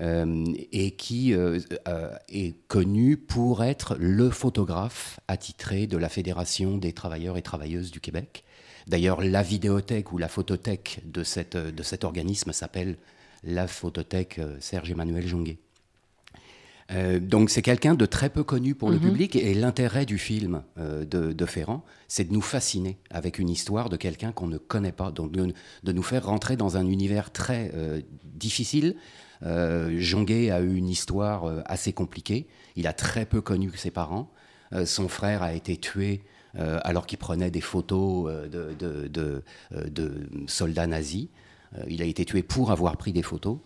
et 0.00 0.90
qui 0.96 1.32
est 1.32 2.66
connu 2.66 3.16
pour 3.16 3.62
être 3.62 3.96
le 4.00 4.30
photographe 4.30 5.20
attitré 5.28 5.86
de 5.86 5.96
la 5.96 6.08
Fédération 6.08 6.76
des 6.76 6.92
travailleurs 6.92 7.36
et 7.36 7.42
travailleuses 7.42 7.92
du 7.92 8.00
Québec. 8.00 8.42
D'ailleurs, 8.88 9.20
la 9.20 9.44
vidéothèque 9.44 10.12
ou 10.12 10.18
la 10.18 10.28
photothèque 10.28 11.00
de, 11.04 11.22
cette, 11.22 11.56
de 11.56 11.82
cet 11.84 12.02
organisme 12.02 12.52
s'appelle 12.52 12.96
la 13.44 13.66
photothèque 13.66 14.38
euh, 14.38 14.56
Serge-Emmanuel 14.60 15.26
Jonguet. 15.26 15.58
Euh, 16.90 17.20
donc 17.20 17.50
c'est 17.50 17.60
quelqu'un 17.60 17.94
de 17.94 18.06
très 18.06 18.30
peu 18.30 18.42
connu 18.42 18.74
pour 18.74 18.88
le 18.88 18.96
mhm. 18.96 19.02
public 19.02 19.36
et 19.36 19.52
l'intérêt 19.52 20.06
du 20.06 20.16
film 20.16 20.62
euh, 20.78 21.04
de, 21.04 21.46
Ferrand, 21.46 21.84
c'est 22.08 22.24
de 22.24 22.32
nous 22.32 22.40
fasciner 22.40 22.98
avec 23.10 23.38
une 23.38 23.50
histoire 23.50 23.90
de 23.90 23.96
quelqu'un 23.96 24.32
qu'on 24.32 24.46
ne 24.46 24.56
connaît 24.56 24.92
pas, 24.92 25.10
donc 25.10 25.32
de, 25.32 25.92
nous 25.92 26.02
faire 26.02 26.24
rentrer 26.24 26.56
dans 26.56 26.78
un 26.78 26.86
univers 26.86 27.30
très 27.30 27.72
difficile. 28.24 28.96
Jonguet 29.42 30.50
a 30.50 30.60
eu 30.60 30.74
une 30.74 30.88
histoire 30.88 31.62
assez 31.66 31.92
compliquée, 31.92 32.48
il 32.74 32.86
a 32.86 32.92
très 32.94 33.26
peu 33.26 33.40
connu 33.42 33.70
ses 33.76 33.90
parents, 33.90 34.32
son 34.84 35.08
frère 35.08 35.42
a 35.42 35.52
été 35.52 35.76
tué 35.76 36.22
alors 36.54 37.06
qu'il 37.06 37.18
prenait 37.18 37.50
des 37.50 37.60
photos 37.60 38.32
de 38.50 39.42
soldats 40.46 40.86
nazis. 40.86 41.28
Euh, 41.76 41.84
il 41.88 42.02
a 42.02 42.04
été 42.04 42.24
tué 42.24 42.42
pour 42.42 42.70
avoir 42.70 42.96
pris 42.96 43.12
des 43.12 43.22
photos. 43.22 43.58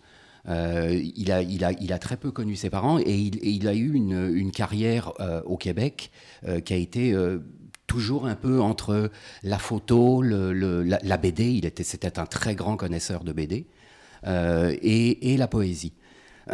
Euh, 0.49 1.01
il, 1.15 1.31
a, 1.31 1.99
très 1.99 2.17
peu 2.17 2.31
connu 2.31 2.57
ses 2.57 2.69
parents 2.69 2.99
et 2.99 3.15
il, 3.15 3.67
a 3.67 3.73
eu 3.73 3.93
une, 3.93 4.51
carrière 4.51 5.13
euh, 5.21 5.41
au 5.45 5.55
Québec 5.55 6.11
qui 6.65 6.73
a 6.73 6.75
été 6.75 7.15
toujours 7.87 8.25
un 8.25 8.35
peu 8.35 8.59
entre 8.59 9.09
la 9.43 9.57
photo, 9.57 10.21
la, 10.21 11.17
BD, 11.17 11.51
il 11.53 11.65
était, 11.65 11.83
c'était 11.83 12.19
un 12.19 12.25
très 12.25 12.55
grand 12.55 12.75
connaisseur 12.75 13.23
de 13.23 13.31
BD, 13.31 13.67
et, 14.25 15.37
la 15.37 15.47
poésie. 15.47 15.93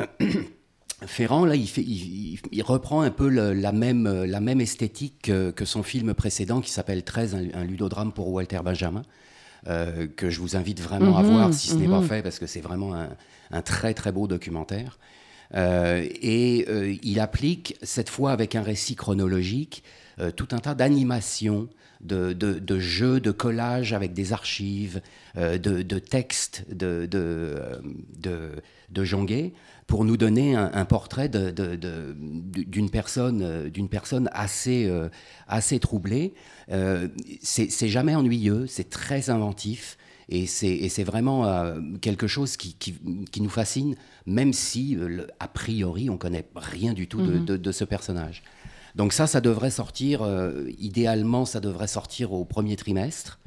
Ferrand, 1.08 1.46
là, 1.46 1.56
il, 1.56 2.62
reprend 2.62 3.02
un 3.02 3.10
peu 3.10 3.28
la, 3.28 3.72
même, 3.72 4.24
la 4.26 4.40
même 4.40 4.62
esthétique 4.62 5.32
que, 5.56 5.66
son 5.66 5.82
film 5.82 6.14
précédent 6.14 6.62
qui 6.62 6.70
s'appelle 6.70 7.04
13, 7.04 7.38
un, 7.56 7.64
ludodrame 7.64 8.12
pour 8.12 8.28
Walter 8.28 8.60
Benjamin. 8.64 9.02
Euh, 9.68 10.08
que 10.08 10.30
je 10.30 10.40
vous 10.40 10.56
invite 10.56 10.80
vraiment 10.80 11.18
à 11.18 11.24
mhm, 11.24 11.32
voir 11.32 11.54
si 11.54 11.68
ce 11.68 11.76
n'est 11.76 11.90
pas 11.90 12.00
mhm. 12.00 12.08
fait, 12.08 12.22
parce 12.22 12.40
que 12.40 12.48
c'est 12.48 12.62
vraiment 12.62 12.96
un, 13.52 13.62
très 13.62 13.94
très 13.94 14.12
beau 14.12 14.28
documentaire. 14.28 14.98
Euh, 15.56 16.08
et 16.22 16.66
euh, 16.70 16.96
il 17.04 17.20
applique, 17.20 17.76
cette 17.84 18.10
fois 18.10 18.32
avec 18.32 18.56
un 18.56 18.62
récit 18.62 18.96
chronologique, 18.96 19.84
tout 20.36 20.50
un 20.52 20.60
tas 20.60 20.76
d'animations, 20.76 21.70
de, 22.02 22.34
de, 22.34 22.80
jeux, 22.80 23.20
de 23.20 23.32
collages 23.32 23.94
avec 23.94 24.14
des 24.14 24.34
archives, 24.34 25.02
de, 25.36 26.00
textes 26.00 26.66
de, 26.72 27.06
de, 27.06 28.52
de 28.90 29.04
Jonguet, 29.04 29.54
pour 29.88 30.06
nous 30.06 30.18
donner 30.18 30.56
un, 30.56 30.86
portrait 30.86 31.30
d'une 31.30 32.90
personne, 32.90 33.70
d'une 33.70 33.90
personne 33.90 34.30
assez, 34.34 34.90
assez 35.48 35.80
troublée. 35.80 36.34
Euh, 36.72 37.08
c'est 37.42 37.90
jamais 37.90 38.16
ennuyeux, 38.16 38.68
c'est 38.68 38.90
très 38.90 39.30
inventif. 39.30 39.98
Et 40.32 40.46
c'est 40.46 41.04
vraiment 41.04 41.48
euh, 41.48 41.80
quelque 42.02 42.28
chose 42.28 42.56
qui, 42.56 42.76
qui, 42.76 43.42
nous 43.42 43.50
fascine, 43.50 43.96
même 44.28 44.54
si, 44.54 44.96
euh, 44.96 45.26
a 45.40 45.48
priori, 45.48 46.12
on 46.12 46.18
connaît 46.18 46.46
rien 46.56 46.94
du 46.94 47.08
tout 47.08 47.20
de, 47.20 47.58
mhm. 47.58 47.72
ce 47.72 47.84
personnage. 47.84 48.44
Donc 48.96 49.14
ça, 49.14 49.28
ça 49.28 49.42
devrait 49.42 49.72
sortir, 49.72 50.28
idéalement, 50.78 51.46
ça 51.46 51.60
devrait 51.60 51.88
sortir 51.88 52.34
au 52.34 52.46
premier 52.46 52.76
trimestre, 52.76 53.40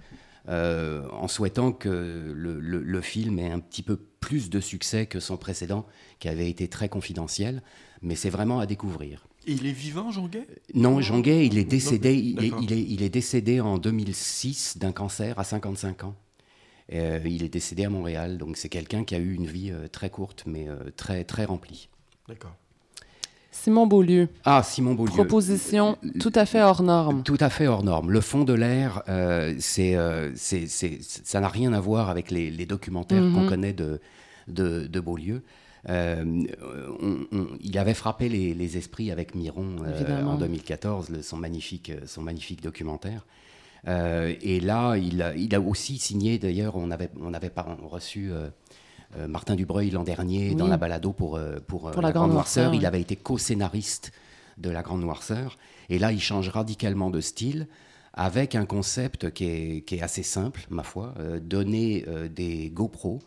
en 0.49 1.29
souhaitant 1.29 1.73
que 1.73 2.33
le, 2.35 2.61
le, 2.61 3.01
film 3.01 3.39
ait 3.39 3.51
un 3.51 3.61
petit 3.61 3.83
peu 3.83 3.97
plus 3.97 4.51
de 4.51 4.61
succès 4.61 5.07
que 5.07 5.21
son 5.21 5.37
précédent, 5.37 5.87
qui 6.21 6.29
avait 6.29 6.49
été 6.49 6.69
très 6.69 6.89
confidentiel. 6.89 7.63
Mais 8.03 8.15
c'est 8.17 8.31
vraiment 8.31 8.61
à 8.61 8.67
découvrir. 8.67 9.27
Et 9.47 9.53
il 9.53 9.67
est 9.67 9.73
vivant, 9.73 10.11
Jean 10.11 10.29
Gay? 10.29 10.47
Non, 10.75 11.01
Jean 11.01 11.21
Gay, 11.21 11.47
il 11.47 11.59
est 11.59 11.65
décédé, 11.65 12.15
il, 12.15 12.45
est, 12.45 12.53
il, 12.61 13.03
est, 13.03 13.09
décédé 13.09 13.61
en 13.61 13.79
2006 13.79 14.79
d'un 14.79 14.93
cancer 14.93 15.39
à 15.39 15.45
55 15.45 16.05
ans. 16.05 16.15
Euh, 16.93 17.21
il 17.25 17.43
est 17.43 17.49
décédé 17.49 17.85
à 17.85 17.91
Montréal, 17.91 18.39
donc 18.39 18.57
c'est 18.57 18.69
quelqu'un 18.69 19.05
qui 19.05 19.15
a 19.15 19.19
eu 19.19 19.35
une 19.35 19.47
vie 19.47 19.71
euh, 19.71 19.89
très 19.89 20.11
courte, 20.11 20.45
mais 20.47 20.69
euh, 20.69 20.91
très, 20.97 21.25
très 21.25 21.45
remplie. 21.45 21.89
D'accord. 22.29 22.55
Simon 23.53 23.87
Beaulieu. 23.87 24.29
Ah, 24.45 24.63
Simon 24.65 24.95
Beaulieu. 24.95 25.13
Proposition 25.13 25.97
tout 26.19 26.33
à 26.35 26.47
fait 26.47 26.63
hors 26.63 26.83
norme. 26.83 27.23
Tout 27.23 27.39
à 27.39 27.51
fait 27.51 27.69
hors 27.69 27.85
norme. 27.85 28.11
Le 28.11 28.21
fond 28.21 28.43
de 28.43 28.55
l'air, 28.55 29.03
c'est, 29.61 29.97
c'est, 30.35 30.67
ça 31.03 31.41
n'a 31.41 31.49
rien 31.49 31.73
à 31.73 31.81
voir 31.81 32.11
avec 32.11 32.31
les, 32.31 32.67
documentaires 32.67 33.23
qu'on 33.23 33.43
mhm. 33.43 33.49
connaît 33.49 33.73
de, 33.73 34.01
de, 34.49 34.87
de 34.87 35.01
Beaulieu. 35.01 35.43
Euh, 35.89 36.45
il 37.61 37.79
avait 37.79 37.95
frappé 37.95 38.29
les, 38.29 38.77
esprits 38.77 39.11
avec 39.11 39.35
Miron 39.35 39.77
euh, 39.85 40.25
en 40.25 40.37
2014, 40.37 41.23
son, 41.23 41.37
magnifique, 41.37 41.91
euh, 41.91 42.07
son 42.07 42.23
magnifique 42.23 42.63
documentaire. 42.63 43.27
et 43.87 44.61
là, 44.61 44.97
il 44.97 45.23
a, 45.23 45.35
il 45.35 45.55
a 45.55 45.61
aussi 45.61 45.99
signé, 45.99 46.39
d'ailleurs, 46.39 46.77
on 46.77 46.91
avait, 46.91 47.11
on 47.21 47.35
avait 47.35 47.51
reçu 47.83 48.31
Martin 49.29 49.57
Dubreuil 49.57 49.91
l'an 49.91 50.05
dernier 50.05 50.55
dans 50.55 50.67
la 50.67 50.77
balado 50.77 51.13
pour, 51.13 51.39
pour, 51.67 51.91
La, 52.01 52.13
Grande, 52.13 52.33
Noirceur. 52.33 52.75
Il 52.75 52.87
avait 52.87 53.01
été 53.01 53.17
co-scénariste 53.17 54.13
de 54.59 54.71
La 54.71 54.83
Grande 54.83 55.03
Noirceur. 55.03 55.59
Et 55.89 55.99
là, 55.99 56.13
il 56.13 56.21
change 56.21 56.49
radicalement 56.49 57.11
de 57.11 57.21
style 57.21 57.69
avec 58.15 58.55
un 58.55 58.65
concept 58.65 59.31
qui 59.31 59.45
est, 59.45 59.81
qui 59.83 59.97
est 59.97 60.03
assez 60.03 60.23
simple, 60.23 60.67
ma 60.71 60.83
foi, 60.83 61.15
donner 61.41 62.05
des 62.35 62.71
GoPro 62.71 63.21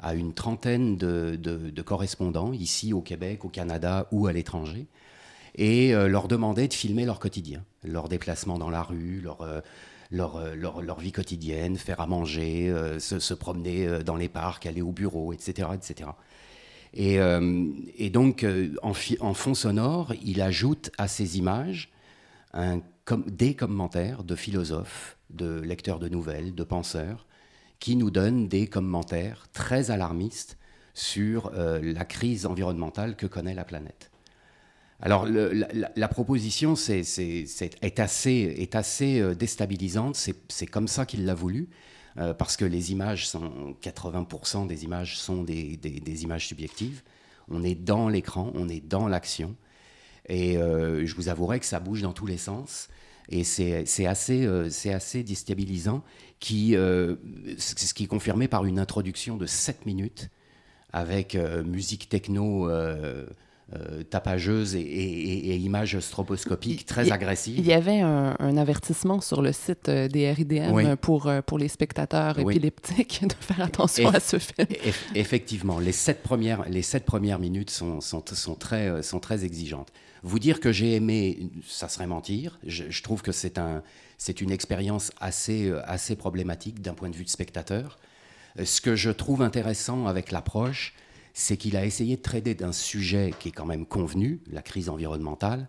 à 0.00 0.14
une 0.14 0.34
trentaine 0.34 0.96
de, 0.96 1.82
correspondants 1.82 2.52
ici 2.52 2.92
au 2.92 3.00
Québec, 3.00 3.44
au 3.44 3.48
Canada 3.48 4.06
ou 4.10 4.26
à 4.26 4.32
l'étranger, 4.32 4.86
et 5.54 5.94
euh, 5.94 6.08
leur 6.08 6.28
demander 6.28 6.68
de 6.68 6.74
filmer 6.74 7.06
leur 7.06 7.18
quotidien, 7.18 7.64
leur 7.82 8.08
déplacement 8.08 8.58
dans 8.58 8.68
la 8.68 8.82
rue, 8.82 9.20
leur, 9.22 9.38
euh, 10.12 10.16
euh, 10.18 10.54
leur, 10.54 10.82
leur, 10.82 11.00
vie 11.00 11.12
quotidienne, 11.12 11.76
faire 11.76 12.00
à 12.00 12.06
manger, 12.06 12.72
se, 12.98 13.34
promener 13.34 14.02
dans 14.04 14.16
les 14.16 14.28
parcs, 14.28 14.66
aller 14.66 14.82
au 14.82 14.92
bureau, 14.92 15.32
etc. 15.32 15.68
etc. 15.74 16.10
Et, 16.94 18.10
donc, 18.10 18.46
en, 18.82 19.34
fond 19.34 19.54
sonore, 19.54 20.12
il 20.22 20.40
ajoute 20.40 20.90
à 20.98 21.08
ces 21.08 21.38
images 21.38 21.90
un, 22.54 22.80
des 23.26 23.54
commentaires 23.54 24.24
de 24.24 24.34
philosophes, 24.34 25.16
de 25.30 25.60
lecteurs 25.60 25.98
de 25.98 26.08
nouvelles, 26.08 26.54
de 26.54 26.64
penseurs, 26.64 27.26
qui 27.78 27.96
nous 27.96 28.10
donne 28.10 28.48
des 28.48 28.66
commentaires 28.66 29.46
très 29.52 29.90
alarmistes 29.90 30.56
sur 30.94 31.52
euh, 31.54 31.80
la 31.82 32.04
crise 32.04 32.46
environnementale 32.46 33.16
que 33.16 33.26
connaît 33.26 33.54
la 33.54 33.64
planète. 33.64 34.10
Alors 35.00 35.26
la, 35.26 36.08
proposition 36.08 36.74
est, 36.74 38.00
assez, 38.00 39.20
euh, 39.20 39.34
déstabilisante, 39.34 40.16
c'est 40.48 40.66
comme 40.66 40.88
ça 40.88 41.04
qu'il 41.04 41.26
l'a 41.26 41.34
voulu, 41.34 41.68
euh, 42.18 42.32
parce 42.32 42.56
que 42.56 42.64
les 42.64 42.92
images 42.92 43.28
sont, 43.28 43.76
80% 43.82 44.66
des 44.66 44.84
images 44.84 45.18
sont 45.18 45.42
des, 45.42 46.22
images 46.22 46.46
subjectives. 46.46 47.02
On 47.48 47.62
est 47.62 47.74
dans 47.74 48.08
l'écran, 48.08 48.50
on 48.54 48.68
est 48.68 48.80
dans 48.80 49.06
l'action, 49.06 49.54
et 50.28 50.54
je 50.54 51.14
vous 51.14 51.28
avouerai 51.28 51.60
que 51.60 51.66
ça 51.66 51.78
bouge 51.78 52.02
dans 52.02 52.12
tous 52.12 52.26
les 52.26 52.38
sens. 52.38 52.88
Et 53.28 53.44
c'est 53.44 54.06
assez, 54.06 55.24
déstabilisant 55.24 56.04
qui, 56.38 56.76
euh, 56.76 57.16
ce 57.58 57.92
qui 57.92 58.04
est 58.04 58.08
confirmé 58.08 58.46
par 58.46 58.64
une 58.64 58.78
introduction 58.78 59.36
de 59.36 59.46
7 59.46 59.86
minutes 59.86 60.30
avec 60.92 61.34
euh, 61.34 61.64
musique 61.64 62.08
techno 62.08 62.68
euh, 63.74 64.04
tapageuse 64.04 64.76
et, 64.76 64.78
et, 64.78 65.56
images 65.56 65.98
stroboscopiques 65.98 66.86
très 66.86 67.10
agressives. 67.10 67.58
Il 67.58 67.66
y 67.66 67.72
avait 67.72 67.98
un, 67.98 68.56
avertissement 68.56 69.20
sur 69.20 69.42
le 69.42 69.50
site 69.52 69.88
euh, 69.88 70.06
des 70.06 70.30
RIDM 70.30 70.94
pour, 70.94 71.26
euh, 71.26 71.42
pour 71.42 71.58
les 71.58 71.66
spectateurs 71.66 72.38
épileptiques 72.38 73.22
de 73.26 73.34
faire 73.40 73.60
attention 73.62 74.10
à 74.10 74.20
ce 74.20 74.38
film. 74.38 74.68
effectivement, 75.16 75.80
les 75.80 75.90
sept 75.90 76.22
premières, 76.22 76.62
les 76.68 76.82
sept 76.82 77.04
premières 77.04 77.40
minutes 77.40 77.70
sont, 77.70 78.00
sont, 78.00 78.22
sont, 78.24 78.54
très, 78.54 79.02
sont 79.02 79.18
très 79.18 79.44
exigeantes. 79.44 79.92
Vous 80.22 80.38
dire 80.38 80.60
que 80.60 80.70
j'ai 80.70 80.94
aimé, 80.94 81.50
ça 81.66 81.88
serait 81.88 82.06
mentir. 82.06 82.60
Je, 82.64 83.02
trouve 83.02 83.20
que 83.20 83.32
c'est 83.32 83.58
un, 83.58 83.82
une 84.40 84.52
expérience 84.52 85.10
assez, 85.20 85.72
assez 85.86 86.14
problématique 86.14 86.82
d'un 86.82 86.94
point 86.94 87.10
de 87.10 87.16
vue 87.16 87.24
de 87.24 87.30
spectateur. 87.30 87.98
Ce 88.62 88.80
que 88.80 88.94
je 88.94 89.10
trouve 89.10 89.42
intéressant 89.42 90.06
avec 90.06 90.30
l'approche, 90.30 90.94
c'est 91.38 91.58
qu'il 91.58 91.76
a 91.76 91.84
essayé 91.84 92.16
de 92.16 92.22
traiter 92.22 92.54
d'un 92.54 92.72
sujet 92.72 93.34
qui 93.38 93.50
est 93.50 93.52
quand 93.52 93.66
même 93.66 93.84
convenu, 93.84 94.40
la 94.50 94.62
crise 94.62 94.88
environnementale, 94.88 95.68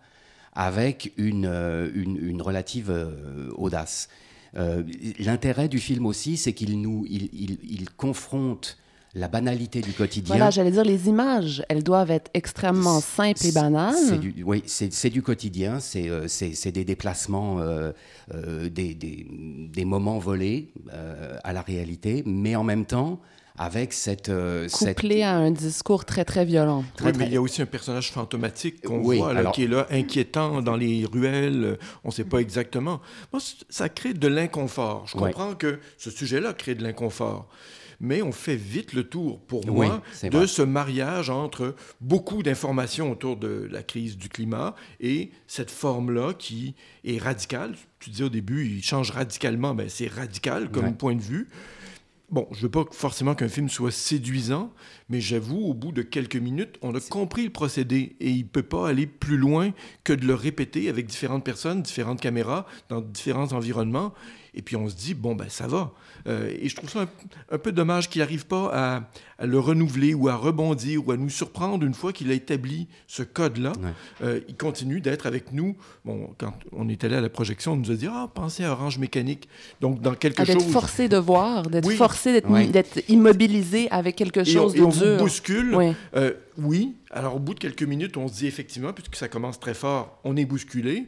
avec 0.53 1.11
une, 1.17 1.45
euh, 1.45 1.91
une, 1.93 2.41
relative 2.41 2.89
euh, 2.89 3.51
audace. 3.57 4.07
Euh, 4.55 4.81
l'intérêt 5.19 5.67
du 5.67 5.79
film 5.79 6.05
aussi, 6.05 6.37
c'est 6.37 6.53
qu'il 6.53 6.79
nous, 6.79 7.05
il, 7.09 7.29
il, 7.33 7.89
confronte 7.89 8.77
la 9.13 9.27
banalité 9.27 9.81
du 9.81 9.91
quotidien. 9.91 10.37
Voilà, 10.37 10.51
j'allais 10.51 10.71
dire, 10.71 10.85
les 10.85 11.09
images, 11.09 11.61
elles 11.67 11.83
doivent 11.83 12.11
être 12.11 12.31
extrêmement 12.33 13.01
simples 13.01 13.45
et 13.45 13.51
banales. 13.51 14.19
Du, 14.21 14.43
oui, 14.45 14.63
c'est 14.65 15.09
du 15.09 15.21
quotidien, 15.21 15.81
c'est 15.81 16.71
des 16.71 16.85
déplacements, 16.85 17.59
des, 18.31 18.95
des, 18.95 19.27
des, 19.73 19.85
moments 19.85 20.17
volés 20.17 20.71
à 21.43 21.51
la 21.51 21.61
réalité, 21.61 22.23
mais 22.25 22.55
en 22.55 22.63
même 22.63 22.85
temps, 22.85 23.19
avec 23.57 23.93
cette... 23.93 24.29
Euh, 24.29 24.67
Couplé 24.69 25.23
à 25.23 25.35
un 25.35 25.51
discours 25.51 26.05
très, 26.05 26.25
très 26.25 26.45
violent. 26.45 26.83
oui, 27.03 27.11
mais 27.17 27.25
il 27.25 27.33
y 27.33 27.37
a 27.37 27.41
aussi 27.41 27.61
un 27.61 27.65
personnage 27.65 28.11
fantomatique 28.11 28.85
qu'on 28.85 28.99
voit, 28.99 29.33
là, 29.33 29.51
qui 29.51 29.63
est 29.63 29.67
là, 29.67 29.87
inquiétant 29.89 30.61
dans 30.61 30.75
les 30.75 31.05
ruelles, 31.05 31.77
on 32.03 32.09
ne 32.09 32.13
sait 32.13 32.23
pas 32.23 32.39
exactement. 32.39 33.01
Moi, 33.33 33.41
ça 33.69 33.89
crée 33.89 34.13
de 34.13 34.27
l'inconfort. 34.27 35.05
Je 35.07 35.17
comprends 35.17 35.55
que 35.55 35.79
ce 35.97 36.11
sujet-là 36.11 36.53
crée 36.53 36.75
de 36.75 36.83
l'inconfort 36.83 37.47
mais 37.99 38.21
on 38.21 38.31
fait 38.31 38.55
vite 38.55 38.93
le 38.93 39.03
tour, 39.03 39.39
pour 39.41 39.65
moi, 39.65 40.01
de 40.23 40.45
ce 40.45 40.61
mariage 40.61 41.29
entre 41.29 41.75
beaucoup 42.01 42.43
d'informations 42.43 43.11
autour 43.11 43.37
de 43.37 43.67
la 43.71 43.83
crise 43.83 44.17
du 44.17 44.29
climat 44.29 44.75
et 44.99 45.31
cette 45.47 45.71
forme-là 45.71 46.33
qui 46.33 46.75
est 47.03 47.21
radicale. 47.21 47.75
Tu 47.99 48.11
disais 48.11 48.25
au 48.25 48.29
début, 48.29 48.67
il 48.67 48.83
change 48.83 49.11
radicalement, 49.11 49.73
mais 49.73 49.89
c'est 49.89 50.07
radical 50.07 50.69
comme 50.69 50.95
point 50.95 51.15
de 51.15 51.21
vue. 51.21 51.47
Bon, 52.29 52.45
je 52.51 52.63
veux 52.63 52.71
pas 52.71 52.83
forcément 52.91 53.35
qu'un 53.35 53.47
film 53.47 53.69
soit 53.69 53.89
séduisant, 53.89 54.73
mais 55.07 55.21
j'avoue, 55.21 55.59
au 55.59 55.73
bout 55.73 55.93
de 55.93 56.01
quelques 56.01 56.35
minutes, 56.35 56.77
on 56.81 56.93
a 56.93 56.99
compris 56.99 57.45
le 57.45 57.51
procédé 57.51 58.17
et 58.19 58.29
il 58.29 58.45
peut 58.45 58.63
pas 58.63 58.89
aller 58.89 59.07
plus 59.07 59.37
loin 59.37 59.71
que 60.03 60.11
de 60.11 60.25
le 60.25 60.33
répéter 60.33 60.89
avec 60.89 61.05
différentes 61.05 61.45
personnes, 61.45 61.81
différentes 61.81 62.19
caméras, 62.19 62.65
dans 62.89 62.99
différents 62.99 63.53
environnements. 63.53 64.13
Et 64.53 64.61
puis 64.61 64.75
on 64.75 64.89
se 64.89 64.95
dit, 64.95 65.13
bon, 65.13 65.35
ben 65.35 65.47
ça 65.47 65.67
va. 65.67 65.93
Euh, 66.27 66.51
et 66.59 66.67
je 66.67 66.75
trouve 66.75 66.89
ça 66.89 67.05
un, 67.51 67.57
peu 67.57 67.71
dommage 67.71 68.09
qu'il 68.09 68.21
n'arrive 68.21 68.45
pas 68.45 68.71
à, 68.73 69.45
le 69.45 69.59
renouveler 69.59 70.13
ou 70.13 70.29
à 70.29 70.35
rebondir 70.35 71.07
ou 71.07 71.11
à 71.11 71.17
nous 71.17 71.29
surprendre 71.29 71.85
une 71.85 71.93
fois 71.93 72.11
qu'il 72.11 72.31
a 72.31 72.33
établi 72.33 72.87
ce 73.07 73.23
code-là. 73.23 73.73
Euh, 74.23 74.39
il 74.47 74.55
continue 74.55 74.99
d'être 74.99 75.25
avec 75.25 75.53
nous. 75.53 75.75
Bon, 76.05 76.33
quand 76.37 76.53
on 76.71 76.89
est 76.89 77.03
allé 77.03 77.15
à 77.15 77.21
la 77.21 77.29
projection, 77.29 77.73
on 77.73 77.77
nous 77.77 77.91
a 77.91 77.95
dit, 77.95 78.07
ah, 78.09 78.29
pensez 78.33 78.63
à 78.63 78.71
Orange 78.71 78.97
Mécanique. 78.97 79.47
Donc, 79.79 80.01
dans 80.01 80.15
quelque 80.15 80.43
chose... 80.43 80.55
D'être 80.55 80.71
forcé 80.71 81.07
de 81.07 81.17
voir, 81.17 81.63
d'être 81.63 81.91
forcé 81.91 82.41
d'être 82.41 83.09
immobilisé 83.09 83.89
avec 83.91 84.15
quelque 84.15 84.43
chose 84.43 84.75
et 84.75 84.81
on, 84.81 84.89
de 84.89 84.93
dur. 84.93 85.03
on 85.05 85.17
vous 85.17 85.23
bouscule. 85.23 85.95
Euh, 86.15 86.33
oui. 86.57 86.95
Alors, 87.11 87.35
au 87.35 87.39
bout 87.39 87.53
de 87.53 87.59
quelques 87.59 87.83
minutes, 87.83 88.17
on 88.17 88.27
se 88.27 88.33
dit 88.33 88.47
effectivement, 88.47 88.91
puisque 88.91 89.15
ça 89.15 89.27
commence 89.27 89.59
très 89.59 89.73
fort, 89.73 90.19
on 90.23 90.35
est 90.35 90.45
bousculé 90.45 91.07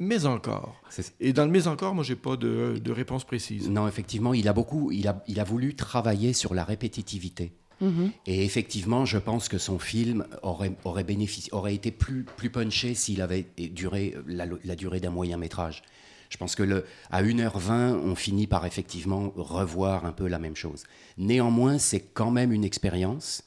mais 0.00 0.24
encore. 0.24 0.80
Et 1.20 1.32
dans 1.32 1.44
le 1.44 1.50
mais 1.50 1.68
encore, 1.68 1.94
moi, 1.94 2.02
j'ai 2.02 2.16
pas 2.16 2.36
de, 2.36 2.90
réponse 2.90 3.24
précise. 3.24 3.68
Non, 3.68 3.86
effectivement, 3.86 4.34
il 4.34 4.48
a 4.48 4.52
beaucoup, 4.54 4.90
il 4.90 5.06
a, 5.06 5.22
il 5.28 5.38
a 5.38 5.44
voulu 5.44 5.76
travailler 5.76 6.32
sur 6.32 6.54
la 6.54 6.64
répétitivité. 6.64 7.52
Mm-hmm. 7.82 8.10
Et 8.26 8.44
effectivement, 8.44 9.04
je 9.04 9.18
pense 9.18 9.48
que 9.48 9.58
son 9.58 9.78
film 9.78 10.26
aurait, 10.42 10.72
aurait, 10.84 11.04
bénéficié, 11.04 11.52
aurait 11.52 11.74
été 11.74 11.90
plus, 11.90 12.24
plus 12.24 12.50
punché 12.50 12.94
s'il 12.94 13.20
avait 13.20 13.46
duré 13.58 14.14
la, 14.26 14.46
la 14.64 14.74
durée 14.74 15.00
d'un 15.00 15.10
moyen 15.10 15.36
métrage. 15.36 15.82
Je 16.30 16.38
pense 16.38 16.54
que 16.54 16.62
le, 16.62 16.86
à 17.10 17.22
1h20, 17.22 17.92
on 17.92 18.14
finit 18.14 18.46
par 18.46 18.64
effectivement 18.64 19.32
revoir 19.36 20.06
un 20.06 20.12
peu 20.12 20.28
la 20.28 20.38
même 20.38 20.56
chose. 20.56 20.84
Néanmoins, 21.18 21.78
c'est 21.78 22.00
quand 22.00 22.30
même 22.30 22.52
une 22.52 22.64
expérience 22.64 23.42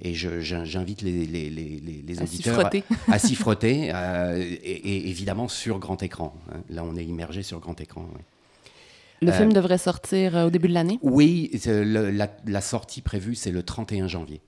et 0.00 0.14
j'invite 0.14 1.02
les, 1.02 1.24
les, 1.24 1.48
les, 1.48 1.80
les, 2.06 2.22
auditeurs 2.22 2.70
à, 3.08 3.18
s'y 3.18 3.34
frotter, 3.34 3.90
euh, 3.94 4.36
et, 4.38 5.08
évidemment 5.08 5.48
sur 5.48 5.78
grand 5.78 6.02
écran. 6.02 6.34
Hein. 6.52 6.60
Là, 6.68 6.84
on 6.84 6.96
est 6.96 7.04
immergé 7.04 7.42
sur 7.42 7.60
grand 7.60 7.80
écran. 7.80 8.06
Le 9.22 9.32
film 9.32 9.50
euh, 9.50 9.54
devrait 9.54 9.78
sortir 9.78 10.36
euh, 10.36 10.46
au 10.46 10.50
début 10.50 10.68
de 10.68 10.74
l'année? 10.74 10.98
Oui, 11.00 11.50
la, 11.64 12.28
la, 12.46 12.60
sortie 12.60 13.00
prévue, 13.00 13.34
c'est 13.34 13.50
le 13.50 13.62
31 13.62 14.06
janvier. 14.06 14.42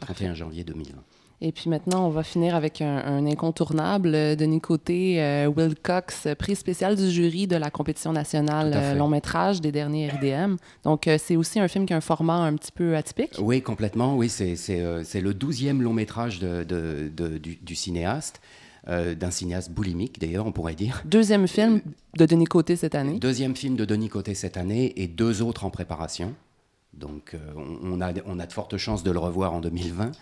31 0.00 0.34
janvier 0.34 0.64
2020. 0.64 0.94
Et 1.40 1.52
puis 1.52 1.70
maintenant, 1.70 2.06
on 2.06 2.10
va 2.10 2.24
finir 2.24 2.56
avec 2.56 2.82
un, 2.82 3.24
incontournable. 3.26 4.12
Euh, 4.14 4.34
Denis 4.34 4.60
Côté, 4.60 5.22
euh, 5.22 5.46
Will 5.46 5.76
Cox, 5.80 6.26
prix 6.36 6.56
spécial 6.56 6.96
du 6.96 7.08
jury 7.10 7.46
de 7.46 7.54
la 7.54 7.70
compétition 7.70 8.12
nationale 8.12 8.72
euh, 8.74 8.94
long 8.94 9.08
métrage 9.08 9.60
des 9.60 9.70
derniers 9.70 10.08
RDM. 10.08 10.56
Donc, 10.82 11.08
c'est 11.18 11.36
aussi 11.36 11.60
un 11.60 11.68
film 11.68 11.86
qui 11.86 11.92
a 11.92 11.96
un 11.96 12.00
format 12.00 12.38
un 12.38 12.54
petit 12.56 12.72
peu 12.72 12.96
atypique. 12.96 13.36
Oui, 13.38 13.62
complètement. 13.62 14.16
Oui, 14.16 14.28
c'est 14.28 14.56
le 15.20 15.32
douzième 15.32 15.80
long 15.80 15.92
métrage 15.92 16.40
de, 16.40 16.64
de, 16.64 17.38
du, 17.38 17.74
cinéaste. 17.74 18.40
d'un 18.86 19.30
cinéaste 19.30 19.70
boulimique, 19.70 20.18
d'ailleurs, 20.18 20.46
on 20.46 20.52
pourrait 20.52 20.74
dire. 20.74 21.02
Deuxième 21.04 21.46
film 21.46 21.80
de 22.16 22.26
Denis 22.26 22.46
Côté 22.46 22.74
cette 22.74 22.94
année. 22.94 23.18
Deuxième 23.18 23.54
film 23.54 23.76
de 23.76 23.84
Denis 23.84 24.08
Côté 24.08 24.34
cette 24.34 24.56
année 24.56 24.92
et 24.96 25.06
deux 25.06 25.42
autres 25.42 25.64
en 25.64 25.70
préparation. 25.70 26.34
Donc, 26.94 27.36
on, 27.56 28.00
a, 28.00 28.12
on 28.26 28.38
a 28.40 28.46
de 28.46 28.52
fortes 28.52 28.76
chances 28.76 29.04
de 29.04 29.10
le 29.12 29.18
revoir 29.20 29.52
en 29.52 29.60
2020. 29.60 30.12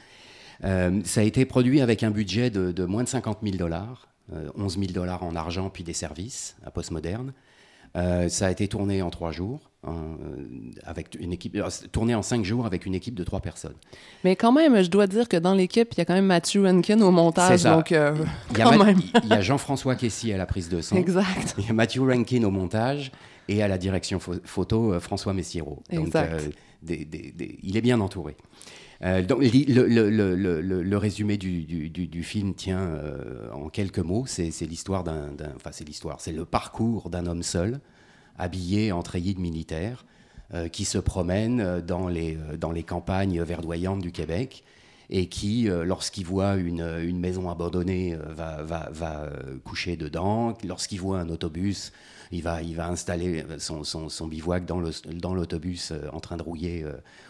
Euh, 0.64 1.00
ça 1.04 1.20
a 1.20 1.24
été 1.24 1.44
produit 1.44 1.80
avec 1.80 2.02
un 2.02 2.10
budget 2.10 2.50
de, 2.50 2.84
moins 2.84 3.04
de 3.04 3.08
50 3.08 3.38
000 3.42 3.56
dollars, 3.56 4.08
11 4.56 4.78
000 4.78 4.92
dollars 4.92 5.22
en 5.22 5.36
argent 5.36 5.70
puis 5.70 5.84
des 5.84 5.92
services 5.92 6.56
à 6.64 6.70
Postmoderne. 6.70 7.32
Euh, 7.96 8.28
ça 8.28 8.46
a 8.46 8.50
été 8.50 8.68
tourné 8.68 9.00
en 9.00 9.08
trois 9.08 9.32
jours, 9.32 9.70
euh, 9.86 9.90
avec 10.84 11.16
une 11.18 11.32
équipe, 11.32 11.58
tourné 11.92 12.14
en 12.14 12.20
cinq 12.20 12.44
jours 12.44 12.66
avec 12.66 12.84
une 12.84 12.94
équipe 12.94 13.14
de 13.14 13.24
trois 13.24 13.40
personnes. 13.40 13.76
Mais 14.22 14.36
quand 14.36 14.52
même, 14.52 14.82
je 14.82 14.90
dois 14.90 15.06
dire 15.06 15.28
que 15.28 15.36
dans 15.38 15.54
l'équipe, 15.54 15.94
il 15.94 15.98
y 15.98 16.00
a 16.02 16.04
quand 16.04 16.14
même 16.14 16.26
Matthew 16.26 16.58
Rankin 16.64 17.00
au 17.00 17.10
montage, 17.10 17.62
donc 17.62 17.92
il, 17.92 17.94
y 17.94 17.96
a 17.96 18.14
il 19.22 19.28
y 19.30 19.32
a 19.32 19.40
Jean-François 19.40 19.94
Kessy 19.94 20.30
à 20.32 20.36
la 20.36 20.44
prise 20.44 20.68
de 20.68 20.82
son. 20.82 20.96
Exact. 20.96 21.54
Il 21.56 21.66
y 21.66 21.70
a 21.70 21.72
Matthew 21.72 22.00
Rankin 22.00 22.42
au 22.42 22.50
montage 22.50 23.12
et 23.48 23.62
à 23.62 23.68
la 23.68 23.78
direction 23.78 24.18
photo 24.18 25.00
François 25.00 25.32
Messiero. 25.32 25.82
Exact. 25.88 26.50
il 26.86 27.76
est 27.76 27.82
bien 27.82 28.00
entouré. 28.00 28.36
Euh, 29.02 29.22
donc, 29.22 29.40
le, 29.42 30.96
résumé 30.96 31.36
du, 31.36 32.22
film 32.22 32.54
tient 32.54 32.80
euh, 32.80 33.50
en 33.52 33.68
quelques 33.68 33.98
mots. 33.98 34.24
C'est 34.26 34.50
l'histoire 34.62 35.04
d'un, 35.04 35.30
enfin 35.54 35.70
c'est 35.72 35.86
l'histoire, 35.86 36.20
c'est 36.20 36.32
le 36.32 36.44
parcours 36.44 37.10
d'un 37.10 37.26
homme 37.26 37.42
seul, 37.42 37.80
habillé 38.38 38.92
en 38.92 39.02
treillis 39.02 39.34
de 39.34 39.40
militaire, 39.40 40.04
euh, 40.54 40.68
qui 40.68 40.84
se 40.84 40.98
promène 40.98 41.80
dans 41.80 42.08
les, 42.08 42.38
dans 42.58 42.72
les 42.72 42.82
campagnes 42.82 43.42
verdoyantes 43.42 44.00
du 44.00 44.12
Québec 44.12 44.64
et 45.08 45.28
qui, 45.28 45.68
lorsqu'il 45.84 46.26
voit 46.26 46.56
une, 46.56 47.18
maison 47.20 47.48
abandonnée, 47.48 48.16
va, 48.30 48.62
va, 48.62 48.88
va 48.90 49.30
coucher 49.62 49.96
dedans. 49.96 50.58
Lorsqu'il 50.66 51.00
voit 51.00 51.20
un 51.20 51.28
autobus, 51.28 51.92
il 52.32 52.42
va, 52.42 52.62
il 52.62 52.76
va 52.76 52.88
installer 52.88 53.44
son, 53.58 53.84
son, 53.84 54.26
bivouac 54.26 54.64
dans 54.64 54.80
l'autobus 54.80 55.92
dans 55.92 56.16
en 56.16 56.20
train 56.20 56.36
de 56.36 56.42
rouiller 56.42 56.84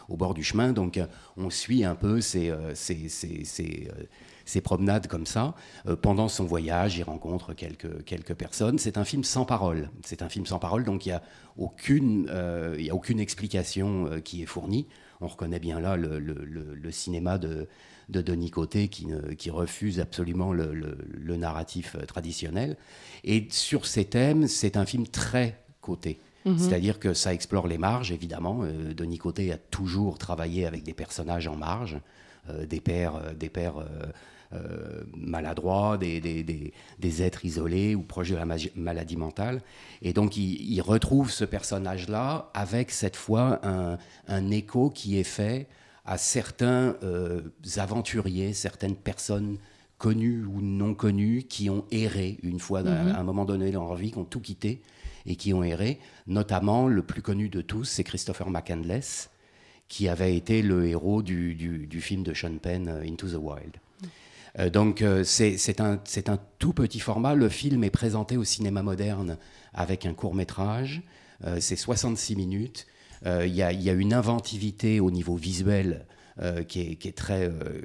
au 0.09 0.17
bord 0.17 0.35
du 0.35 0.43
chemin. 0.43 0.73
Donc 0.73 0.99
euh, 0.99 1.07
on 1.37 1.51
suit 1.51 1.85
un 1.85 1.95
peu 1.95 2.21
ces, 2.21 2.51
euh, 2.51 2.75
euh, 3.61 4.61
promenades 4.63 5.07
comme 5.07 5.27
ça. 5.27 5.55
pendant 6.03 6.29
son 6.29 6.45
voyage, 6.45 6.99
il 6.99 7.03
rencontre 7.03 7.55
quelques, 7.55 8.05
quelques 8.05 8.35
personnes. 8.35 8.79
C'est 8.79 8.99
un 8.99 9.05
film 9.05 9.25
sans 9.25 9.45
parole. 9.45 9.91
C'est 10.05 10.23
un 10.23 10.29
film 10.29 10.47
sans 10.47 10.59
parole, 10.59 10.85
donc 10.85 11.07
il 11.07 11.11
n'y 11.11 11.15
a, 11.15 11.23
aucune, 11.57 12.29
a 12.29 12.95
aucune 12.95 13.21
explication 13.21 14.21
qui 14.25 14.43
est 14.43 14.47
fournie. 14.47 14.87
On 15.21 15.29
reconnaît 15.29 15.59
bien 15.59 15.81
là 15.81 15.97
le, 15.97 16.91
cinéma 16.91 17.39
de, 17.39 17.69
de 18.09 18.23
Denis 18.23 18.51
Côté 18.51 18.89
qui, 18.89 19.09
qui 19.37 19.51
refuse 19.51 20.01
absolument 20.01 20.53
le, 20.53 21.37
narratif 21.37 21.97
traditionnel. 22.07 22.77
Et 23.25 23.47
sur 23.51 23.87
ces 23.87 24.05
thèmes, 24.05 24.47
c'est 24.47 24.77
un 24.77 24.87
film 24.87 25.07
très 25.07 25.61
côté. 25.81 26.21
Mhm. 26.47 26.59
C'est-à-dire 26.59 26.99
que 27.01 27.13
ça 27.13 27.35
explore 27.35 27.67
les 27.67 27.77
marges, 27.77 28.13
évidemment. 28.13 28.61
Euh, 28.63 28.95
Denis 28.95 29.19
Côté 29.19 29.53
a 29.53 29.59
toujours 29.59 30.17
travaillé 30.17 30.65
avec 30.65 30.85
des 30.85 30.95
personnages 30.95 31.49
en 31.49 31.57
marge, 31.57 31.99
euh, 32.49 32.65
des 32.67 32.81
pères, 32.81 33.17
euh, 33.17 33.35
des 33.35 33.49
pères 33.49 33.85
maladroits, 35.15 35.99
des, 35.99 36.21
des, 36.21 37.23
êtres 37.23 37.45
isolés 37.45 37.97
ou 37.97 38.03
proches 38.03 38.31
de 38.31 38.37
la 38.37 38.47
maladie 38.77 39.17
mentale. 39.17 39.61
Et 40.03 40.13
donc, 40.13 40.37
il, 40.37 40.81
retrouve 40.81 41.31
ce 41.33 41.45
personnage-là 41.45 42.49
avec 42.55 42.93
cette 42.93 43.17
fois 43.17 43.59
un, 43.67 43.99
un, 44.29 44.51
écho 44.53 44.89
qui 44.89 45.19
est 45.19 45.25
fait 45.25 45.67
à 46.07 46.19
certains 46.19 46.97
aventuriers, 47.77 48.53
certaines 48.53 48.97
personnes 48.97 49.59
connus 49.99 50.45
ou 50.45 50.61
non 50.61 50.95
connus, 50.95 51.45
qui 51.49 51.71
ont 51.71 51.85
erré 51.91 52.39
une 52.43 52.61
fois 52.61 52.83
Mhm. 52.83 52.89
à 53.15 53.19
un 53.19 53.23
moment 53.23 53.45
donné 53.45 53.71
dans 53.71 53.85
leur 53.87 53.97
vie, 53.97 54.13
qui 54.13 54.19
ont 54.19 54.25
tout 54.25 54.41
quitté 54.41 54.83
et 55.25 55.37
qui 55.37 55.53
ont 55.55 55.63
erré. 55.63 55.99
Notamment, 56.27 56.87
le 56.87 57.03
plus 57.03 57.23
connu 57.23 57.49
de 57.49 57.61
tous, 57.63 57.85
c'est 57.85 58.05
Christopher 58.05 58.51
McCandless, 58.51 59.31
qui 59.89 60.09
avait 60.09 60.37
été 60.37 60.63
le 60.63 60.87
héros 60.87 61.23
du, 61.23 61.55
du- 61.55 61.87
du 61.87 62.01
film 62.01 62.23
de 62.23 62.35
Sean 62.35 62.59
Penn, 62.59 62.89
euh, 62.89 63.03
Into 63.09 63.29
the 63.29 63.35
Wild. 63.41 63.77
Euh, 64.59 64.71
donc 64.71 65.03
euh, 65.03 65.23
c'est 65.25 65.81
un, 65.81 66.01
un 66.27 66.39
tout 66.59 66.73
petit 66.73 67.01
format. 67.01 67.35
Le 67.35 67.49
film 67.49 67.85
est 67.85 67.91
présenté 67.91 68.37
au 68.37 68.45
cinéma 68.45 68.83
moderne 68.83 69.39
avec 69.75 70.07
un 70.07 70.15
court 70.15 70.35
métrage. 70.35 71.03
Euh, 71.45 71.59
c'est 71.61 71.77
66 71.77 72.37
minutes. 72.37 72.87
Euh, 73.25 73.47
Il 73.47 73.55
y, 73.55 73.63
a, 73.63 73.93
une 73.93 74.13
inventivité 74.13 75.01
au 75.01 75.11
niveau 75.11 75.37
visuel 75.37 76.07
euh, 76.41 76.63
qui, 76.65 76.81
est, 76.81 77.17
très... 77.17 77.49
euh, 77.49 77.81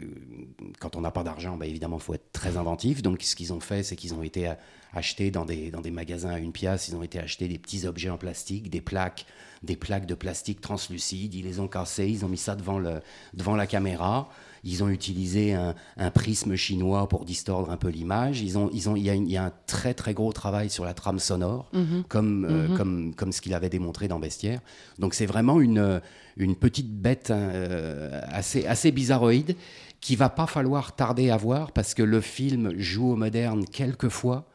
quand 0.79 0.95
on 0.95 1.01
n'a 1.01 1.11
pas 1.11 1.23
d'argent, 1.23 1.55
bah, 1.55 1.67
évidemment, 1.67 1.97
il 1.97 2.03
faut 2.03 2.13
être 2.13 2.31
très 2.33 2.57
inventif. 2.57 3.01
Donc 3.01 3.21
ce 3.21 3.35
qu'ils 3.35 3.53
ont 3.53 3.59
fait, 3.59 3.83
c'est 3.83 3.95
qu'ils 3.95 4.13
ont 4.13 4.23
été 4.23 4.51
achetés 4.93 5.31
dans 5.31 5.45
des, 5.45 5.71
magasins 5.91 6.31
à 6.31 6.39
une 6.39 6.51
pièce, 6.51 6.89
ils 6.89 6.95
ont 6.95 7.03
été 7.03 7.19
achetés 7.19 7.47
des 7.47 7.57
petits 7.57 7.85
objets 7.87 8.09
en 8.09 8.17
plastique, 8.17 8.69
des 8.69 8.81
plaques, 8.81 9.25
des 9.63 9.77
plaques 9.77 10.05
de 10.05 10.15
plastique 10.15 10.59
translucides, 10.59 11.33
ils 11.33 11.45
les 11.45 11.59
ont 11.59 11.67
cassés, 11.69 12.09
ils 12.09 12.25
ont 12.25 12.29
mis 12.29 12.37
ça 12.37 12.55
devant 12.55 13.55
la 13.55 13.67
caméra. 13.67 14.29
Ils 14.63 14.83
ont 14.83 14.89
utilisé 14.89 15.53
un, 15.53 15.73
un 15.97 16.11
prisme 16.11 16.55
chinois 16.55 17.09
pour 17.09 17.25
distordre 17.25 17.71
un 17.71 17.77
peu 17.77 17.87
l'image. 17.89 18.41
Ils 18.41 18.57
ont, 18.57 18.69
ils 18.73 18.89
ont, 18.89 18.95
il, 18.95 19.03
y 19.03 19.09
a 19.09 19.13
une- 19.15 19.25
il 19.27 19.31
y 19.33 19.37
a 19.37 19.45
un 19.45 19.51
très 19.65 19.93
très 19.95 20.13
gros 20.13 20.31
travail 20.31 20.69
sur 20.69 20.85
la 20.85 20.93
trame 20.93 21.17
sonore, 21.19 21.67
Mhm. 21.73 22.03
comme, 22.07 22.45
euh, 22.45 22.77
comme, 22.77 23.15
comme 23.15 23.31
ce 23.31 23.41
qu'il 23.41 23.53
avait 23.55 23.69
démontré 23.69 24.07
dans 24.07 24.19
Bestiaire. 24.19 24.61
Donc 24.99 25.13
c'est 25.15 25.25
vraiment 25.25 25.59
une, 25.61 25.99
une 26.37 26.55
petite 26.55 26.91
bête 26.93 27.31
hein, 27.31 27.49
euh, 27.53 28.21
assez, 28.29 28.65
assez 28.67 28.91
bizarroïde 28.91 29.55
qui 29.99 30.15
va 30.15 30.29
pas 30.29 30.47
falloir 30.47 30.95
tarder 30.95 31.29
à 31.31 31.37
voir 31.37 31.71
parce 31.71 31.93
que 31.93 32.03
le 32.03 32.21
film 32.21 32.77
joue 32.77 33.11
au 33.11 33.15
moderne 33.15 33.65
quelquefois, 33.65 34.47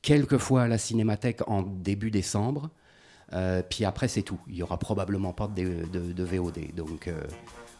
quelquefois 0.00 0.62
à 0.62 0.68
la 0.68 0.78
Cinémathèque 0.78 1.40
en 1.48 1.62
début 1.62 2.10
décembre. 2.10 2.70
Euh, 3.32 3.62
puis 3.68 3.84
après, 3.84 4.08
c'est 4.08 4.22
tout. 4.22 4.38
Il 4.48 4.56
y 4.56 4.62
aura 4.62 4.78
probablement 4.78 5.32
pas 5.32 5.46
de, 5.48 5.86
de- 5.92 6.12
de 6.12 6.24
VOD. 6.24 6.74
Donc, 6.76 7.08
euh, 7.08 7.20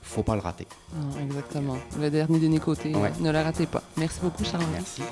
faut 0.02 0.22
pas 0.22 0.34
le 0.34 0.40
rater. 0.40 0.66
Non, 0.94 1.20
exactement. 1.20 1.76
Le 1.98 2.10
dernier 2.10 2.38
de 2.48 2.58
Côté, 2.58 2.94
Ouais. 2.94 3.12
ne 3.20 3.30
le 3.30 3.38
ratez 3.40 3.66
pas. 3.66 3.82
Merci 3.96 4.20
beaucoup, 4.22 4.44
Charles. 4.44 4.64
Merci. 4.72 5.02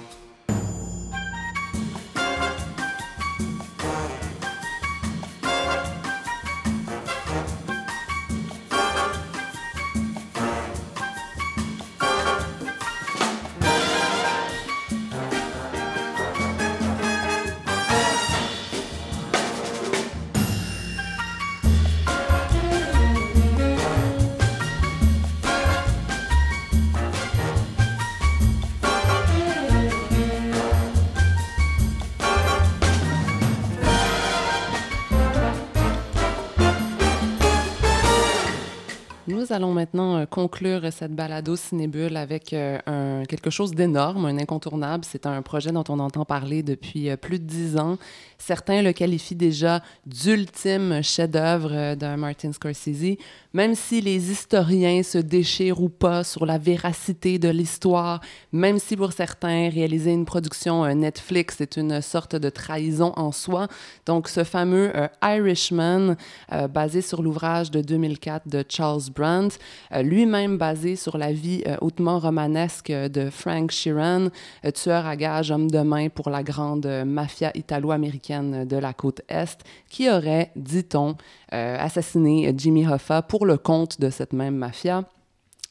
Conclure 40.60 40.92
cette 40.92 41.14
balado 41.14 41.56
Cinébule 41.56 42.18
avec 42.18 42.52
euh, 42.52 43.24
quelque 43.24 43.48
chose 43.48 43.70
d'énorme, 43.70 44.26
un 44.26 44.36
incontournable. 44.36 45.06
C'est 45.06 45.24
un 45.24 45.40
projet 45.40 45.72
dont 45.72 45.84
on 45.88 45.98
entend 45.98 46.26
parler 46.26 46.62
depuis 46.62 47.08
euh, 47.08 47.16
plus 47.16 47.38
de 47.38 47.44
dix 47.44 47.78
ans. 47.78 47.96
Certains 48.36 48.82
le 48.82 48.92
qualifient 48.92 49.36
déjà 49.36 49.82
d'ultime 50.04 51.02
chef-d'œuvre 51.02 51.70
euh, 51.72 51.94
de 51.94 52.14
Martin 52.14 52.52
Scorsese, 52.52 53.16
même 53.52 53.74
si 53.74 54.00
les 54.00 54.30
historiens 54.30 55.02
se 55.02 55.18
déchirent 55.18 55.82
ou 55.82 55.88
pas 55.88 56.22
sur 56.24 56.46
la 56.46 56.58
véracité 56.58 57.38
de 57.38 57.48
l'histoire, 57.48 58.20
même 58.52 58.78
si 58.78 58.96
pour 58.96 59.12
certains, 59.12 59.68
réaliser 59.70 60.12
une 60.12 60.24
production 60.24 60.84
euh, 60.84 60.94
Netflix 60.94 61.60
est 61.60 61.76
une 61.76 62.00
sorte 62.00 62.36
de 62.36 62.48
trahison 62.48 63.12
en 63.16 63.32
soi. 63.32 63.68
Donc, 64.06 64.28
ce 64.28 64.44
fameux 64.44 64.92
euh, 64.94 65.08
Irishman, 65.22 66.16
euh, 66.52 66.68
basé 66.68 67.00
sur 67.02 67.22
l'ouvrage 67.22 67.70
de 67.70 67.80
2004 67.80 68.48
de 68.48 68.64
Charles 68.68 69.10
Brandt, 69.14 69.58
lui-même 70.02 70.56
basé 70.56 70.96
sur 70.96 71.18
la 71.18 71.32
vie 71.32 71.64
hautement 71.80 72.18
romanesque 72.18 72.90
de 72.90 73.30
Frank 73.30 73.70
Sheeran, 73.70 74.28
tueur 74.74 75.06
à 75.06 75.16
gages, 75.16 75.50
homme 75.50 75.70
de 75.70 75.80
main 75.80 76.08
pour 76.08 76.30
la 76.30 76.42
grande 76.42 76.86
mafia 77.06 77.50
italo-américaine 77.54 78.64
de 78.66 78.76
la 78.76 78.92
côte 78.92 79.22
Est, 79.28 79.60
qui 79.88 80.08
aurait, 80.08 80.50
dit-on, 80.56 81.16
assassiné 81.52 82.52
Jimmy 82.56 82.86
Hoffa 82.86 83.22
pour 83.22 83.46
le 83.46 83.56
compte 83.56 84.00
de 84.00 84.10
cette 84.10 84.32
même 84.32 84.56
mafia. 84.56 85.04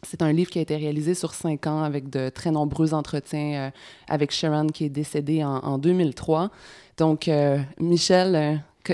C'est 0.03 0.21
un 0.21 0.32
livre 0.32 0.49
qui 0.49 0.59
a 0.59 0.61
été 0.61 0.77
réalisé 0.77 1.13
sur 1.13 1.34
cinq 1.34 1.67
ans 1.67 1.84
avec 1.84 2.09
de 2.09 2.30
très 2.30 2.51
nombreux 2.51 2.93
entretiens 2.93 3.67
euh, 3.67 3.71
avec 4.07 4.32
Sharon 4.32 4.67
qui 4.67 4.86
est 4.86 4.89
décédée 4.89 5.43
en, 5.43 5.57
en 5.57 5.77
2003. 5.77 6.51
Donc, 6.97 7.27
euh, 7.27 7.59
Michel, 7.80 8.36
euh, 8.36 8.55
que- 8.84 8.93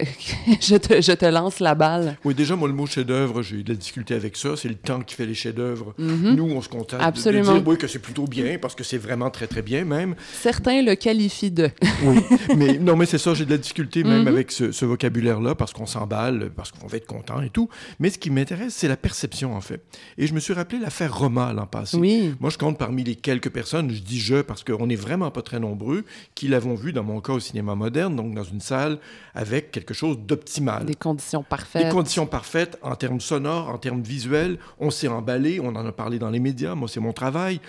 je, 0.62 0.76
te, 0.76 1.02
je 1.02 1.12
te 1.12 1.26
lance 1.26 1.60
la 1.60 1.76
balle. 1.76 2.18
Oui, 2.26 2.34
déjà, 2.34 2.56
moi, 2.56 2.68
le 2.68 2.74
mot 2.74 2.86
chef-d'œuvre, 2.86 3.42
j'ai 3.42 3.58
eu 3.58 3.64
de 3.64 3.70
la 3.74 3.76
difficulté 3.78 4.14
avec 4.14 4.36
ça. 4.38 4.56
C'est 4.58 4.68
le 4.70 4.76
temps 4.76 5.02
qui 5.02 5.16
fait 5.16 5.26
les 5.26 5.34
chefs-d'œuvre. 5.36 5.94
Mhm. 5.98 6.36
Nous, 6.36 6.44
on 6.52 6.62
se 6.62 6.70
contente 6.70 6.92
de- 6.94 6.98
de, 6.98 7.04
Absolument. 7.04 7.54
dire 7.54 7.64
oui, 7.68 7.78
que 7.78 7.88
c'est 7.88 8.00
plutôt 8.00 8.26
bien, 8.26 8.58
parce 8.60 8.76
que 8.76 8.84
c'est 8.84 8.98
vraiment 8.98 9.30
très, 9.30 9.48
très 9.48 9.62
bien, 9.62 9.86
même. 9.86 10.16
Certains 10.42 10.82
le 10.82 10.96
qualifient 10.96 11.52
de. 11.52 11.70
Oui, 12.04 12.20
mais 12.58 12.78
non, 12.78 12.96
mais 12.96 13.06
c'est 13.06 13.18
ça, 13.18 13.34
j'ai 13.34 13.46
de 13.46 13.52
la 13.52 13.58
difficulté 13.58 14.04
même 14.04 14.22
Mhm. 14.22 14.28
avec 14.28 14.52
ce, 14.52 14.72
ce 14.72 14.86
vocabulaire-là, 14.86 15.56
parce 15.56 15.72
qu'on 15.74 15.86
s'emballe, 15.86 16.52
parce 16.56 16.72
qu'on 16.72 16.88
va 16.88 16.98
être 16.98 17.06
content 17.08 17.42
et 17.42 17.50
tout. 17.50 17.70
Mais 18.00 18.10
ce 18.10 18.18
qui 18.18 18.30
m'intéresse, 18.30 18.74
c'est 18.76 18.88
la 18.88 18.98
perception, 18.98 19.56
en 19.56 19.62
fait. 19.62 19.82
Et 20.18 20.28
je 20.28 20.34
me 20.34 20.40
suis 20.40 20.54
rappelé 20.54 20.80
l'affaire 20.82 21.16
Roma 21.18 21.54
l'an 21.54 21.68
passé. 21.68 21.98
Oui. 21.98 22.34
Moi, 22.40 22.50
je 22.50 22.58
compte 22.58 22.78
parmi 22.78 23.04
les 23.04 23.16
quelques 23.16 23.50
personnes, 23.50 23.90
je 23.92 24.02
dis 24.02 24.20
je 24.20 24.42
parce 24.42 24.64
qu'on 24.64 24.88
n'est 24.88 24.96
vraiment 24.96 25.32
pas 25.32 25.42
très 25.42 25.60
nombreux, 25.60 26.04
qui 26.34 26.48
l'avons 26.48 26.76
vu, 26.76 26.92
dans 26.94 27.04
mon 27.04 27.22
cas, 27.22 27.34
au 27.34 27.40
cinéma 27.40 27.76
moderne, 27.76 28.16
donc 28.16 28.34
dans 28.34 28.44
une 28.44 28.62
salle 28.62 28.98
avec 29.34 29.75
quelque 29.76 29.94
chose 29.94 30.18
d'optimal. 30.18 30.86
Des 30.86 30.96
conditions 30.96 31.42
Des 31.42 31.48
parfaites. 31.50 31.90
conditions 31.90 32.26
parfaites 32.26 32.78
en 32.82 32.96
termes 32.96 33.20
sonores, 33.20 33.68
en 33.70 33.78
termes 33.78 34.02
visuels. 34.02 34.58
On 34.80 34.90
s'est 34.90 35.10
emballé, 35.10 35.60
on 35.60 35.68
en 35.76 35.86
a 35.86 35.92
parlé 35.92 36.18
dans 36.18 36.30
les 36.30 36.40
médias, 36.40 36.76
moi 36.76 36.88
c'est 36.88 37.02
mon 37.02 37.12
travail. 37.14 37.60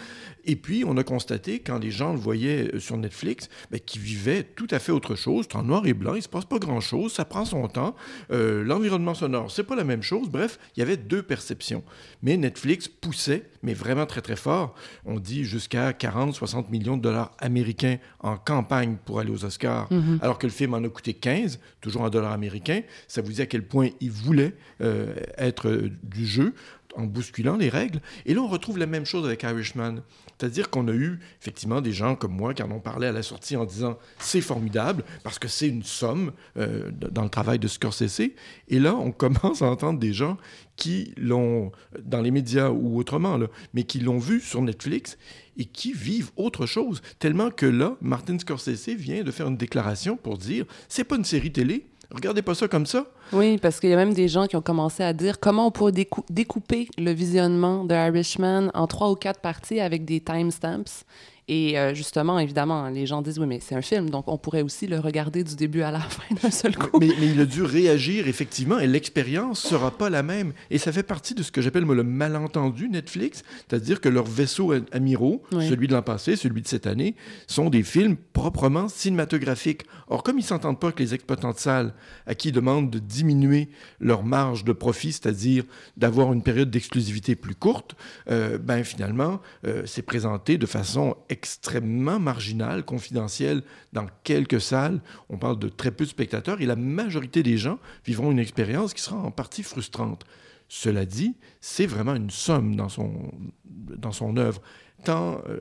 Et 0.46 0.56
puis 0.56 0.84
on 0.86 0.96
a 0.96 1.04
constaté, 1.04 1.60
quand 1.60 1.78
les 1.78 1.90
gens 1.90 2.12
le 2.12 2.18
voyaient 2.18 2.70
euh, 2.74 2.80
sur 2.80 2.96
Netflix, 2.96 3.48
ben, 3.70 3.80
qu'ils 3.80 4.00
vivaient 4.00 4.42
tout 4.44 4.68
à 4.70 4.78
fait 4.78 4.92
autre 4.92 5.14
chose. 5.14 5.46
C'est 5.50 5.56
en 5.56 5.62
noir 5.62 5.86
et 5.86 5.94
blanc, 5.94 6.14
il 6.14 6.22
se 6.22 6.28
passe 6.28 6.44
pas 6.44 6.58
grand-chose, 6.58 7.12
ça 7.12 7.24
prend 7.24 7.44
son 7.44 7.66
temps. 7.68 7.94
Euh, 8.30 8.62
L'environnement 8.64 9.14
sonore, 9.14 9.50
c'est 9.50 9.64
pas 9.64 9.76
la 9.76 9.84
même 9.84 10.02
chose. 10.02 10.28
Bref, 10.28 10.58
il 10.76 10.80
y 10.80 10.82
avait 10.82 10.96
deux 10.96 11.22
perceptions. 11.22 11.82
Mais 12.22 12.36
Netflix 12.36 12.88
poussait, 12.88 13.44
mais 13.62 13.74
vraiment 13.74 14.06
très 14.06 14.20
très 14.22 14.36
fort. 14.36 14.74
On 15.04 15.18
dit 15.18 15.44
jusqu'à 15.44 15.90
40-60 15.92 16.70
millions 16.70 16.96
de 16.96 17.02
dollars 17.02 17.32
américains 17.38 17.98
en 18.20 18.36
campagne 18.36 18.96
pour 19.04 19.20
aller 19.20 19.30
aux 19.30 19.44
Oscars, 19.44 19.88
Mhm. 19.92 20.18
alors 20.22 20.38
que 20.38 20.46
le 20.46 20.52
film 20.52 20.74
en 20.74 20.82
a 20.84 20.88
coûté 20.88 21.14
15, 21.14 21.58
toujours 21.80 22.02
en 22.02 22.10
dollars 22.10 22.32
américains. 22.32 22.82
Ça 23.08 23.20
vous 23.22 23.32
dit 23.32 23.42
à 23.42 23.46
quel 23.46 23.62
point 23.66 23.88
il 24.00 24.10
voulait 24.10 24.54
euh, 24.80 25.14
être 25.38 25.90
du 26.02 26.26
jeu 26.26 26.54
en 26.96 27.04
bousculant 27.04 27.56
les 27.56 27.68
règles. 27.68 28.00
Et 28.24 28.32
là, 28.32 28.40
on 28.40 28.46
retrouve 28.48 28.78
la 28.78 28.86
même 28.86 29.04
chose 29.04 29.26
avec 29.26 29.42
Irishman. 29.42 29.96
C'est-à-dire 30.38 30.70
qu'on 30.70 30.88
a 30.88 30.92
eu 30.92 31.18
effectivement 31.40 31.80
des 31.80 31.92
gens 31.92 32.14
comme 32.14 32.32
moi 32.32 32.52
qui 32.52 32.62
en 32.62 32.70
ont 32.70 32.80
parlé 32.80 33.06
à 33.06 33.12
la 33.12 33.22
sortie 33.22 33.56
en 33.56 33.64
disant 33.64 33.98
c'est 34.18 34.40
formidable 34.40 35.04
parce 35.22 35.38
que 35.38 35.48
c'est 35.48 35.68
une 35.68 35.82
somme 35.82 36.32
euh, 36.58 36.90
dans 37.10 37.22
le 37.22 37.30
travail 37.30 37.58
de 37.58 37.68
Scorsese. 37.68 38.32
Et 38.68 38.78
là, 38.78 38.94
on 38.94 39.12
commence 39.16 39.62
à 39.62 39.66
entendre 39.66 39.98
des 39.98 40.12
gens 40.12 40.36
qui 40.76 41.14
l'ont, 41.16 41.72
dans 42.02 42.20
les 42.20 42.30
médias 42.30 42.68
ou 42.68 42.98
autrement, 42.98 43.38
là, 43.38 43.46
mais 43.72 43.84
qui 43.84 43.98
l'ont 43.98 44.18
vu 44.18 44.40
sur 44.40 44.60
Netflix 44.60 45.16
et 45.56 45.64
qui 45.64 45.92
vivent 45.92 46.30
autre 46.36 46.66
chose. 46.66 47.00
Tellement 47.18 47.50
que 47.50 47.66
là, 47.66 47.96
Martin 48.02 48.38
Scorsese 48.38 48.90
vient 48.90 49.24
de 49.24 49.30
faire 49.30 49.48
une 49.48 49.56
déclaration 49.56 50.16
pour 50.16 50.36
dire 50.36 50.66
c'est 50.88 51.04
pas 51.04 51.16
une 51.16 51.24
série 51.24 51.52
télé. 51.52 51.86
Regardez 52.14 52.42
pas 52.42 52.54
ça 52.54 52.68
comme 52.68 52.86
ça. 52.86 53.04
Oui, 53.32 53.58
parce 53.58 53.80
qu'il 53.80 53.90
y 53.90 53.92
a 53.92 53.96
même 53.96 54.14
des 54.14 54.28
gens 54.28 54.46
qui 54.46 54.56
ont 54.56 54.62
commencé 54.62 55.02
à 55.02 55.12
dire 55.12 55.40
comment 55.40 55.66
on 55.66 55.70
pourrait 55.70 55.92
décou- 55.92 56.24
découper 56.30 56.88
le 56.98 57.10
visionnement 57.10 57.84
de 57.84 57.94
Irishman 57.94 58.70
en 58.74 58.86
trois 58.86 59.10
ou 59.10 59.16
quatre 59.16 59.40
parties 59.40 59.80
avec 59.80 60.04
des 60.04 60.20
timestamps. 60.20 61.04
Et 61.48 61.78
euh, 61.78 61.94
justement, 61.94 62.40
évidemment, 62.40 62.88
les 62.88 63.06
gens 63.06 63.22
disent 63.22 63.38
oui, 63.38 63.46
mais 63.46 63.60
c'est 63.60 63.76
un 63.76 63.82
film, 63.82 64.10
donc 64.10 64.26
on 64.26 64.36
pourrait 64.36 64.62
aussi 64.62 64.88
le 64.88 64.98
regarder 64.98 65.44
du 65.44 65.54
début 65.54 65.82
à 65.82 65.92
la 65.92 66.00
fin 66.00 66.34
d'un 66.42 66.50
seul 66.50 66.76
coup. 66.76 66.98
Mais, 66.98 67.10
mais 67.20 67.26
il 67.28 67.40
a 67.40 67.44
dû 67.44 67.62
réagir, 67.62 68.26
effectivement, 68.26 68.80
et 68.80 68.88
l'expérience 68.88 69.60
sera 69.60 69.92
pas 69.92 70.10
la 70.10 70.24
même. 70.24 70.52
Et 70.70 70.78
ça 70.78 70.90
fait 70.90 71.04
partie 71.04 71.34
de 71.34 71.44
ce 71.44 71.52
que 71.52 71.62
j'appelle, 71.62 71.84
le 71.84 72.02
malentendu 72.02 72.88
Netflix, 72.88 73.44
c'est-à-dire 73.68 74.00
que 74.00 74.08
leurs 74.08 74.26
vaisseaux 74.26 74.72
amiraux, 74.90 75.42
Oui. 75.52 75.68
celui 75.68 75.86
de 75.86 75.92
l'an 75.92 76.02
passé, 76.02 76.34
celui 76.34 76.62
de 76.62 76.68
cette 76.68 76.86
année, 76.88 77.14
sont 77.46 77.70
des 77.70 77.84
films 77.84 78.16
proprement 78.32 78.88
cinématographiques. 78.88 79.84
Or, 80.08 80.24
comme 80.24 80.38
ils 80.40 80.44
s'entendent 80.44 80.80
pas 80.80 80.88
avec 80.88 80.98
les 80.98 81.14
exploitants 81.14 81.52
de 81.52 81.58
salles, 81.58 81.94
à 82.26 82.34
qui 82.34 82.48
ils 82.48 82.52
demandent 82.52 82.90
de 82.90 82.98
diminuer 82.98 83.68
leur 84.00 84.24
marge 84.24 84.64
de 84.64 84.72
profit, 84.72 85.12
c'est-à-dire 85.12 85.62
d'avoir 85.96 86.32
une 86.32 86.42
période 86.42 86.70
d'exclusivité 86.70 87.36
plus 87.36 87.54
courte, 87.54 87.94
euh, 88.30 88.58
ben 88.58 88.82
finalement, 88.82 89.40
euh, 89.64 89.82
c'est 89.86 90.02
présenté 90.02 90.58
de 90.58 90.66
façon 90.66 91.16
extrêmement 91.36 92.18
marginal, 92.18 92.82
confidentiel, 92.82 93.62
dans 93.92 94.06
quelques 94.24 94.60
salles. 94.60 95.00
On 95.28 95.36
parle 95.36 95.58
de 95.58 95.68
très 95.68 95.90
peu 95.90 96.04
de 96.04 96.10
spectateurs 96.10 96.62
et 96.62 96.66
la 96.66 96.76
majorité 96.76 97.42
des 97.42 97.58
gens 97.58 97.78
vivront 98.06 98.30
une 98.32 98.38
expérience 98.38 98.94
qui 98.94 99.02
sera 99.02 99.18
en 99.18 99.30
partie 99.30 99.62
frustrante. 99.62 100.24
Cela 100.68 101.04
dit, 101.04 101.36
c'est 101.60 101.86
vraiment 101.86 102.14
une 102.14 102.30
somme 102.30 102.74
dans 102.74 102.88
son, 102.88 103.30
dans 103.64 104.12
son 104.12 104.36
œuvre, 104.36 104.62
tant 105.04 105.42
euh, 105.48 105.60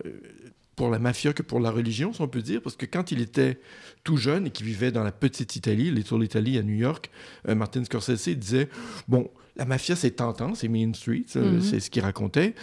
pour 0.75 0.89
la 0.89 0.97
mafia 0.97 1.33
que 1.33 1.43
pour 1.43 1.59
la 1.59 1.71
religion, 1.71 2.13
si 2.13 2.21
on 2.21 2.27
peut 2.27 2.41
dire, 2.41 2.61
parce 2.61 2.75
que 2.75 2.85
quand 2.85 3.11
il 3.11 3.21
était 3.21 3.59
tout 4.03 4.17
jeune 4.17 4.47
et 4.47 4.49
qu'il 4.49 4.65
vivait 4.65 4.91
dans 4.91 5.03
la 5.03 5.11
petite 5.11 5.55
Italie, 5.55 5.91
les 5.91 6.03
tours 6.03 6.19
d'Italie 6.19 6.57
à 6.57 6.63
New 6.63 6.75
York, 6.75 7.11
euh, 7.47 7.53
Martin 7.53 7.83
Scorsese 7.83 8.29
disait, 8.29 8.69
bon, 9.07 9.29
la 9.57 9.65
mafia, 9.65 9.95
c'est 9.95 10.11
tentant, 10.11 10.55
c'est 10.55 10.67
Main 10.67 10.93
Street, 10.93 11.25
euh, 11.35 11.59
mm-hmm. 11.59 11.61
c'est 11.61 11.79
ce 11.81 11.89
qu'il 11.89 12.01
racontait, 12.01 12.55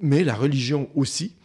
mais 0.00 0.24
la 0.24 0.34
religion 0.34 0.90
aussi. 0.94 1.36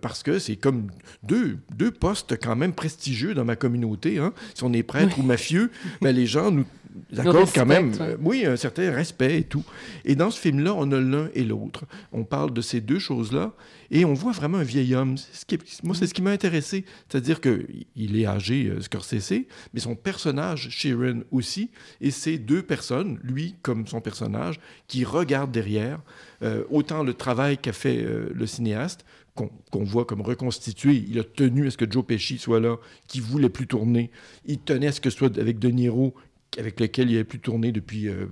Parce 0.00 0.22
que 0.22 0.38
c'est 0.38 0.56
comme 0.56 0.88
deux, 1.22 1.58
deux 1.74 1.90
postes 1.90 2.36
quand 2.40 2.56
même 2.56 2.72
prestigieux 2.72 3.34
dans 3.34 3.44
ma 3.44 3.56
communauté. 3.56 4.18
Hein. 4.18 4.32
Si 4.54 4.64
on 4.64 4.72
est 4.72 4.82
prêtre 4.82 5.18
ou 5.18 5.22
mafieux, 5.22 5.70
ben 6.00 6.14
les 6.14 6.26
gens 6.26 6.50
nous, 6.50 6.64
D'accord, 7.10 7.48
quand 7.54 7.66
même. 7.66 7.92
Euh, 8.00 8.16
oui, 8.20 8.46
un 8.46 8.56
certain 8.56 8.90
respect 8.90 9.38
et 9.38 9.44
tout. 9.44 9.64
Et 10.04 10.14
dans 10.14 10.30
ce 10.30 10.40
film-là, 10.40 10.74
on 10.74 10.90
a 10.92 11.00
l'un 11.00 11.28
et 11.34 11.44
l'autre. 11.44 11.84
On 12.12 12.24
parle 12.24 12.52
de 12.52 12.60
ces 12.60 12.80
deux 12.80 12.98
choses-là 12.98 13.52
et 13.90 14.04
on 14.04 14.14
voit 14.14 14.32
vraiment 14.32 14.58
un 14.58 14.64
vieil 14.64 14.94
homme. 14.94 15.16
Ce 15.16 15.44
qui 15.44 15.58
moi, 15.82 15.94
c'est 15.94 16.06
ce 16.06 16.14
qui 16.14 16.22
m'a 16.22 16.30
intéressé. 16.30 16.84
C'est-à-dire 17.08 17.40
qu'il 17.40 18.16
est 18.18 18.26
âgé, 18.26 18.66
euh, 18.66 18.80
Scorsese, 18.80 19.44
mais 19.74 19.80
son 19.80 19.94
personnage, 19.94 20.68
Sharon 20.70 21.22
aussi, 21.30 21.70
et 22.00 22.10
c'est 22.10 22.38
deux 22.38 22.62
personnes, 22.62 23.18
lui 23.22 23.56
comme 23.62 23.86
son 23.86 24.00
personnage, 24.00 24.58
qui 24.88 25.04
regardent 25.04 25.52
derrière 25.52 26.00
euh, 26.42 26.64
autant 26.70 27.02
le 27.02 27.14
travail 27.14 27.58
qu'a 27.58 27.72
fait 27.72 28.04
le 28.32 28.46
cinéaste 28.46 29.04
qu'on 29.36 29.84
voit 29.84 30.04
comme 30.04 30.22
reconstitué. 30.22 31.04
Il 31.08 31.18
a 31.18 31.24
tenu 31.24 31.66
à 31.66 31.70
ce 31.70 31.76
que 31.76 31.90
Joe 31.90 32.04
Pesci 32.04 32.38
soit 32.38 32.60
là, 32.60 32.76
qui 33.06 33.20
voulait 33.20 33.48
plus 33.48 33.66
tourner. 33.66 34.10
Il 34.46 34.58
tenait 34.58 34.88
à 34.88 34.92
ce 34.92 35.00
que 35.00 35.10
ce 35.10 35.18
soit 35.18 35.38
avec 35.38 35.58
De 35.58 35.68
Niro, 35.68 36.14
avec 36.58 36.80
lequel 36.80 37.10
il 37.10 37.14
avait 37.14 37.24
pu 37.24 37.38
tourner 37.38 37.72
depuis 37.72 38.08
euh, 38.08 38.26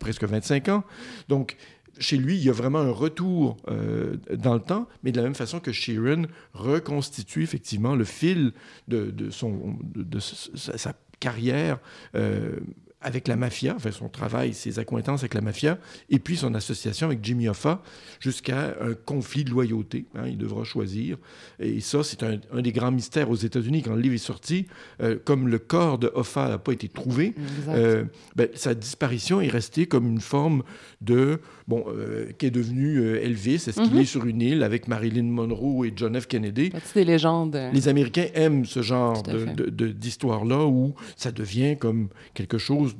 presque 0.00 0.24
25 0.24 0.68
ans. 0.68 0.84
Donc, 1.28 1.56
chez 1.98 2.16
lui, 2.16 2.36
il 2.36 2.44
y 2.44 2.48
a 2.48 2.52
vraiment 2.52 2.78
un 2.78 2.90
retour 2.90 3.56
euh, 3.68 4.16
dans 4.36 4.54
le 4.54 4.60
temps, 4.60 4.88
mais 5.02 5.12
de 5.12 5.16
la 5.16 5.24
même 5.24 5.34
façon 5.34 5.60
que 5.60 5.72
Sheeran 5.72 6.22
reconstitue 6.54 7.42
effectivement 7.42 7.94
le 7.94 8.04
fil 8.04 8.52
de, 8.86 9.30
son, 9.30 9.76
de, 9.94 10.18
sa, 10.20 10.94
carrière 11.20 11.80
euh, 12.14 12.60
avec 13.00 13.28
la 13.28 13.36
mafia, 13.36 13.74
enfin 13.76 13.92
son 13.92 14.08
travail, 14.08 14.54
ses 14.54 14.78
accointances 14.78 15.20
avec 15.20 15.34
la 15.34 15.40
mafia, 15.40 15.78
et 16.10 16.18
puis 16.18 16.36
son 16.36 16.54
association 16.54 17.06
avec 17.06 17.20
Jimmy 17.22 17.48
Hoffa, 17.48 17.82
jusqu'à 18.18 18.76
un 18.80 18.94
conflit 18.94 19.44
de 19.44 19.50
loyauté. 19.50 20.06
Hein, 20.16 20.26
il 20.26 20.36
devra 20.36 20.64
choisir. 20.64 21.16
Et 21.60 21.80
ça, 21.80 22.02
c'est 22.02 22.22
un, 22.22 22.38
des 22.60 22.72
grands 22.72 22.90
mystères 22.90 23.30
aux 23.30 23.36
États-Unis. 23.36 23.82
Quand 23.82 23.94
le 23.94 24.00
livre 24.00 24.14
est 24.14 24.18
sorti, 24.18 24.66
euh, 25.00 25.16
comme 25.24 25.48
le 25.48 25.58
corps 25.58 25.98
de 25.98 26.10
Hoffa 26.14 26.48
n'a 26.48 26.58
pas 26.58 26.72
été 26.72 26.88
trouvé, 26.88 27.34
euh, 27.68 28.04
ben, 28.34 28.48
sa 28.54 28.74
disparition 28.74 29.40
est 29.40 29.48
restée 29.48 29.86
comme 29.86 30.06
une 30.06 30.20
forme 30.20 30.62
de... 31.00 31.40
Bon, 31.68 31.84
euh, 31.88 32.32
qui 32.38 32.46
est 32.46 32.50
devenu 32.50 33.16
Elvis, 33.18 33.54
est-ce 33.54 33.80
qu'il 33.82 33.92
mhm. 33.92 33.98
est 33.98 34.04
sur 34.06 34.24
une 34.24 34.40
île 34.40 34.62
avec 34.62 34.88
Marilyn 34.88 35.24
Monroe 35.24 35.84
et 35.84 35.92
John 35.94 36.18
F. 36.18 36.26
Kennedy? 36.26 36.72
C'est 36.82 37.00
des 37.00 37.04
légendes. 37.04 37.60
Les 37.72 37.88
Américains 37.88 38.26
aiment 38.34 38.64
ce 38.64 38.80
genre 38.80 39.22
d'histoire-là 39.22 40.66
où 40.66 40.94
ça 41.16 41.30
devient 41.30 41.76
comme 41.78 42.08
quelque 42.32 42.56
chose 42.56 42.96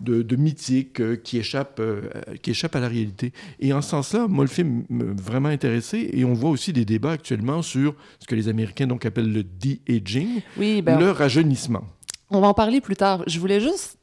de, 0.00 0.36
mythique 0.36 1.00
euh, 1.00 1.16
qui, 1.16 1.38
échappe, 1.38 1.80
euh, 1.80 2.02
qui 2.42 2.50
échappe 2.50 2.76
à 2.76 2.80
la 2.80 2.88
réalité. 2.88 3.32
Et 3.60 3.72
en 3.72 3.80
ce 3.80 3.90
sens-là, 3.90 4.26
moi, 4.28 4.44
le 4.44 4.50
film 4.50 4.84
m'a 4.88 5.04
vraiment 5.04 5.48
intéressé. 5.48 6.10
Et 6.12 6.24
on 6.24 6.34
voit 6.34 6.50
aussi 6.50 6.72
des 6.72 6.84
débats 6.84 7.12
actuellement 7.12 7.62
sur 7.62 7.94
ce 8.20 8.26
que 8.26 8.34
les 8.34 8.48
Américains 8.48 8.86
donc 8.86 9.06
appellent 9.06 9.32
le 9.32 9.42
de-aging, 9.42 10.42
oui, 10.56 10.82
ben, 10.82 10.98
le 10.98 11.10
rajeunissement. 11.10 11.84
On 12.30 12.40
va 12.40 12.48
en 12.48 12.54
parler 12.54 12.80
plus 12.80 12.96
tard. 12.96 13.22
Je 13.26 13.38
voulais 13.38 13.60
juste 13.60 13.98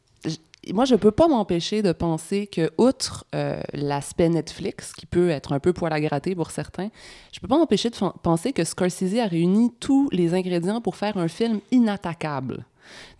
moi, 0.71 0.85
je 0.85 0.95
peux 0.95 1.11
pas 1.11 1.27
m'empêcher 1.27 1.81
de 1.81 1.91
penser 1.91 2.47
que, 2.47 2.71
outre 2.77 3.25
euh, 3.35 3.61
l'aspect 3.73 4.29
Netflix, 4.29 4.93
qui 4.93 5.05
peut 5.05 5.29
être 5.29 5.51
un 5.51 5.59
peu 5.59 5.73
poil 5.73 5.91
à 5.91 5.99
gratter 5.99 6.35
pour 6.35 6.51
certains, 6.51 6.89
je 7.33 7.39
peux 7.39 7.47
pas 7.47 7.57
m'empêcher 7.57 7.89
de 7.89 7.95
penser 8.21 8.53
que 8.53 8.63
Scorsese 8.63 9.19
a 9.19 9.27
réuni 9.27 9.73
tous 9.79 10.09
les 10.11 10.33
ingrédients 10.33 10.79
pour 10.79 10.95
faire 10.95 11.17
un 11.17 11.27
film 11.27 11.59
inattaquable. 11.71 12.65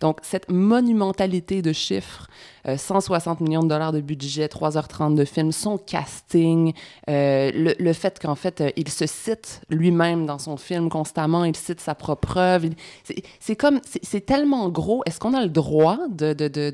Donc, 0.00 0.18
cette 0.22 0.50
monumentalité 0.50 1.62
de 1.62 1.72
chiffres, 1.72 2.28
160 2.76 3.40
euh, 3.40 3.44
millions 3.44 3.62
de 3.62 3.68
dollars 3.68 3.92
de 3.92 4.00
budget, 4.00 4.46
3h30 4.46 5.14
de 5.14 5.24
film, 5.24 5.52
son 5.52 5.78
casting, 5.78 6.72
euh, 7.10 7.74
le, 7.78 7.92
fait 7.92 8.18
qu'en 8.18 8.34
fait, 8.34 8.60
euh, 8.60 8.70
il 8.76 8.88
se 8.88 9.06
cite 9.06 9.60
lui-même 9.68 10.26
dans 10.26 10.38
son 10.38 10.56
film 10.56 10.88
constamment, 10.88 11.44
il 11.44 11.56
cite 11.56 11.80
sa 11.80 11.94
propre 11.94 12.36
œuvre. 12.36 12.68
C'est 13.40 13.56
comme, 13.56 13.80
c'est 14.02 14.24
tellement 14.24 14.68
gros. 14.68 15.02
Est-ce 15.06 15.20
qu'on 15.20 15.34
a 15.34 15.42
le 15.42 15.50
droit 15.50 15.98
d'être 16.08 16.38
de, 16.38 16.70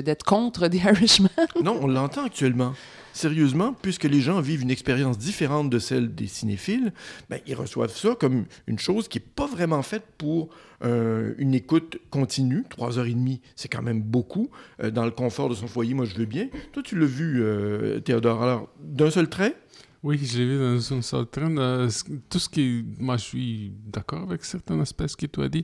de, 0.00 0.16
contre 0.24 0.68
The 0.68 0.74
Irishman? 0.84 1.28
non, 1.62 1.78
on 1.82 1.86
l'entend 1.86 2.24
actuellement 2.24 2.72
sérieusement, 3.14 3.74
puisque 3.80 4.04
les 4.04 4.20
gens 4.20 4.40
vivent 4.40 4.62
une 4.62 4.70
expérience 4.70 5.16
différente 5.16 5.70
de 5.70 5.78
celle 5.78 6.14
des 6.14 6.26
cinéphiles, 6.26 6.92
ben, 7.30 7.40
ils 7.46 7.54
reçoivent 7.54 7.96
ça 7.96 8.16
comme 8.18 8.44
une 8.66 8.78
chose 8.78 9.08
qui 9.08 9.18
n'est 9.18 9.24
pas 9.24 9.46
vraiment 9.46 9.82
faite 9.82 10.04
pour 10.18 10.50
euh, 10.82 11.32
une 11.38 11.54
écoute 11.54 11.98
continue. 12.10 12.64
Trois 12.68 12.98
heures 12.98 13.06
et 13.06 13.14
demie, 13.14 13.40
c'est 13.54 13.68
quand 13.68 13.82
même 13.82 14.02
beaucoup. 14.02 14.50
Euh, 14.82 14.90
dans 14.90 15.04
le 15.04 15.12
confort 15.12 15.48
de 15.48 15.54
son 15.54 15.68
foyer, 15.68 15.94
moi, 15.94 16.04
je 16.04 16.14
veux 16.16 16.24
bien. 16.24 16.48
Toi, 16.72 16.82
tu 16.82 16.98
l'as 16.98 17.06
vu, 17.06 17.40
euh, 17.40 18.00
Théodore. 18.00 18.42
Alors, 18.42 18.68
d'un 18.82 19.10
seul 19.10 19.28
trait? 19.28 19.56
Oui, 20.02 20.18
je 20.22 20.38
l'ai 20.38 20.46
vu 20.46 20.58
dans 20.58 20.94
un 20.94 21.02
seul 21.02 21.26
train. 21.26 21.88
tout 22.28 22.38
ce 22.38 22.48
qui... 22.48 22.84
Moi, 22.98 23.16
je 23.16 23.22
suis 23.22 23.72
d'accord 23.86 24.22
avec 24.22 24.44
certains 24.44 24.78
aspects 24.80 25.16
que 25.16 25.26
tu 25.26 25.40
as 25.40 25.48
dit. 25.48 25.62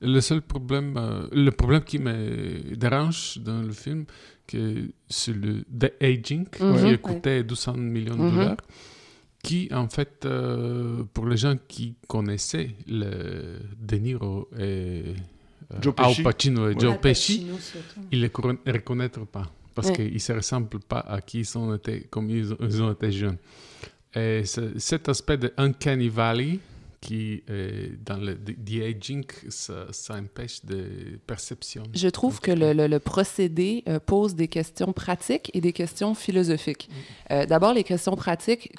Le 0.00 0.20
seul 0.20 0.42
problème, 0.42 0.94
le 1.32 1.50
problème 1.50 1.82
qui 1.82 1.98
me 1.98 2.76
dérange 2.76 3.38
dans 3.38 3.62
le 3.62 3.72
film, 3.72 4.04
c'est 5.08 5.32
le 5.34 5.62
The 5.78 5.92
Aging, 6.02 6.46
qui 6.46 6.98
coûtait 6.98 7.42
200 7.42 7.74
millions 7.74 8.16
de 8.16 8.22
mhm. 8.22 8.30
dollars, 8.30 8.56
qui, 9.42 9.68
en 9.72 9.88
fait, 9.88 10.24
euh, 10.24 11.04
pour 11.12 11.26
les 11.26 11.36
gens 11.36 11.56
qui 11.68 11.94
connaissaient 12.06 12.70
le 12.86 13.58
De 13.80 13.96
Niro 13.96 14.48
et 14.58 15.14
euh, 15.72 15.92
Al 15.96 16.14
Pacino 16.22 16.68
et 16.70 16.78
Joe 16.78 16.98
Pesci, 17.00 17.46
ils 18.10 18.20
ne 18.20 18.26
les 18.66 18.72
reconnaîtrent 18.72 19.26
pas 19.26 19.50
parce 19.74 19.92
qu'ils 19.92 20.12
ne 20.12 20.18
se 20.18 20.32
ressemblent 20.32 20.80
pas 20.80 20.98
à 21.00 21.20
qui 21.20 21.38
ils 21.40 21.56
ont 21.58 21.72
été, 21.72 22.00
comme 22.10 22.28
ils, 22.30 22.52
ils 22.60 22.82
ont 22.82 22.90
été 22.90 23.12
jeunes. 23.12 23.36
Et 24.12 24.42
cet 24.44 25.08
aspect 25.08 25.36
de 25.36 25.52
Uncanny 25.56 26.08
Valley, 26.08 26.58
qui, 27.00 27.42
euh, 27.48 27.88
dans 28.04 28.16
le 28.16 28.34
de-aging, 28.34 29.24
ça, 29.48 29.86
ça, 29.92 30.14
empêche 30.14 30.64
de 30.64 31.18
perception. 31.26 31.84
Je 31.94 32.08
trouve 32.08 32.40
que 32.40 32.50
le, 32.50 32.72
le, 32.72 32.98
procédé 32.98 33.84
euh, 33.88 34.00
pose 34.00 34.34
des 34.34 34.48
questions 34.48 34.92
pratiques 34.92 35.50
et 35.54 35.60
des 35.60 35.72
questions 35.72 36.14
philosophiques. 36.14 36.88
Mm. 36.90 37.32
Euh, 37.32 37.46
d'abord, 37.46 37.72
les 37.72 37.84
questions 37.84 38.16
pratiques, 38.16 38.72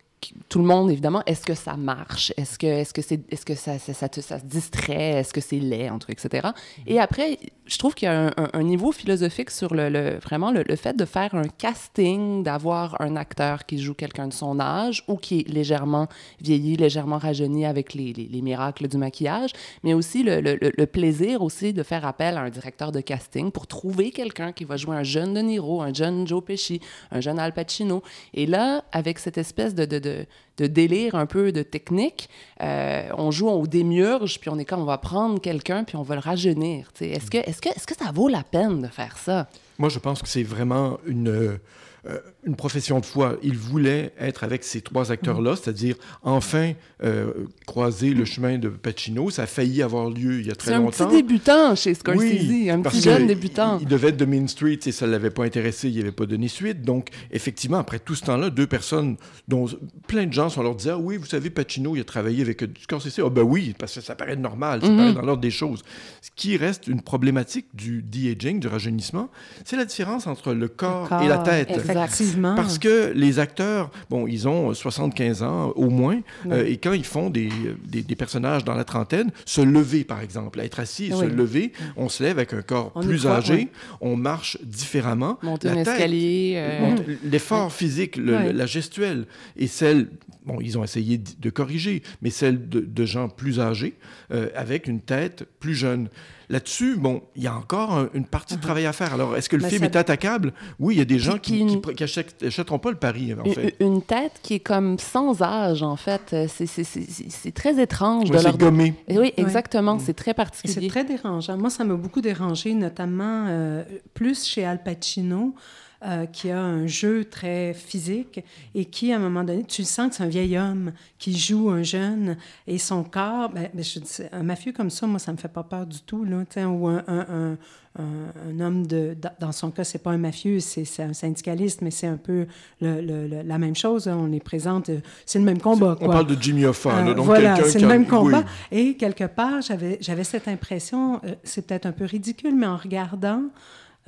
tout 0.50 0.60
le 0.60 0.66
monde, 0.66 0.92
évidemment, 0.92 1.24
est-ce 1.26 1.46
que 1.46 1.56
ça 1.56 1.78
marche? 1.78 2.34
Est-ce 2.36 2.60
que, 2.60 2.68
est 2.68 2.84
-ce 2.84 2.94
que, 2.94 3.00
est 3.00 3.36
-ce 3.36 3.46
que 3.46 3.56
ça, 3.56 3.80
ça, 3.80 3.94
ça, 3.94 4.10
ça, 4.22 4.40
se 4.40 4.46
distrait? 4.46 5.20
Est-ce 5.20 5.34
que 5.34 5.42
c'est 5.42 5.60
laid, 5.60 5.90
entre 5.90 6.10
etc. 6.10 6.50
Et 6.86 7.00
après, 7.00 7.40
je 7.70 7.78
trouve 7.78 7.94
qu'il 7.94 8.08
y 8.08 8.12
a 8.12 8.34
un, 8.54 8.64
niveau 8.64 8.92
philosophique 8.92 9.52
sur 9.52 9.76
le, 9.76 10.18
vraiment 10.18 10.52
le, 10.52 10.76
fait 10.76 10.96
de 10.96 11.06
faire 11.06 11.36
un 11.36 11.48
casting, 11.48 12.42
d'avoir 12.42 13.00
un 13.00 13.16
acteur 13.16 13.66
qui 13.66 13.78
joue 13.78 13.94
quelqu'un 13.94 14.28
de 14.28 14.34
son 14.34 14.60
âge 14.60 15.04
ou 15.08 15.18
qui 15.18 15.42
est 15.42 15.48
légèrement 15.48 16.08
vieilli, 16.42 16.78
légèrement 16.78 17.20
rajeuni 17.20 17.68
avec 17.68 17.94
les, 17.94 18.12
les, 18.14 18.42
miracles 18.42 18.88
du 18.88 18.98
maquillage, 18.98 19.52
mais 19.84 19.94
aussi 19.94 20.24
le, 20.24 20.86
plaisir 20.86 21.44
aussi 21.44 21.72
de 21.72 21.84
faire 21.84 22.06
appel 22.06 22.38
à 22.38 22.42
un 22.42 22.50
directeur 22.50 22.92
de 22.92 23.02
casting 23.02 23.52
pour 23.52 23.68
trouver 23.68 24.10
quelqu'un 24.10 24.52
qui 24.52 24.64
va 24.64 24.76
jouer 24.76 24.96
un 24.96 25.04
jeune 25.04 25.36
De 25.36 25.42
Niro, 25.42 25.84
un 25.84 25.94
jeune 25.94 26.28
Joe 26.28 26.44
Pesci, 26.44 26.82
un 27.12 27.22
jeune 27.22 27.38
Al 27.38 27.54
Pacino. 27.54 28.02
Et 28.34 28.48
là, 28.48 28.84
avec 28.92 29.20
cette 29.20 29.38
espèce 29.38 29.76
de, 29.76 29.86
de, 29.86 30.00
de 30.00 30.26
de 30.60 30.68
délire, 30.68 31.16
un 31.16 31.26
peu 31.26 31.52
de 31.52 31.64
technique. 31.64 32.30
Euh, 32.62 33.10
on 33.18 33.32
joue 33.32 33.48
au 33.48 33.66
démiurge, 33.66 34.40
puis 34.40 34.50
on 34.50 34.60
est 34.60 34.66
comme, 34.66 34.82
on 34.82 34.86
va 34.86 34.98
prendre 34.98 35.40
quelqu'un, 35.40 35.84
puis 35.84 35.96
on 35.96 36.02
va 36.02 36.16
le 36.16 36.22
rajeunir. 36.22 36.92
Est-ce 37.00 37.32
que, 37.32 37.38
est 37.38 37.59
que, 37.62 37.70
est 37.70 37.80
-ce 37.80 37.86
que 37.86 37.96
ça 37.96 38.12
vaut 38.12 38.30
la 38.30 38.44
peine 38.44 38.82
de 38.82 38.88
faire 38.88 39.18
ça? 39.18 39.48
Moi, 39.78 39.90
je 39.90 40.00
pense 40.00 40.22
que 40.22 40.28
c'est 40.28 40.44
vraiment 40.44 41.00
une 41.06 41.60
euh, 42.06 42.20
une 42.50 42.56
profession 42.56 43.00
de 43.00 43.06
foi. 43.06 43.38
Il 43.44 43.58
voulait 43.58 44.12
être 44.20 44.44
avec 44.44 44.64
ces 44.64 44.82
trois 44.82 45.12
acteurs-là, 45.12 45.56
c'est-à-dire 45.56 45.96
enfin 46.24 46.74
euh, 47.04 47.32
croiser 47.66 48.14
le 48.14 48.26
chemin 48.26 48.58
de 48.58 48.70
Pacino. 48.70 49.30
Ça 49.30 49.44
a 49.44 49.46
failli 49.46 49.82
avoir 49.82 50.10
lieu 50.10 50.40
il 50.40 50.48
y 50.48 50.52
a 50.52 50.56
très 50.56 50.76
longtemps. 50.76 50.92
C'est 50.92 51.04
un 51.04 51.08
petit 51.08 51.16
débutant 51.18 51.76
chez 51.76 51.94
Scorsese, 51.94 52.70
un 52.70 52.82
petit 52.82 53.02
jeune 53.02 53.28
débutant. 53.28 53.78
Il, 53.80 53.88
devait 53.88 54.10
être 54.10 54.18
de 54.18 54.26
Main 54.26 54.48
Street 54.48 54.80
et 54.86 54.92
ça 54.92 55.06
ne 55.06 55.12
l'avait 55.12 55.30
pas 55.30 55.46
intéressé, 55.46 55.90
il 55.90 55.96
n'y 55.96 56.02
avait 56.02 56.12
pas 56.12 56.26
donné 56.26 56.48
suite. 56.48 56.82
Donc, 56.82 57.10
effectivement, 57.32 57.78
après 57.78 58.00
tout 58.00 58.16
ce 58.16 58.26
temps-là, 58.26 58.50
deux 58.50 58.68
personnes 58.68 59.16
dont 59.48 59.68
plein 60.08 60.26
de 60.26 60.34
gens 60.34 60.50
sont 60.50 60.64
leur 60.64 60.76
dire 60.76 60.96
ah, 60.96 61.00
Oui, 61.00 61.18
vous 61.18 61.28
savez, 61.28 61.52
Pacino, 61.52 61.96
il 61.96 62.02
a 62.02 62.04
travaillé 62.04 62.42
avec 62.42 62.64
Scorsese. 62.82 63.20
Ah, 63.24 63.30
ben 63.30 63.44
oui, 63.44 63.76
parce 63.78 63.96
que 63.96 64.02
ça 64.02 64.16
paraît 64.16 64.36
normal, 64.36 64.82
ça 64.82 64.90
mhm. 64.90 64.98
paraît 64.98 65.14
dans 65.14 65.22
l'ordre 65.22 65.42
des 65.42 65.52
choses. 65.52 65.84
Ce 66.22 66.30
qui 66.36 66.58
reste 66.58 66.88
une 66.88 67.02
problématique 67.02 67.68
du 67.74 68.02
de-aging, 68.02 68.60
du 68.60 68.68
rajeunissement, 68.68 69.30
c'est 69.64 69.78
la 69.78 69.86
différence 69.86 70.26
entre 70.26 70.54
le 70.54 70.68
corps, 70.68 71.10
et 71.22 71.28
la 71.28 71.38
tête. 71.38 71.70
effectivement. 71.70 72.00
Parce 72.42 72.78
que 72.80 73.12
les 73.16 73.40
acteurs, 73.40 73.92
bon, 74.10 74.28
ils 74.28 74.48
ont 74.48 74.74
75 74.74 75.44
ans 75.44 75.70
au 75.76 75.90
moins, 75.90 76.22
euh, 76.48 76.66
et 76.66 76.78
quand 76.78 76.94
ils 76.94 77.06
font 77.06 77.30
des, 77.30 77.50
des, 77.86 78.02
des, 78.02 78.16
personnages 78.16 78.64
dans 78.64 78.76
la 78.76 78.84
trentaine, 78.84 79.32
se 79.46 79.62
lever, 79.62 80.04
par 80.04 80.22
exemple, 80.22 80.60
être 80.60 80.80
assis 80.80 81.06
et 81.06 81.12
se 81.12 81.26
lever, 81.26 81.72
on 81.98 82.10
se 82.10 82.24
lève 82.24 82.38
avec 82.38 82.54
un 82.54 82.62
corps 82.62 82.94
plus 82.94 83.28
âgé, 83.28 83.70
on 84.02 84.16
marche 84.16 84.58
différemment. 84.64 85.38
Monter 85.42 85.70
un 85.70 85.78
escalier. 85.78 86.54
Euh, 86.58 86.96
l'effort 87.24 87.72
physique, 87.72 88.18
la 88.18 88.66
gestuelle, 88.66 89.26
et 89.58 89.68
celle, 89.68 90.10
bon, 90.46 90.60
ils 90.62 90.78
ont 90.78 90.84
essayé 90.84 91.18
de 91.18 91.50
corriger, 91.50 92.04
mais 92.22 92.30
celle 92.30 92.70
de, 92.70 93.06
gens 93.06 93.30
plus 93.30 93.60
âgés, 93.60 93.96
euh, 94.32 94.50
avec 94.56 94.88
une 94.88 95.02
tête 95.02 95.46
plus 95.60 95.76
jeune. 95.76 96.10
Là-dessus, 96.52 96.96
bon, 96.96 97.22
il 97.36 97.44
y 97.44 97.48
a 97.48 97.56
encore 97.56 98.08
une 98.16 98.26
partie 98.26 98.56
de 98.56 98.60
uh-huh. 98.60 98.64
travail 98.64 98.86
à 98.88 98.94
faire. 98.94 99.14
Alors, 99.14 99.38
est-ce 99.38 99.50
que 99.50 99.56
le 99.56 99.64
film 99.64 99.84
est 99.84 99.96
attaquable? 99.96 100.52
Oui, 100.80 100.96
il 100.96 100.98
y 100.98 101.02
a 101.02 101.06
des 101.06 101.20
gens 101.20 101.38
qui 101.38 101.64
n'achèteront 101.64 102.80
pas 102.80 102.90
le 102.90 102.98
pari, 102.98 103.36
en 103.36 103.46
fait. 103.46 103.76
Une 103.80 104.02
tête 104.02 104.40
qui 104.42 104.56
est 104.56 104.60
comme 104.60 104.98
sans 104.98 105.44
âge, 105.44 105.84
en 105.84 105.96
fait. 105.96 106.36
C'est 106.48 107.54
très 107.54 107.80
étrange. 107.80 108.32
Oui, 108.32 108.38
c'est 108.40 108.58
gommé. 108.58 108.96
Oui, 109.10 109.32
exactement. 109.38 110.00
C'est 110.00 110.16
très 110.16 110.34
particulier. 110.34 110.74
C'est 110.74 110.88
très 110.88 111.04
dérangeant. 111.04 111.58
Moi, 111.58 111.70
ça 111.70 111.84
m'a 111.84 111.96
beaucoup 111.96 112.22
dérangé, 112.22 112.74
notamment 112.74 113.46
euh, 113.48 113.84
plus 114.16 114.44
chez 114.46 114.66
Al 114.66 114.82
Pacino. 114.82 115.54
Euh, 116.02 116.28
qui 116.28 116.50
a 116.50 116.62
un 116.62 116.88
jeu 116.88 117.26
très 117.26 117.74
physique 117.74 118.42
et 118.74 118.86
qui, 118.86 119.12
à 119.12 119.18
un 119.18 119.20
moment 119.20 119.44
donné, 119.44 119.66
tu 119.66 119.84
sens 119.84 120.08
que 120.08 120.16
c'est 120.16 120.24
un 120.24 120.30
vieil 120.30 120.58
homme 120.58 120.94
qui 121.18 121.38
joue 121.38 121.70
un 121.70 121.84
jeune 121.84 122.38
et 122.68 122.78
son 122.78 123.04
corps, 123.04 123.50
ben, 123.50 123.68
ben 123.74 123.84
je 123.84 124.00
dis, 124.00 124.22
un 124.32 124.44
mafieux 124.44 124.72
comme 124.72 124.90
ça, 124.90 125.08
moi, 125.08 125.20
ça 125.20 125.34
me 125.34 125.38
fait 125.38 125.50
pas 125.50 125.64
peur 125.64 125.86
du 125.86 126.00
tout, 126.00 126.24
là, 126.24 126.38
ou 126.70 126.88
un, 126.88 127.04
un, 127.06 127.58
un, 127.98 128.60
homme 128.62 128.88
de, 128.88 129.18
dans 129.42 129.52
son 129.52 129.72
cas, 129.72 129.84
c'est 129.84 130.02
pas 130.02 130.12
un 130.12 130.18
mafieux, 130.18 130.62
c'est 130.62 131.04
un 131.04 131.12
syndicaliste, 131.12 131.82
mais 131.82 131.92
c'est 131.92 132.08
un 132.08 132.16
peu 132.16 132.48
le, 132.80 133.44
la 133.44 133.58
même 133.58 133.76
chose. 133.76 134.08
Hein, 134.08 134.18
on 134.22 134.28
les 134.28 134.40
présente, 134.40 134.90
c'est 135.26 135.40
le 135.40 135.44
même 135.44 135.60
combat. 135.60 135.98
On 136.00 136.08
parle 136.08 136.28
de 136.28 136.42
Jimmy 136.42 136.64
Hoffa, 136.64 136.96
euh, 136.96 137.14
donc 137.14 137.26
voilà, 137.26 137.62
c'est 137.66 137.80
le 137.80 137.88
même 137.88 138.08
combat. 138.08 138.46
Et 138.72 138.96
quelque 138.96 139.26
part, 139.26 139.60
j'avais 139.62 140.24
cette 140.24 140.48
impression, 140.48 141.20
euh, 141.26 141.36
c'est 141.44 141.68
peut-être 141.68 141.88
un 141.88 141.92
peu 141.92 142.06
ridicule, 142.06 142.56
mais 142.56 142.68
en 142.68 142.78
regardant 142.78 143.42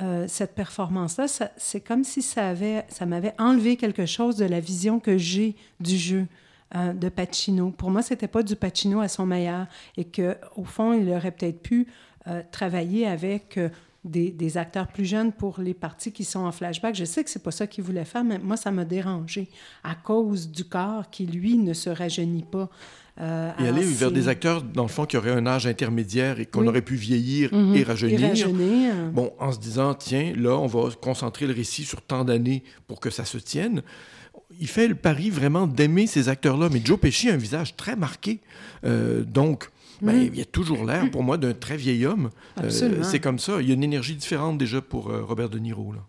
euh, 0.01 0.25
cette 0.27 0.55
performance-là, 0.55 1.25
c'est 1.57 1.81
comme 1.81 2.03
si 2.03 2.21
ça, 2.21 2.49
avait, 2.49 2.85
ça 2.89 3.05
m'avait 3.05 3.35
enlevé 3.37 3.77
quelque 3.77 4.05
chose 4.05 4.35
de 4.35 4.45
la 4.45 4.59
vision 4.59 4.99
que 4.99 5.17
j'ai 5.17 5.55
du 5.79 5.95
jeu 5.95 6.27
euh, 6.75 6.93
de 6.93 7.07
Pacino. 7.09 7.69
Pour 7.69 7.91
moi, 7.91 8.01
c'était 8.01 8.27
pas 8.27 8.41
du 8.41 8.55
Pacino 8.55 9.01
à 9.01 9.07
son 9.07 9.25
meilleur 9.25 9.67
et 9.97 10.05
que 10.05 10.37
au 10.55 10.63
fond, 10.63 10.93
il 10.93 11.07
aurait 11.09 11.31
peut-être 11.31 11.61
pu 11.61 11.87
euh, 12.27 12.41
travailler 12.51 13.05
avec 13.05 13.59
des, 14.03 14.31
des, 14.31 14.57
acteurs 14.57 14.87
plus 14.87 15.05
jeunes 15.05 15.31
pour 15.31 15.59
les 15.59 15.75
parties 15.75 16.11
qui 16.11 16.23
sont 16.23 16.39
en 16.39 16.51
flashback. 16.51 16.95
Je 16.95 17.05
sais 17.05 17.23
que 17.23 17.29
c'est 17.29 17.43
pas 17.43 17.51
ça 17.51 17.67
qu'il 17.67 17.83
voulait 17.83 18.05
faire, 18.05 18.23
mais 18.23 18.39
moi, 18.39 18.57
ça 18.57 18.71
m'a 18.71 18.85
dérangé 18.85 19.49
à 19.83 19.93
cause 19.93 20.49
du 20.49 20.63
corps 20.63 21.11
qui, 21.11 21.27
lui, 21.27 21.57
ne 21.57 21.73
se 21.73 21.91
rajeunit 21.91 22.43
pas. 22.43 22.69
Euh, 23.21 23.51
et 23.59 23.67
aller 23.67 23.83
vers 23.83 24.11
des 24.11 24.27
acteurs, 24.27 24.63
dans 24.63 24.81
le 24.81 24.89
fond, 24.89 25.05
qui 25.05 25.15
auraient 25.15 25.31
un 25.31 25.45
âge 25.45 25.67
intermédiaire 25.67 26.39
et 26.39 26.47
qu'on 26.47 26.65
aurait 26.65 26.81
pu 26.81 26.95
vieillir 26.95 27.53
mhm. 27.53 27.75
et 27.75 27.83
rajeunir. 27.83 28.47
Bon, 29.13 29.31
en 29.39 29.51
se 29.51 29.59
disant, 29.59 29.93
tiens, 29.93 30.33
là, 30.35 30.57
on 30.57 30.65
va 30.65 30.89
concentrer 30.99 31.45
le 31.45 31.53
récit 31.53 31.83
sur 31.83 32.01
tant 32.01 32.25
d'années 32.25 32.63
pour 32.87 32.99
que 32.99 33.11
ça 33.11 33.23
se 33.23 33.37
tienne. 33.37 33.83
Il 34.59 34.67
fait 34.67 34.87
le 34.87 34.95
pari 34.95 35.29
vraiment 35.29 35.67
d'aimer 35.67 36.07
ces 36.07 36.29
acteurs-là. 36.29 36.69
Mais 36.71 36.81
Joe 36.83 36.99
Pesci 36.99 37.29
a 37.29 37.33
un 37.33 37.37
visage 37.37 37.75
très 37.75 37.95
marqué. 37.95 38.39
Euh, 38.85 39.23
donc, 39.23 39.69
ben, 40.01 40.15
il 40.15 40.35
y 40.35 40.41
a 40.41 40.45
toujours 40.45 40.83
l'air, 40.83 41.09
pour 41.11 41.21
moi, 41.21 41.37
d'un 41.37 41.53
très 41.53 41.77
vieil 41.77 42.07
homme. 42.07 42.31
Euh, 42.59 43.03
c'est 43.03 43.19
comme 43.19 43.37
ça. 43.37 43.61
Il 43.61 43.67
y 43.67 43.71
a 43.71 43.75
une 43.75 43.83
énergie 43.83 44.15
différente 44.15 44.57
déjà 44.57 44.81
pour 44.81 45.11
Robert 45.11 45.49
De 45.49 45.59
Niro. 45.59 45.93
Là. 45.93 45.99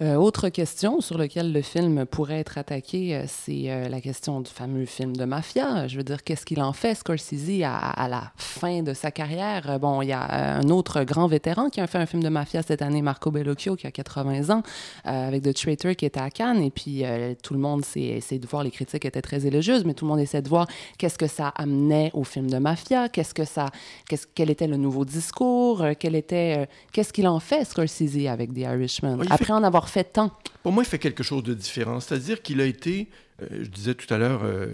Euh, 0.00 0.14
autre 0.14 0.48
question 0.48 1.00
sur 1.00 1.18
laquelle 1.18 1.52
le 1.52 1.60
film 1.60 2.06
pourrait 2.06 2.38
être 2.38 2.56
attaqué, 2.56 3.16
euh, 3.16 3.24
c'est 3.26 3.64
euh, 3.68 3.88
la 3.88 4.00
question 4.00 4.40
du 4.40 4.50
fameux 4.50 4.84
film 4.84 5.16
de 5.16 5.24
mafia. 5.24 5.88
Je 5.88 5.96
veux 5.96 6.04
dire, 6.04 6.22
qu'est-ce 6.22 6.46
qu'il 6.46 6.62
en 6.62 6.72
fait, 6.72 6.94
Scorsese, 6.94 7.64
à, 7.64 7.76
à, 7.76 8.06
la 8.06 8.30
fin 8.36 8.82
de 8.82 8.94
sa 8.94 9.10
carrière? 9.10 9.80
Bon, 9.80 10.00
il 10.00 10.08
y 10.08 10.12
a 10.12 10.58
un 10.58 10.68
autre 10.68 11.02
grand 11.02 11.26
vétéran 11.26 11.68
qui 11.68 11.80
a 11.80 11.88
fait 11.88 11.98
un 11.98 12.06
film 12.06 12.22
de 12.22 12.28
mafia 12.28 12.62
cette 12.62 12.80
année, 12.80 13.02
Marco 13.02 13.32
Bellocchio, 13.32 13.74
qui 13.74 13.88
a 13.88 13.90
80 13.90 14.50
ans, 14.54 14.62
avec 15.04 15.42
The 15.42 15.52
Traitor, 15.52 15.96
qui 15.96 16.06
était 16.06 16.20
à 16.20 16.30
Cannes. 16.30 16.62
Et 16.62 16.70
puis, 16.70 17.02
tout 17.42 17.54
le 17.54 17.60
monde 17.60 17.82
essaie 17.96 18.38
de 18.38 18.46
voir, 18.46 18.62
les 18.62 18.70
critiques 18.70 19.04
étaient 19.04 19.22
très 19.22 19.46
élogieuses, 19.46 19.84
mais 19.84 19.94
tout 19.94 20.04
le 20.04 20.10
monde 20.10 20.20
essaie 20.20 20.42
de 20.42 20.48
voir 20.48 20.68
qu'est-ce 20.98 21.18
que 21.18 21.26
ça 21.26 21.48
amenait 21.56 22.10
au 22.14 22.22
film 22.22 22.48
de 22.48 22.58
mafia, 22.58 23.08
qu'est-ce 23.08 23.34
que 23.34 23.44
ça, 23.44 23.66
qu'est-ce, 24.08 24.26
quel 24.32 24.50
était 24.50 24.68
le 24.68 24.76
nouveau 24.76 25.04
discours, 25.04 25.84
quel 25.98 26.14
était, 26.14 26.68
qu'est-ce 26.92 27.12
qu'il 27.12 27.26
en 27.26 27.40
fait, 27.40 27.64
Scorsese, 27.64 28.28
avec 28.28 28.54
The 28.54 28.58
Irishman, 28.58 29.18
après 29.30 29.52
en 29.52 29.64
avoir 29.64 29.87
fait 29.88 30.04
tant. 30.04 30.32
Pour 30.62 30.72
moi, 30.72 30.82
il 30.82 30.86
fait 30.86 30.98
quelque 30.98 31.22
chose 31.22 31.42
de 31.42 31.54
différent. 31.54 32.00
C'est-à-dire 32.00 32.42
qu'il 32.42 32.60
a 32.60 32.66
été, 32.66 33.08
euh, 33.42 33.46
je 33.62 33.68
disais 33.68 33.94
tout 33.94 34.12
à 34.12 34.18
l'heure, 34.18 34.42
euh, 34.44 34.66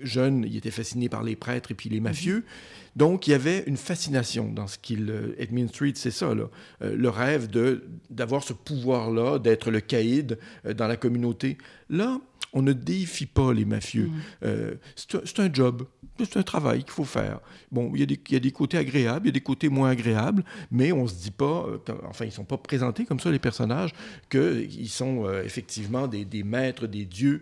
jeune, 0.00 0.44
il 0.46 0.56
était 0.56 0.70
fasciné 0.70 1.08
par 1.08 1.22
les 1.22 1.36
prêtres 1.36 1.70
et 1.70 1.74
puis 1.74 1.88
les 1.88 2.00
mafieux. 2.00 2.44
Donc, 2.96 3.26
il 3.26 3.30
y 3.30 3.34
avait 3.34 3.64
une 3.66 3.76
fascination 3.76 4.50
dans 4.52 4.66
ce 4.66 4.78
qu'il... 4.78 5.10
Euh, 5.10 5.34
Edmund 5.38 5.68
Street, 5.68 5.92
c'est 5.94 6.10
ça, 6.10 6.34
là. 6.34 6.48
le 6.80 7.08
rêve 7.08 7.48
de, 7.48 7.88
d'avoir 8.10 8.42
ce 8.42 8.52
pouvoir-là, 8.52 9.38
d'être 9.38 9.70
le 9.70 9.80
caïd 9.80 10.38
dans 10.64 10.86
la 10.86 10.96
communauté. 10.96 11.58
Là, 11.88 12.20
on 12.52 12.62
ne 12.62 12.72
déifie 12.72 13.26
pas 13.26 13.52
les 13.52 13.64
mafieux. 13.64 14.06
Mm. 14.06 14.20
Euh, 14.44 14.74
c'est 14.96 15.40
un, 15.40 15.52
job, 15.52 15.86
c'est 16.18 16.36
un 16.36 16.42
travail 16.42 16.82
qu'il 16.82 16.92
faut 16.92 17.04
faire. 17.04 17.40
Bon, 17.70 17.90
il 17.94 18.00
y, 18.00 18.02
a 18.02 18.06
des, 18.06 18.20
il 18.28 18.32
y, 18.32 18.36
a 18.36 18.40
des, 18.40 18.50
côtés 18.50 18.78
agréables, 18.78 19.26
il 19.26 19.28
y 19.28 19.30
a 19.30 19.32
des 19.32 19.40
côtés 19.40 19.68
moins 19.68 19.90
agréables, 19.90 20.44
mais 20.70 20.92
on 20.92 21.04
ne 21.04 21.08
se 21.08 21.14
dit 21.14 21.30
pas, 21.30 21.66
euh, 21.68 21.78
enfin, 22.08 22.24
ils 22.24 22.28
ne 22.28 22.32
sont 22.32 22.44
pas 22.44 22.58
présentés 22.58 23.04
comme 23.04 23.20
ça, 23.20 23.30
les 23.30 23.38
personnages, 23.38 23.92
qu'ils 24.28 24.88
sont 24.88 25.26
euh, 25.26 25.42
effectivement 25.44 26.08
des, 26.08 26.24
des, 26.24 26.42
maîtres, 26.42 26.86
des 26.86 27.04
dieux, 27.04 27.40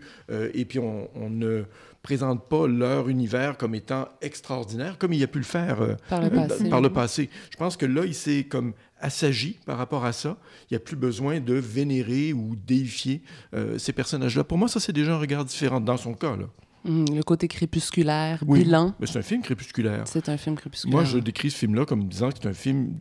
et 0.53 0.65
puis 0.65 0.79
on, 0.79 1.09
on, 1.15 1.29
ne 1.29 1.63
présente 2.01 2.47
pas 2.47 2.67
leur 2.67 3.09
univers 3.09 3.57
comme 3.57 3.75
étant 3.75 4.07
extraordinaire, 4.21 4.97
comme 4.97 5.13
il 5.13 5.23
a 5.23 5.27
pu 5.27 5.39
le 5.39 5.43
faire 5.43 5.97
par, 6.07 6.21
le 6.21 6.29
passé. 6.29 6.69
par 6.69 6.81
le 6.81 6.89
passé. 6.89 7.29
Je 7.51 7.57
pense 7.57 7.77
que 7.77 7.85
là, 7.85 8.05
il 8.05 8.15
s'est 8.15 8.45
comme 8.45 8.73
assagi 8.99 9.59
par 9.65 9.77
rapport 9.77 10.05
à 10.05 10.13
ça. 10.13 10.37
Il 10.69 10.73
n'y 10.73 10.77
a 10.77 10.79
plus 10.79 10.95
besoin 10.95 11.39
de 11.39 11.53
vénérer 11.53 12.33
ou 12.33 12.55
déifier 12.55 13.21
euh, 13.53 13.77
ces 13.77 13.93
personnages-là. 13.93 14.43
Pour 14.43 14.57
moi, 14.57 14.67
ça, 14.67 14.79
c'est 14.79 14.93
déjà 14.93 15.15
un 15.15 15.19
regard 15.19 15.45
différent 15.45 15.79
dans 15.79 15.97
son 15.97 16.13
cas. 16.13 16.35
Là. 16.35 16.45
Hum, 16.85 17.05
le 17.13 17.23
côté 17.23 17.49
crépusculaire, 17.49 18.41
oui, 18.47 18.63
bilan. 18.63 18.95
Mais 18.99 19.07
c'est 19.07 19.19
un 19.19 19.23
film 19.23 19.41
crépusculaire. 19.41 20.03
C'est 20.07 20.29
un 20.29 20.37
film 20.37 20.55
crépusculaire. 20.55 20.95
Moi, 20.95 21.03
je 21.03 21.17
décris 21.17 21.51
ce 21.51 21.57
film-là 21.57 21.85
comme 21.85 22.07
disant 22.07 22.29
que 22.29 22.37
c'est 22.41 22.47
un 22.47 22.53
film 22.53 22.95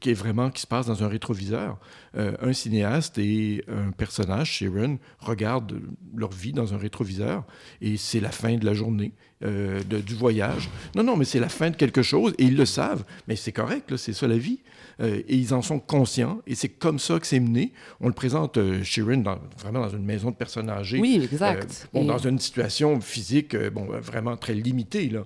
qui 0.00 0.10
est 0.10 0.14
vraiment 0.14 0.50
qui 0.50 0.60
se 0.60 0.66
passe 0.66 0.86
dans 0.86 1.02
un 1.02 1.08
rétroviseur. 1.08 1.78
Euh, 2.16 2.36
un 2.42 2.52
cinéaste 2.52 3.16
et 3.16 3.64
un 3.68 3.92
personnage, 3.92 4.52
Sharon, 4.52 4.98
regardent 5.20 5.80
leur 6.14 6.32
vie 6.32 6.52
dans 6.52 6.74
un 6.74 6.76
rétroviseur 6.76 7.44
et 7.80 7.96
c'est 7.96 8.20
la 8.20 8.30
fin 8.30 8.56
de 8.56 8.66
la 8.66 8.74
journée. 8.74 9.14
Euh, 9.44 9.80
du 9.84 10.16
voyage. 10.16 10.68
Non, 10.96 11.04
non, 11.04 11.16
mais 11.16 11.24
c'est 11.24 11.38
la 11.38 11.48
fin 11.48 11.70
de 11.70 11.76
quelque 11.76 12.02
chose 12.02 12.34
et 12.38 12.44
ils 12.44 12.56
le 12.56 12.66
savent. 12.66 13.04
Mais 13.28 13.36
c'est 13.36 13.52
correct, 13.52 13.96
c'est 13.96 14.12
ça 14.12 14.26
la 14.26 14.36
vie. 14.36 14.58
Euh, 15.00 15.22
et 15.28 15.36
ils 15.36 15.54
en 15.54 15.62
sont 15.62 15.78
conscients 15.78 16.40
et 16.48 16.56
c'est 16.56 16.70
comme 16.70 16.98
ça 16.98 17.20
que 17.20 17.26
c'est 17.26 17.38
mené. 17.38 17.72
On 18.00 18.08
le 18.08 18.14
présente, 18.14 18.56
euh, 18.56 18.82
Sharon, 18.82 19.22
vraiment 19.56 19.82
dans 19.82 19.90
une 19.90 20.04
maison 20.04 20.32
de 20.32 20.36
personnes 20.36 20.68
âgées. 20.68 20.98
Oui, 20.98 21.20
exact. 21.22 21.88
bon, 21.92 22.04
Dans 22.04 22.18
une 22.18 22.40
situation 22.40 23.00
physique 23.00 23.56
bon, 23.56 23.86
vraiment 24.00 24.36
très 24.36 24.54
limitée. 24.54 25.08
Là. 25.08 25.24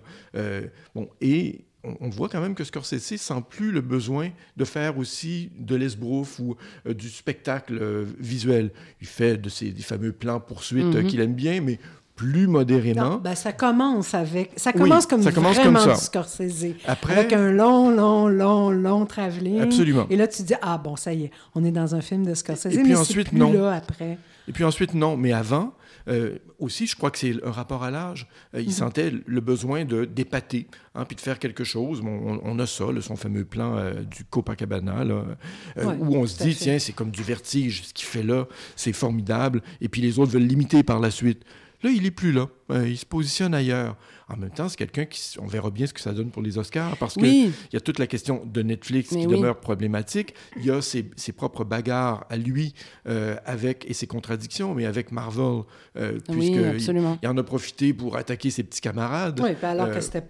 bon, 0.94 1.08
et 1.22 1.64
on, 1.82 2.10
voit 2.10 2.28
quand 2.28 2.40
même 2.40 2.54
que 2.54 2.64
Scorsese 2.64 3.16
sent 3.16 3.42
plus 3.48 3.72
le 3.72 3.80
besoin 3.80 4.28
de 4.58 4.64
faire 4.66 4.98
aussi 4.98 5.50
de 5.58 5.74
l'esbrouf 5.74 6.38
ou 6.38 6.54
du 6.86 7.08
spectacle 7.08 8.04
visuel. 8.20 8.72
Il 9.00 9.06
fait 9.06 9.38
de 9.38 9.48
ces 9.48 9.70
des 9.70 9.82
fameux 9.82 10.12
plans 10.12 10.38
poursuites 10.38 10.84
mm-hmm. 10.84 11.06
qu'il 11.06 11.20
aime 11.20 11.34
bien, 11.34 11.62
mais 11.62 11.78
plus 12.16 12.46
modérément. 12.46 13.18
ben 13.18 13.34
ça 13.34 13.52
commence 13.52 14.14
avec. 14.14 14.52
Ça 14.56 14.72
commence 14.72 15.06
comme 15.06 15.22
ça 15.22 15.32
commence 15.32 15.56
vraiment 15.56 15.84
comme 15.84 15.94
ça. 15.94 15.96
Scorsese. 15.96 16.74
Après, 16.86 17.14
avec 17.14 17.32
un 17.32 17.50
long, 17.52 17.90
long, 17.90 18.28
long, 18.28 18.70
long 18.70 19.06
travelling. 19.06 19.60
Absolument. 19.60 20.06
Et 20.10 20.16
là, 20.16 20.28
tu 20.28 20.42
dis 20.42 20.54
ah 20.62 20.78
bon, 20.78 20.96
ça 20.96 21.12
y 21.12 21.24
est, 21.24 21.30
on 21.54 21.64
est 21.64 21.72
dans 21.72 21.94
un 21.94 22.00
film 22.00 22.24
de 22.24 22.34
Scorsese. 22.34 22.66
Et 22.66 22.78
puis 22.78 22.90
mais 22.90 22.96
ensuite 22.96 23.28
plus 23.28 23.38
non. 23.38 23.52
Là, 23.52 23.72
après. 23.72 24.18
Et 24.48 24.52
puis 24.52 24.64
ensuite 24.64 24.94
non, 24.94 25.16
mais 25.16 25.32
avant. 25.32 25.74
Euh, 26.08 26.38
aussi, 26.58 26.86
je 26.86 26.96
crois 26.96 27.10
que 27.10 27.18
c'est 27.18 27.34
un 27.44 27.50
rapport 27.50 27.84
à 27.84 27.90
l'âge. 27.90 28.26
Euh, 28.54 28.60
il 28.60 28.66
mhm. 28.66 28.72
sentait 28.72 29.12
le 29.24 29.40
besoin 29.40 29.84
de 29.84 30.04
d'épater, 30.04 30.66
hein, 30.94 31.04
puis 31.04 31.16
de 31.16 31.20
faire 31.20 31.38
quelque 31.38 31.64
chose. 31.64 32.02
on, 32.04 32.58
a 32.58 32.66
ça, 32.66 32.84
son 33.00 33.16
fameux 33.16 33.44
plan 33.44 33.76
euh, 33.76 34.02
du 34.02 34.24
Copacabana, 34.24 35.04
là, 35.04 35.24
où 35.76 36.16
on 36.16 36.26
se 36.26 36.42
dit, 36.42 36.54
tiens, 36.54 36.78
c'est 36.78 36.92
comme 36.92 37.10
du 37.10 37.22
vertige, 37.22 37.84
ce 37.84 37.94
qu'il 37.94 38.06
fait 38.06 38.22
là, 38.22 38.46
c'est 38.76 38.92
formidable. 38.92 39.62
Et 39.80 39.88
puis 39.88 40.00
les 40.02 40.18
autres 40.18 40.32
veulent 40.32 40.42
l'imiter 40.42 40.82
par 40.82 41.00
la 41.00 41.10
suite. 41.10 41.44
Là, 41.82 41.90
il 41.90 42.04
n'est 42.04 42.12
plus 42.12 42.32
là. 42.32 42.48
Euh, 42.70 42.88
il 42.88 42.96
se 42.96 43.04
positionne 43.04 43.54
ailleurs. 43.54 43.96
En 44.28 44.36
même 44.36 44.50
temps, 44.50 44.68
c'est 44.68 44.76
quelqu'un 44.76 45.04
qui. 45.04 45.36
On 45.40 45.46
verra 45.46 45.70
bien 45.70 45.86
ce 45.86 45.92
que 45.92 46.00
ça 46.00 46.12
donne 46.12 46.30
pour 46.30 46.42
les 46.42 46.56
Oscars, 46.56 46.96
parce 46.96 47.14
qu'il 47.14 47.52
y 47.72 47.76
a 47.76 47.80
toute 47.80 47.98
la 47.98 48.06
question 48.06 48.44
de 48.46 48.62
Netflix 48.62 49.10
qui 49.10 49.26
demeure 49.26 49.58
problématique. 49.58 50.34
Il 50.56 50.64
y 50.64 50.70
a 50.70 50.80
ses, 50.80 51.02
propres 51.36 51.64
bagarres 51.64 52.24
à 52.30 52.36
lui 52.36 52.74
euh, 53.08 53.36
avec, 53.44 53.84
et 53.88 53.94
ses 53.94 54.06
contradictions, 54.06 54.74
mais 54.74 54.86
avec 54.86 55.10
Marvel, 55.10 55.62
euh, 55.96 56.18
puisqu'il 56.30 57.28
en 57.28 57.36
a 57.36 57.42
profité 57.42 57.92
pour 57.92 58.16
attaquer 58.16 58.50
ses 58.50 58.62
petits 58.62 58.80
camarades. 58.80 59.40
Oui, 59.42 59.50
alors 59.62 59.90
que 59.90 60.00
c'était. 60.00 60.24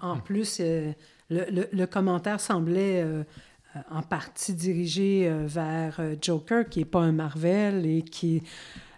En, 0.00 0.18
plus, 0.18 0.60
le, 0.60 0.94
le, 1.30 1.86
commentaire 1.86 2.40
semblait 2.40 3.04
en 3.90 4.02
partie 4.02 4.52
dirigé 4.52 5.32
vers 5.46 6.00
Joker, 6.20 6.68
qui 6.68 6.80
n'est 6.80 6.84
pas 6.84 7.00
un 7.00 7.12
Marvel 7.12 7.86
et 7.86 8.02
qui 8.02 8.42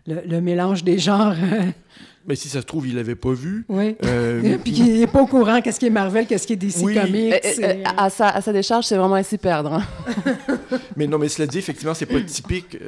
le, 0.07 0.41
mélange 0.41 0.85
des 0.85 0.99
genres. 0.99 1.35
Mais 2.27 2.37
si 2.37 2.49
ça 2.49 2.61
se 2.61 2.67
trouve, 2.67 2.87
il 2.87 2.95
l'avait 2.95 3.17
pas 3.17 3.33
vu. 3.33 3.65
Oui. 3.69 3.97
Euh, 4.05 4.57
puis 4.65 4.73
il 4.73 5.01
n'est 5.01 5.07
pas 5.07 5.23
au 5.23 5.27
courant 5.27 5.61
qu'est-ce 5.61 5.81
qui 5.81 5.87
est 5.87 5.91
Marvel, 5.91 6.27
qu'est-ce 6.27 6.47
qui 6.47 6.53
est 6.53 6.57
DC 6.57 6.77
oui. 6.83 6.95
Comics. 6.95 7.33
Euh, 7.33 7.63
euh, 7.63 7.83
à, 7.97 8.11
sa, 8.11 8.29
à, 8.29 8.41
sa, 8.41 8.53
décharge, 8.53 8.85
c'est 8.85 8.97
vraiment 8.97 9.17
ainsi 9.17 9.39
perdre. 9.39 9.75
Hein. 9.75 10.37
mais 10.97 11.09
non, 11.09 11.19
mais 11.19 11.29
cela 11.29 11.49
dit, 11.49 11.59
effectivement, 11.59 11.95
c'est 11.95 12.07
pas 12.07 12.21
typique 12.27 12.79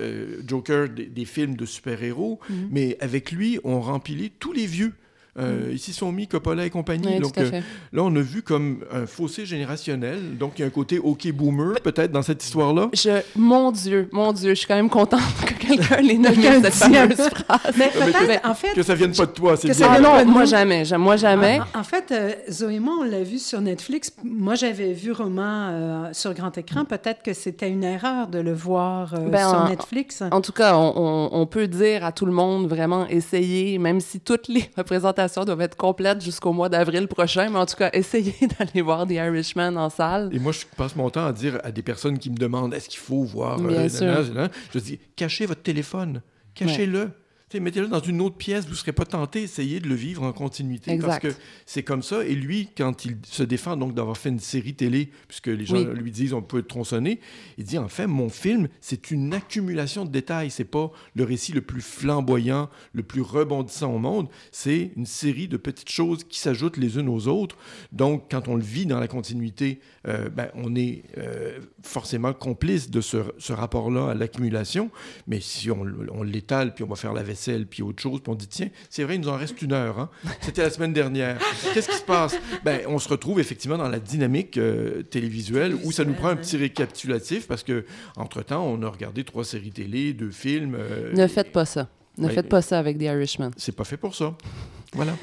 Joker 0.47 0.89
des, 0.89 1.25
films 1.25 1.57
de 1.57 1.67
super-héros, 1.67 2.39
mm-hmm. 2.49 2.55
mais 2.71 2.97
avec 3.01 3.33
lui, 3.33 3.59
on 3.65 3.81
remplit 3.81 4.31
tous 4.39 4.53
les 4.53 4.67
vieux. 4.67 4.93
Euh, 5.39 5.71
mm. 5.71 5.75
Ici 5.75 5.93
sont 5.93 6.13
mis 6.13 6.29
Coppola 6.29 6.65
et 6.65 6.71
compagnie. 6.71 7.19
donc 7.19 7.37
euh, 7.39 7.61
là, 7.93 8.03
on 8.03 8.15
a 8.15 8.21
vu 8.21 8.43
comme 8.43 8.85
un 8.93 9.07
fossé 9.07 9.45
générationnel. 9.45 10.39
Donc 10.39 10.53
il 10.57 10.63
y 10.63 10.65
a 10.65 10.67
un 10.67 10.71
côté 10.71 10.99
OK 10.99 11.31
boomer 11.33 11.75
peut-être 11.83 12.13
dans 12.13 12.23
cette 12.23 12.45
histoire-là. 12.45 12.89
Je, 12.93 13.21
mon 13.37 13.73
Dieu, 13.73 14.09
mon 14.13 14.33
Dieu, 14.33 14.51
je 14.51 14.55
suis 14.55 14.67
quand 14.67 14.77
même 14.77 14.91
contente 14.91 15.21
que 15.45 15.55
quelqu'un 15.55 16.01
l'ait 16.01 16.19
nommé 16.19 16.63
cette 16.63 16.75
fameuse 16.75 17.17
phrase. 17.17 17.75
Mais 17.77 17.91
peut-être, 17.91 18.49
en 18.49 18.55
fait, 18.55 18.75
que 18.75 18.83
ça 18.83 18.95
vienne 18.95 19.13
pas 19.13 19.27
de 19.27 19.33
toi, 19.33 19.57
c'est 19.57 19.75
ça 19.75 19.99
non, 20.01 20.25
moi 20.25 20.45
jamais, 20.45 20.85
moi 20.99 21.17
jamais. 21.17 21.61
En, 21.75 21.85
fait, 21.85 22.13
euh, 22.13 22.33
Zoé 22.51 22.79
moi, 22.79 22.95
on 23.01 23.05
l'a 23.05 23.23
vu 23.23 23.39
sur 23.39 23.61
Netflix. 23.61 24.13
Moi, 24.23 24.55
j'avais 24.55 24.93
vu 24.93 25.13
Roman 25.13 26.13
sur 26.13 26.33
grand 26.35 26.57
écran. 26.57 26.85
Peut-être 26.85 27.23
que 27.23 27.33
c'était 27.33 27.69
une 27.69 27.85
erreur 27.85 28.29
de 28.29 28.39
le 28.39 28.53
voir 28.53 29.15
ben, 29.19 29.49
sur 29.49 29.69
Netflix. 29.69 30.23
En, 30.31 30.41
tout 30.41 30.53
cas, 30.53 30.77
on, 30.77 31.29
on, 31.33 31.47
peut 31.47 31.67
dire 31.67 32.05
à 32.05 32.13
tout 32.13 32.27
le 32.27 32.33
monde 32.33 32.69
vraiment 32.69 33.07
essayer, 33.09 33.79
même 33.79 34.01
si 34.01 34.21
toutes 34.21 34.49
les 34.49 34.71
représentations 34.77 35.24
doivent 35.45 35.61
être 35.61 35.77
complètes 35.77 36.23
jusqu'au 36.23 36.53
mois 36.53 36.69
d'avril 36.69 37.09
prochain, 37.09 37.51
mais 37.51 37.59
en 37.59 37.67
tout 37.67 37.77
cas, 37.77 37.91
essayez 37.93 38.35
d'aller 38.59 38.83
voir 38.83 39.07
The 39.07 39.13
Irishman 39.13 39.77
en 39.77 39.91
salle. 39.91 40.31
Et 40.33 40.39
moi, 40.39 40.53
je 40.53 40.65
passe 40.77 40.97
mon 40.97 41.11
temps 41.11 41.27
à 41.27 41.33
dire 41.33 41.59
à 41.65 41.73
des 41.73 41.83
personnes 41.83 42.19
qui 42.19 42.31
me 42.31 42.37
demandent 42.37 42.75
est-ce 42.75 42.89
qu'il 42.89 43.01
faut 43.01 43.25
voir. 43.25 43.59
Euh, 43.61 44.49
je 44.73 44.79
dis 44.79 44.99
cachez 45.17 45.47
votre 45.47 45.63
téléphone, 45.63 46.23
cachez-le 46.55 47.11
mettez-le 47.61 47.89
dans 47.89 48.01
une 48.01 48.21
autre 48.21 48.37
pièce, 48.37 48.65
vous 48.65 48.73
ne 48.73 48.77
serez 48.77 48.93
pas 48.93 49.05
tenté, 49.05 49.43
essayez 49.43 49.81
de 49.81 49.89
le 49.89 49.95
vivre 49.95 50.23
en 50.23 50.33
continuité. 50.33 50.97
Parce 50.99 51.19
que 51.19 51.29
c'est 51.67 51.83
comme 51.83 52.03
ça. 52.03 52.25
Et 52.25 52.35
lui, 52.35 52.69
quand 52.77 53.05
il 53.05 53.17
se 53.25 53.43
défend 53.43 53.77
donc 53.77 53.95
d'avoir 53.95 54.17
fait 54.17 54.29
une 54.29 54.41
série 54.41 54.75
télé, 54.75 55.11
puisque 55.29 55.49
les 55.49 55.65
gens 55.65 55.83
lui 55.83 56.11
disent 56.11 56.33
on 56.33 56.43
peut 56.43 56.59
être 56.59 56.69
tronçonné, 56.69 57.21
il 57.59 57.65
dit 57.65 57.79
en 57.79 57.89
fait, 57.89 58.07
mon 58.07 58.29
film, 58.29 58.69
c'est 58.81 59.11
une 59.11 59.33
accumulation 59.35 60.05
de 60.05 60.11
détails. 60.11 60.51
C'est 60.51 60.65
pas 60.65 60.91
le 61.15 61.25
récit 61.25 61.53
le 61.53 61.61
plus 61.61 61.83
flamboyant, 61.83 62.71
le 62.93 63.03
plus 63.03 63.23
rebondissant 63.23 63.93
au 63.93 63.99
monde. 63.99 64.29
C'est 64.53 64.93
une 64.97 65.07
série 65.07 65.49
de 65.49 65.57
petites 65.57 65.91
choses 65.91 66.25
qui 66.25 66.39
s'ajoutent 66.39 66.77
les 66.77 66.99
unes 66.99 67.09
aux 67.09 67.29
autres. 67.29 67.57
Donc, 67.93 68.31
quand 68.31 68.49
on 68.49 68.57
le 68.57 68.63
vit 68.63 68.87
dans 68.87 69.01
la 69.01 69.09
continuité, 69.09 69.81
euh, 70.07 70.29
ben, 70.29 70.49
on 70.55 70.75
est 70.75 71.03
euh, 71.19 71.59
forcément 71.83 72.33
complice 72.33 72.91
de 72.91 73.01
ce, 73.01 73.19
ce 73.39 73.53
rapport-là 73.53 74.11
à 74.11 74.15
l'accumulation. 74.15 74.91
Mais 75.27 75.41
si 75.41 75.71
on, 75.71 75.87
on 76.13 76.23
l'étale, 76.23 76.75
puis 76.75 76.85
on 76.85 76.89
va 76.89 76.97
faire 76.97 77.13
la 77.13 77.23
vaisselle, 77.23 77.44
puis 77.69 77.83
autre 77.83 78.03
chose. 78.03 78.21
Puis 78.21 78.33
on 78.33 78.35
dit, 78.35 78.49
tiens, 78.49 78.69
c'est 78.91 79.05
vrai, 79.05 79.17
il 79.17 79.21
nous 79.21 79.29
en 79.29 79.37
reste 79.37 79.61
une 79.63 79.73
heure. 79.73 79.99
Hein? 79.99 80.11
C'était 80.41 80.63
la 80.63 80.71
semaine 80.71 80.93
dernière. 80.93 81.39
Qu'est-ce 81.73 81.89
qui 81.89 81.97
se 81.97 82.03
passe? 82.03 82.37
Ben, 82.65 82.81
on 82.87 82.99
se 82.99 83.09
retrouve 83.09 83.41
effectivement 83.41 83.79
dans 83.79 83.89
la 83.89 84.01
dynamique 84.01 84.57
euh, 84.59 85.03
télévisuelle 85.03 85.75
où 85.85 85.93
ça 85.93 86.05
nous 86.05 86.15
prend 86.15 86.29
un 86.29 86.37
petit 86.37 86.57
récapitulatif 86.57 87.47
parce 87.47 87.63
que 87.63 87.85
entre 88.17 88.43
temps 88.43 88.65
on 88.65 88.83
a 88.83 88.89
regardé 88.89 89.25
trois 89.25 89.45
séries 89.45 89.71
télé, 89.71 90.13
deux 90.13 90.31
films. 90.31 90.77
Euh, 90.79 91.13
ne 91.13 91.27
faites 91.27 91.53
pas 91.53 91.65
ça. 91.65 91.89
Ne 92.19 92.29
faites 92.29 92.49
pas 92.49 92.63
ça 92.63 92.79
avec 92.79 92.99
The 92.99 93.03
Irishman. 93.03 93.51
C'est 93.57 93.75
pas 93.75 93.85
fait 93.85 93.97
pour 93.97 94.15
ça. 94.15 94.37
Voilà. 94.93 95.15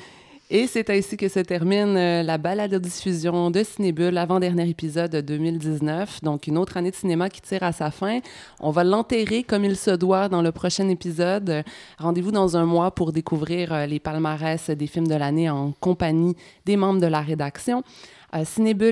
Et 0.53 0.67
c'est 0.67 0.89
ainsi 0.89 1.15
que 1.15 1.29
se 1.29 1.39
termine 1.39 1.95
euh, 1.95 2.23
la 2.23 2.37
balade 2.37 2.71
de 2.71 2.77
diffusion 2.77 3.51
de 3.51 3.63
Cinébule, 3.63 4.09
l'avant-dernier 4.09 4.67
épisode 4.67 5.09
de 5.09 5.21
2019. 5.21 6.21
Donc, 6.23 6.45
une 6.45 6.57
autre 6.57 6.75
année 6.75 6.91
de 6.91 6.95
cinéma 6.95 7.29
qui 7.29 7.39
tire 7.39 7.63
à 7.63 7.71
sa 7.71 7.89
fin. 7.89 8.19
On 8.59 8.69
va 8.69 8.83
l'enterrer 8.83 9.43
comme 9.43 9.63
il 9.63 9.77
se 9.77 9.91
doit 9.91 10.27
dans 10.27 10.41
le 10.41 10.51
prochain 10.51 10.89
épisode. 10.89 11.63
Rendez-vous 11.99 12.33
dans 12.33 12.57
un 12.57 12.65
mois 12.65 12.91
pour 12.91 13.13
découvrir 13.13 13.71
euh, 13.71 13.85
les 13.85 14.01
palmarès 14.01 14.69
des 14.71 14.87
films 14.87 15.07
de 15.07 15.15
l'année 15.15 15.49
en 15.49 15.71
compagnie 15.79 16.35
des 16.65 16.75
membres 16.75 16.99
de 16.99 17.07
la 17.07 17.21
rédaction. 17.21 17.81
Euh, 18.33 18.45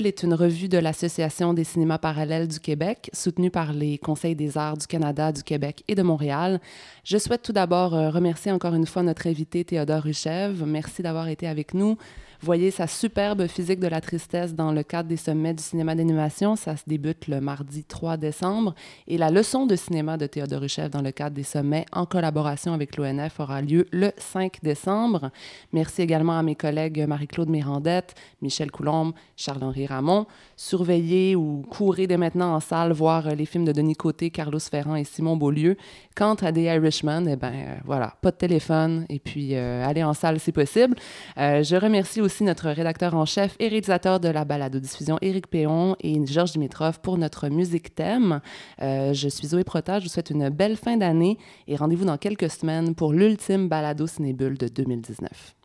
est 0.06 0.24
une 0.24 0.34
revue 0.34 0.68
de 0.68 0.78
l'Association 0.78 1.54
des 1.54 1.64
cinémas 1.64 1.98
parallèles 1.98 2.48
du 2.48 2.60
Québec, 2.60 3.10
soutenue 3.14 3.50
par 3.50 3.72
les 3.72 3.98
Conseils 3.98 4.36
des 4.36 4.58
arts 4.58 4.78
du 4.78 4.86
Canada, 4.86 5.32
du 5.32 5.44
Québec 5.44 5.84
et 5.88 5.96
de 5.96 6.02
Montréal. 6.02 6.60
Je 7.06 7.18
souhaite 7.18 7.42
tout 7.42 7.54
d'abord 7.54 7.94
euh, 7.94 8.10
remercier 8.10 8.52
encore 8.52 8.76
une 8.76 8.86
fois 8.86 9.04
notre 9.04 9.28
invité 9.28 9.64
Théodore 9.64 10.04
Ruchev. 10.04 10.64
Merci 10.66 11.02
d'avoir 11.04 11.30
été 11.30 11.48
avec 11.48 11.74
nous. 11.74 11.98
Voyez 12.42 12.72
sa 12.72 12.88
superbe 12.88 13.48
physique 13.48 13.82
de 13.82 13.88
la 13.88 14.00
tristesse 14.00 14.56
dans 14.56 14.72
le 14.72 14.82
cadre 14.82 15.10
des 15.10 15.18
sommets 15.18 15.54
du 15.54 15.62
cinéma 15.62 15.94
d'animation. 15.94 16.56
Ça 16.56 16.78
se 16.78 16.84
débute 16.88 17.28
le 17.28 17.42
mardi 17.42 17.84
3 17.84 18.16
décembre. 18.16 18.76
Et 19.10 19.18
la 19.18 19.30
leçon 19.30 19.66
de 19.66 19.76
cinéma 19.76 20.16
de 20.16 20.26
Théodore 20.26 20.62
Ruchev 20.62 20.88
dans 20.88 21.02
le 21.02 21.12
cadre 21.12 21.36
des 21.36 21.44
sommets 21.44 21.86
en 21.92 22.06
collaboration 22.06 22.72
avec 22.72 22.96
l'ONF 22.96 23.42
aura 23.42 23.62
lieu 23.62 23.88
le 23.92 24.14
5 24.16 24.60
décembre. 24.64 25.32
Merci 25.74 26.02
également 26.02 26.40
à 26.40 26.42
mes 26.42 26.56
collègues 26.56 27.06
Marie-Claude 27.06 27.50
Mirandette, 27.50 28.16
Michel 28.42 28.72
Coulombe, 28.72 29.12
Charles-Henri 29.36 29.86
Ramon. 29.88 30.26
Surveillez 30.56 31.36
ou 31.36 31.66
courez 31.70 32.08
dès 32.08 32.16
maintenant 32.16 32.56
en 32.56 32.62
salle 32.62 32.94
voir 32.94 33.36
les 33.36 33.46
films 33.46 33.66
de 33.66 33.74
Denis 33.74 33.98
Côté, 33.98 34.30
Carlos 34.30 34.60
Ferrand 34.60 34.96
et 34.96 35.04
Simon 35.04 35.36
Beaulieu. 35.36 35.76
Quant 36.16 36.36
à 36.36 36.54
The 36.54 36.58
Irishman, 36.60 37.28
eh 37.28 37.36
ben 37.36 37.52
euh, 37.54 37.76
voilà, 37.84 38.14
pas 38.22 38.32
de 38.32 38.38
téléphone 38.38 39.06
et 39.10 39.20
puis 39.20 39.56
euh, 39.56 39.86
allez 39.86 40.06
en 40.06 40.14
salle 40.14 40.40
si 40.40 40.54
possible. 40.54 40.96
Euh, 41.38 41.64
je 41.64 41.76
remercie 41.76 42.22
aussi 42.22 42.28
notre 42.41 42.69
rédacteur 42.69 43.15
en 43.15 43.25
chef 43.25 43.55
et 43.59 43.67
réalisateur 43.67 44.19
de 44.19 44.30
la 44.30 44.45
balado-diffusion, 44.45 45.17
Éric 45.21 45.47
Péon 45.47 45.95
et 46.01 46.25
Georges 46.25 46.53
Dimitrov 46.53 46.99
pour 47.01 47.17
notre 47.17 47.49
musique 47.49 47.95
thème. 47.95 48.41
je 48.80 49.27
suis 49.30 49.47
Zoé 49.47 49.63
Prota, 49.63 49.99
je 49.99 50.05
vous 50.05 50.09
souhaite 50.09 50.30
une 50.30 50.49
belle 50.49 50.77
fin 50.77 50.97
d'année 50.97 51.38
et 51.67 51.75
rendez-vous 51.75 52.05
dans 52.05 52.17
quelques 52.17 52.49
semaines 52.49 52.95
pour 52.95 53.13
l'ultime 53.13 53.67
balado 53.67 54.07
Cinébule 54.07 54.57
de 54.57 54.67
2019. 54.67 55.55